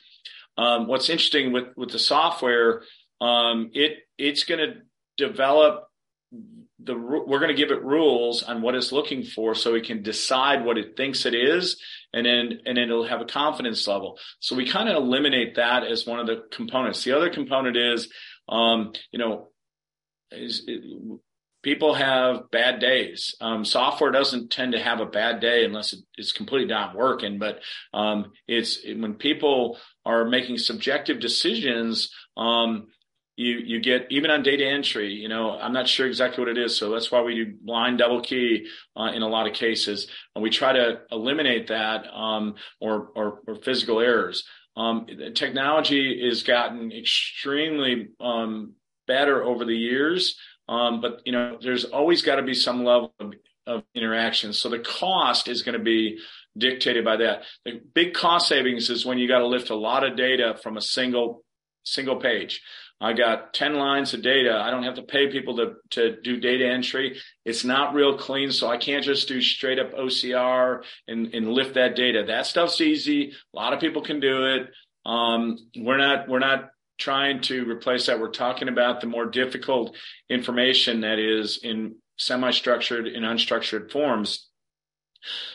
Um, 0.58 0.88
what's 0.88 1.10
interesting 1.10 1.54
with, 1.54 1.68
with 1.78 1.92
the 1.92 2.00
software, 2.00 2.84
um, 3.22 3.72
it, 3.74 4.00
it's 4.18 4.44
going 4.44 4.60
to 4.60 4.82
develop 5.18 5.89
the 6.32 6.96
we're 6.96 7.40
going 7.40 7.50
to 7.50 7.56
give 7.56 7.72
it 7.72 7.84
rules 7.84 8.44
on 8.44 8.62
what 8.62 8.76
it's 8.76 8.92
looking 8.92 9.24
for 9.24 9.56
so 9.56 9.76
it 9.76 9.86
can 9.86 10.04
decide 10.04 10.64
what 10.64 10.78
it 10.78 10.96
thinks 10.96 11.26
it 11.26 11.34
is 11.34 11.82
and 12.14 12.26
then 12.26 12.60
and 12.66 12.78
then 12.78 12.86
it'll 12.86 13.08
have 13.08 13.22
a 13.22 13.26
confidence 13.26 13.88
level. 13.88 14.18
So 14.40 14.56
we 14.56 14.70
kind 14.70 14.90
of 14.90 14.96
eliminate 14.96 15.56
that 15.56 15.84
as 15.84 16.06
one 16.06 16.20
of 16.20 16.28
the 16.28 16.44
components. 16.52 17.04
The 17.04 17.14
other 17.14 17.30
component 17.30 17.78
is 17.78 18.12
um, 18.48 18.94
you 19.12 19.20
know 19.20 19.50
is 20.32 20.64
it, 20.68 20.84
people 21.64 21.96
have 21.96 22.50
bad 22.52 22.80
days. 22.80 23.36
Um, 23.42 23.66
software 23.66 24.12
doesn't 24.12 24.52
tend 24.52 24.74
to 24.74 24.80
have 24.80 25.00
a 25.00 25.06
bad 25.06 25.42
day 25.42 25.66
unless 25.66 25.94
it, 25.94 26.00
it's 26.16 26.32
completely 26.32 26.68
not 26.68 26.96
working 26.96 27.40
but 27.40 27.60
um, 27.94 28.32
it's 28.48 28.80
when 28.86 29.16
people 29.16 29.78
are 30.06 30.26
making 30.26 30.60
subjective 30.60 31.20
decisions 31.20 32.14
um, 32.38 32.88
you 33.40 33.60
you 33.60 33.80
get 33.80 34.06
even 34.10 34.30
on 34.30 34.44
data 34.44 34.66
entry 34.66 35.14
you 35.14 35.30
know 35.30 35.52
i'm 35.52 35.72
not 35.72 35.88
sure 35.88 36.06
exactly 36.06 36.44
what 36.44 36.50
it 36.50 36.58
is 36.58 36.78
so 36.78 36.92
that's 36.92 37.10
why 37.10 37.22
we 37.22 37.36
do 37.36 37.54
blind 37.62 37.98
double 37.98 38.22
key 38.22 38.68
uh, 38.98 39.12
in 39.14 39.22
a 39.22 39.28
lot 39.28 39.48
of 39.48 39.54
cases 39.54 40.08
and 40.36 40.44
we 40.44 40.50
try 40.50 40.74
to 40.74 41.00
eliminate 41.10 41.68
that 41.68 42.06
um, 42.14 42.56
or, 42.82 43.08
or, 43.16 43.40
or 43.48 43.56
physical 43.56 44.00
errors. 44.00 44.44
Um, 44.76 45.08
technology 45.34 46.28
has 46.28 46.44
gotten 46.44 46.92
extremely 46.92 48.10
um, 48.20 48.74
better 49.08 49.42
over 49.44 49.64
the 49.64 49.76
years 49.76 50.38
um, 50.68 51.00
but 51.00 51.22
you 51.26 51.32
know 51.32 51.58
there's 51.62 51.86
always 51.86 52.22
got 52.22 52.36
to 52.36 52.44
be 52.44 52.54
some 52.54 52.84
level 52.84 53.14
of, 53.22 53.34
of 53.66 53.84
interaction 53.96 54.52
so 54.52 54.68
the 54.68 54.80
cost 54.80 55.48
is 55.48 55.64
going 55.64 55.78
to 55.78 55.84
be 55.84 56.20
dictated 56.58 57.06
by 57.06 57.16
that. 57.16 57.44
The 57.64 57.80
big 57.94 58.14
cost 58.14 58.50
savings 58.50 58.90
is 58.90 59.06
when 59.06 59.18
you 59.18 59.28
got 59.28 59.40
to 59.40 59.48
lift 59.48 59.70
a 59.70 59.76
lot 59.76 60.04
of 60.04 60.18
data 60.18 60.58
from 60.62 60.76
a 60.76 60.82
single 60.82 61.44
single 61.86 62.18
page 62.18 62.62
I 63.02 63.14
got 63.14 63.54
10 63.54 63.76
lines 63.76 64.14
of 64.14 64.22
data. 64.22 64.58
I 64.58 64.72
don't 64.72 64.84
have 64.84 64.96
to 64.96 65.02
pay 65.02 65.32
people 65.32 65.56
to, 65.58 65.76
to 65.92 66.22
do 66.22 66.40
data 66.40 66.68
entry. 66.68 67.18
It's 67.46 67.64
not 67.64 67.94
real 67.94 68.18
clean. 68.18 68.52
So 68.52 68.68
I 68.68 68.78
can't 68.78 69.04
just 69.04 69.28
do 69.28 69.42
straight 69.42 69.80
up 69.80 69.94
OCR 69.94 70.84
and, 71.08 71.34
and 71.34 71.54
lift 71.54 71.76
that 71.76 71.96
data. 71.96 72.26
That 72.28 72.46
stuff's 72.46 72.82
easy. 72.82 73.32
A 73.54 73.58
lot 73.58 73.74
of 73.74 73.80
people 73.80 74.02
can 74.02 74.20
do 74.20 74.46
it. 74.48 74.70
Um, 75.06 75.58
we're 75.78 75.98
not, 75.98 76.28
we're 76.28 76.40
not 76.40 76.72
trying 76.98 77.42
to 77.44 77.70
replace 77.70 78.08
that. 78.08 78.20
We're 78.20 78.32
talking 78.32 78.68
about 78.68 79.00
the 79.00 79.08
more 79.08 79.26
difficult 79.26 79.96
information 80.30 81.02
that 81.02 81.20
is 81.20 81.60
in 81.64 81.96
semi-structured 82.18 83.08
and 83.08 83.24
unstructured 83.24 83.92
forms 83.92 84.49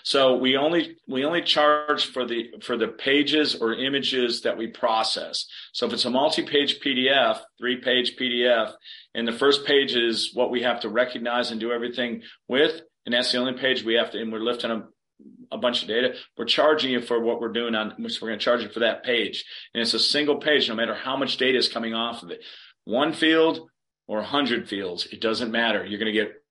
so 0.02 0.36
we 0.36 0.56
only 0.56 0.96
we 1.08 1.24
only 1.24 1.42
charge 1.42 2.06
for 2.06 2.26
the 2.26 2.52
for 2.62 2.76
the 2.76 2.88
pages 2.88 3.54
or 3.54 3.74
images 3.74 4.42
that 4.42 4.58
we 4.58 4.66
process. 4.66 5.46
So 5.72 5.86
if 5.86 5.92
it's 5.92 6.04
a 6.04 6.10
multi-page 6.10 6.80
PDF, 6.80 7.40
three-page 7.58 8.16
PDF, 8.16 8.72
and 9.14 9.26
the 9.26 9.32
first 9.32 9.64
page 9.64 9.94
is 9.94 10.32
what 10.34 10.50
we 10.50 10.62
have 10.62 10.80
to 10.80 10.88
recognize 10.88 11.50
and 11.50 11.60
do 11.60 11.72
everything 11.72 12.22
with, 12.48 12.80
and 13.06 13.14
that's 13.14 13.32
the 13.32 13.38
only 13.38 13.54
page 13.54 13.82
we 13.82 13.94
have 13.94 14.10
to, 14.10 14.20
and 14.20 14.32
we're 14.32 14.40
lifting 14.40 14.70
a, 14.70 14.84
a 15.50 15.58
bunch 15.58 15.82
of 15.82 15.88
data. 15.88 16.14
We're 16.36 16.44
charging 16.44 16.92
you 16.92 17.00
for 17.00 17.20
what 17.20 17.40
we're 17.40 17.52
doing 17.52 17.74
on, 17.74 17.94
which 17.98 18.20
we're 18.20 18.28
going 18.28 18.38
to 18.38 18.44
charge 18.44 18.62
you 18.62 18.68
for 18.68 18.80
that 18.80 19.04
page, 19.04 19.44
and 19.72 19.80
it's 19.80 19.94
a 19.94 19.98
single 19.98 20.36
page, 20.36 20.68
no 20.68 20.74
matter 20.74 20.94
how 20.94 21.16
much 21.16 21.38
data 21.38 21.56
is 21.58 21.68
coming 21.68 21.94
off 21.94 22.22
of 22.22 22.30
it. 22.30 22.42
One 22.84 23.14
field 23.14 23.68
or 24.06 24.20
a 24.20 24.24
hundred 24.24 24.68
fields, 24.68 25.06
it 25.06 25.22
doesn't 25.22 25.50
matter. 25.50 25.84
You're 25.86 25.98
going 25.98 26.12
to 26.12 26.20
get 26.20 26.43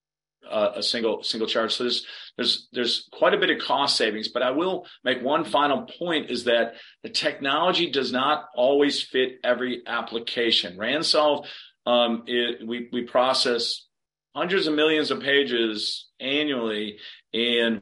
a 0.51 0.83
single 0.83 1.23
single 1.23 1.47
charge. 1.47 1.73
So 1.73 1.83
there's 1.83 2.05
there's 2.37 2.67
there's 2.71 3.09
quite 3.11 3.33
a 3.33 3.37
bit 3.37 3.49
of 3.49 3.59
cost 3.59 3.97
savings. 3.97 4.27
But 4.27 4.43
I 4.43 4.51
will 4.51 4.85
make 5.03 5.21
one 5.21 5.45
final 5.45 5.83
point: 5.83 6.29
is 6.29 6.45
that 6.45 6.75
the 7.03 7.09
technology 7.09 7.89
does 7.91 8.11
not 8.11 8.45
always 8.55 9.01
fit 9.01 9.39
every 9.43 9.83
application. 9.85 10.77
Rannsolve, 10.77 11.47
um, 11.85 12.23
it, 12.27 12.67
we 12.67 12.89
we 12.91 13.03
process 13.03 13.87
hundreds 14.35 14.67
of 14.67 14.73
millions 14.73 15.11
of 15.11 15.19
pages 15.19 16.07
annually, 16.19 16.97
and 17.33 17.81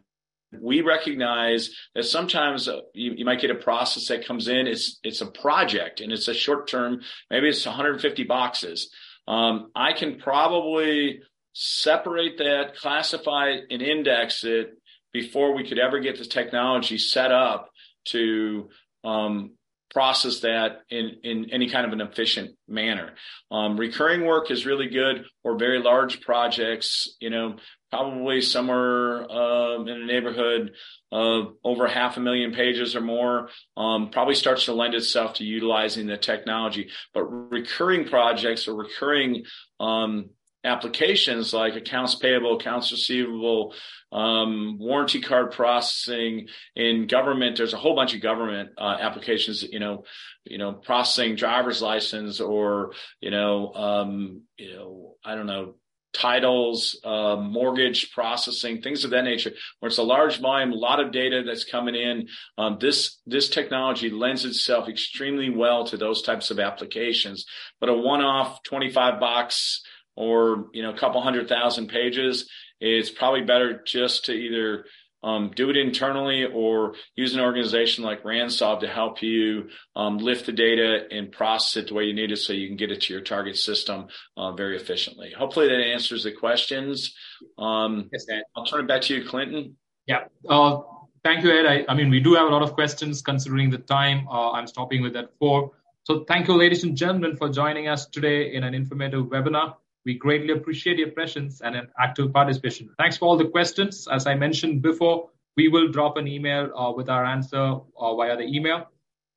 we 0.59 0.81
recognize 0.81 1.71
that 1.95 2.03
sometimes 2.03 2.67
uh, 2.67 2.81
you, 2.93 3.13
you, 3.13 3.25
might 3.25 3.39
get 3.39 3.51
a 3.51 3.55
process 3.55 4.07
that 4.07 4.25
comes 4.25 4.47
in. 4.47 4.67
It's 4.67 4.99
it's 5.03 5.21
a 5.21 5.27
project 5.27 6.01
and 6.01 6.11
it's 6.11 6.27
a 6.27 6.33
short 6.33 6.67
term. 6.67 7.01
Maybe 7.29 7.47
it's 7.47 7.65
150 7.65 8.23
boxes. 8.25 8.89
Um, 9.27 9.71
I 9.75 9.93
can 9.93 10.19
probably 10.19 11.21
separate 11.53 12.37
that, 12.37 12.75
classify 12.77 13.49
it, 13.49 13.65
and 13.69 13.81
index 13.81 14.43
it 14.43 14.71
before 15.13 15.53
we 15.53 15.67
could 15.67 15.79
ever 15.79 15.99
get 15.99 16.17
the 16.17 16.25
technology 16.25 16.97
set 16.97 17.31
up 17.31 17.69
to 18.05 18.69
um, 19.03 19.51
process 19.91 20.39
that 20.39 20.81
in, 20.89 21.17
in 21.23 21.49
any 21.51 21.69
kind 21.69 21.85
of 21.85 21.91
an 21.91 22.01
efficient 22.01 22.51
manner. 22.67 23.13
Um, 23.51 23.77
recurring 23.77 24.25
work 24.25 24.49
is 24.49 24.65
really 24.65 24.87
good 24.87 25.25
or 25.43 25.57
very 25.57 25.81
large 25.81 26.21
projects, 26.21 27.15
you 27.19 27.29
know, 27.29 27.57
probably 27.89 28.41
somewhere 28.41 29.29
um, 29.29 29.87
in 29.89 30.01
a 30.01 30.05
neighborhood 30.05 30.71
of 31.11 31.55
over 31.63 31.87
half 31.87 32.15
a 32.15 32.21
million 32.21 32.53
pages 32.53 32.95
or 32.95 33.01
more, 33.01 33.49
um, 33.75 34.11
probably 34.11 34.35
starts 34.35 34.65
to 34.65 34.73
lend 34.73 34.93
itself 34.93 35.35
to 35.35 35.43
utilizing 35.43 36.07
the 36.07 36.17
technology. 36.17 36.89
But 37.13 37.25
recurring 37.25 38.07
projects 38.07 38.69
or 38.69 38.75
recurring 38.75 39.43
um, 39.81 40.29
applications 40.63 41.53
like 41.53 41.75
accounts 41.75 42.15
payable, 42.15 42.57
accounts 42.57 42.91
receivable, 42.91 43.73
um, 44.11 44.77
warranty 44.79 45.21
card 45.21 45.51
processing 45.51 46.47
in 46.75 47.07
government. 47.07 47.57
There's 47.57 47.73
a 47.73 47.77
whole 47.77 47.95
bunch 47.95 48.13
of 48.13 48.21
government 48.21 48.71
uh, 48.77 48.97
applications, 48.99 49.63
you 49.63 49.79
know, 49.79 50.03
you 50.43 50.57
know, 50.57 50.73
processing 50.73 51.35
driver's 51.35 51.81
license 51.81 52.39
or, 52.39 52.93
you 53.19 53.31
know, 53.31 53.73
um, 53.73 54.41
you 54.57 54.73
know, 54.73 55.15
I 55.23 55.35
don't 55.35 55.47
know, 55.47 55.75
titles, 56.13 56.99
uh, 57.03 57.37
mortgage 57.37 58.11
processing, 58.11 58.81
things 58.81 59.05
of 59.05 59.11
that 59.11 59.23
nature, 59.23 59.51
where 59.79 59.87
it's 59.87 59.97
a 59.97 60.03
large 60.03 60.39
volume, 60.41 60.73
a 60.73 60.75
lot 60.75 60.99
of 60.99 61.11
data 61.11 61.43
that's 61.45 61.63
coming 61.63 61.95
in. 61.95 62.27
Um, 62.57 62.77
this 62.79 63.19
this 63.25 63.49
technology 63.49 64.09
lends 64.09 64.45
itself 64.45 64.89
extremely 64.89 65.49
well 65.49 65.85
to 65.85 65.97
those 65.97 66.21
types 66.21 66.51
of 66.51 66.59
applications. 66.59 67.45
But 67.79 67.89
a 67.89 67.93
one-off 67.93 68.61
25 68.63 69.19
box 69.19 69.81
or 70.15 70.69
you 70.73 70.83
know 70.83 70.91
a 70.91 70.97
couple 70.97 71.21
hundred 71.21 71.47
thousand 71.47 71.87
pages, 71.87 72.49
it's 72.79 73.09
probably 73.09 73.41
better 73.41 73.81
just 73.85 74.25
to 74.25 74.33
either 74.33 74.85
um, 75.23 75.51
do 75.55 75.69
it 75.69 75.77
internally 75.77 76.45
or 76.45 76.95
use 77.15 77.33
an 77.33 77.41
organization 77.41 78.03
like 78.03 78.23
Rannsolve 78.23 78.81
to 78.81 78.87
help 78.87 79.21
you 79.21 79.69
um, 79.95 80.17
lift 80.17 80.47
the 80.47 80.51
data 80.51 81.05
and 81.11 81.31
process 81.31 81.77
it 81.77 81.87
the 81.89 81.93
way 81.93 82.05
you 82.05 82.13
need 82.13 82.31
it 82.31 82.37
so 82.37 82.53
you 82.53 82.67
can 82.67 82.77
get 82.77 82.91
it 82.91 83.01
to 83.01 83.13
your 83.13 83.21
target 83.21 83.57
system 83.57 84.07
uh, 84.35 84.51
very 84.53 84.75
efficiently. 84.75 85.31
Hopefully 85.37 85.67
that 85.67 85.79
answers 85.79 86.23
the 86.23 86.31
questions. 86.31 87.15
Um, 87.57 88.09
yes, 88.11 88.25
Ed. 88.29 88.43
I'll 88.55 88.65
turn 88.65 88.81
it 88.81 88.87
back 88.87 89.01
to 89.03 89.15
you, 89.15 89.27
Clinton. 89.27 89.77
Yeah. 90.07 90.23
Uh, 90.49 90.79
thank 91.23 91.43
you, 91.43 91.51
Ed. 91.51 91.65
I, 91.67 91.85
I, 91.87 91.93
mean, 91.93 92.09
we 92.09 92.19
do 92.19 92.33
have 92.33 92.47
a 92.47 92.51
lot 92.51 92.63
of 92.63 92.73
questions 92.73 93.21
considering 93.21 93.69
the 93.69 93.77
time. 93.77 94.27
Uh, 94.27 94.51
I'm 94.51 94.65
stopping 94.65 95.03
with 95.03 95.13
that 95.13 95.29
four. 95.37 95.71
So 96.03 96.25
thank 96.27 96.47
you, 96.47 96.55
ladies 96.55 96.83
and 96.83 96.97
gentlemen, 96.97 97.37
for 97.37 97.47
joining 97.47 97.87
us 97.87 98.07
today 98.07 98.55
in 98.55 98.63
an 98.63 98.73
informative 98.73 99.25
webinar. 99.25 99.75
We 100.05 100.15
greatly 100.15 100.53
appreciate 100.53 100.97
your 100.97 101.11
presence 101.11 101.61
and 101.61 101.75
an 101.75 101.87
active 101.99 102.33
participation. 102.33 102.89
Thanks 102.97 103.17
for 103.17 103.25
all 103.25 103.37
the 103.37 103.49
questions. 103.49 104.07
As 104.11 104.25
I 104.25 104.33
mentioned 104.33 104.81
before, 104.81 105.29
we 105.57 105.67
will 105.67 105.89
drop 105.89 106.17
an 106.17 106.27
email 106.27 106.71
uh, 106.75 106.91
with 106.91 107.09
our 107.09 107.25
answer 107.25 107.77
uh, 107.99 108.15
via 108.15 108.37
the 108.37 108.43
email. 108.43 108.87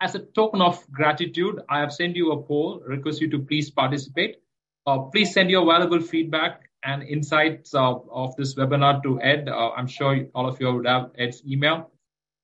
As 0.01 0.15
a 0.15 0.21
token 0.21 0.63
of 0.63 0.85
gratitude, 0.91 1.61
I 1.69 1.81
have 1.81 1.93
sent 1.93 2.17
you 2.17 2.33
a 2.33 2.43
poll, 2.43 2.83
request 2.87 3.21
you 3.21 3.29
to 3.31 3.39
please 3.39 3.71
participate. 3.71 4.37
Uh, 4.87 4.99
please 4.99 5.33
send 5.33 5.51
your 5.51 5.67
valuable 5.67 6.01
feedback 6.01 6.63
and 6.83 7.03
insights 7.03 7.73
of 7.75 8.37
this 8.37 8.55
webinar 8.55 9.03
to 9.03 9.21
Ed. 9.21 9.49
Uh, 9.49 9.71
I'm 9.71 9.87
sure 9.87 10.27
all 10.35 10.47
of 10.47 10.61
you 10.61 10.73
would 10.73 10.87
have 10.87 11.11
Ed's 11.19 11.43
email. 11.47 11.91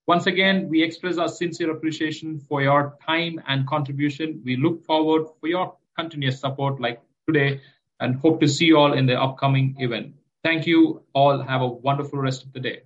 Once 0.07 0.27
again, 0.27 0.69
we 0.69 0.83
express 0.83 1.19
our 1.19 1.29
sincere 1.29 1.71
appreciation 1.71 2.41
for 2.41 2.63
your 2.63 2.97
time 3.07 3.41
and 3.47 3.67
contribution. 3.67 4.41
We 4.45 4.57
look 4.57 4.85
forward 4.85 5.27
for 5.41 5.47
your 5.47 5.77
continuous 5.97 6.41
support 6.41 6.81
like 6.81 7.01
today 7.27 7.61
and 8.01 8.17
hope 8.17 8.41
to 8.41 8.49
see 8.49 8.65
you 8.67 8.79
all 8.79 8.93
in 8.95 9.07
the 9.07 9.21
upcoming 9.21 9.77
event. 9.79 10.15
Thank 10.43 10.67
you 10.67 11.03
all. 11.13 11.41
Have 11.41 11.61
a 11.61 11.69
wonderful 11.69 12.19
rest 12.19 12.45
of 12.45 12.53
the 12.53 12.61
day. 12.61 12.83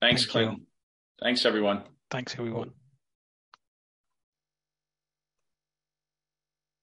Thanks, 0.00 0.22
Thank 0.22 0.32
Clinton. 0.32 0.66
Thanks, 1.22 1.46
everyone. 1.46 1.82
Thanks, 2.10 2.34
everyone. 2.38 2.72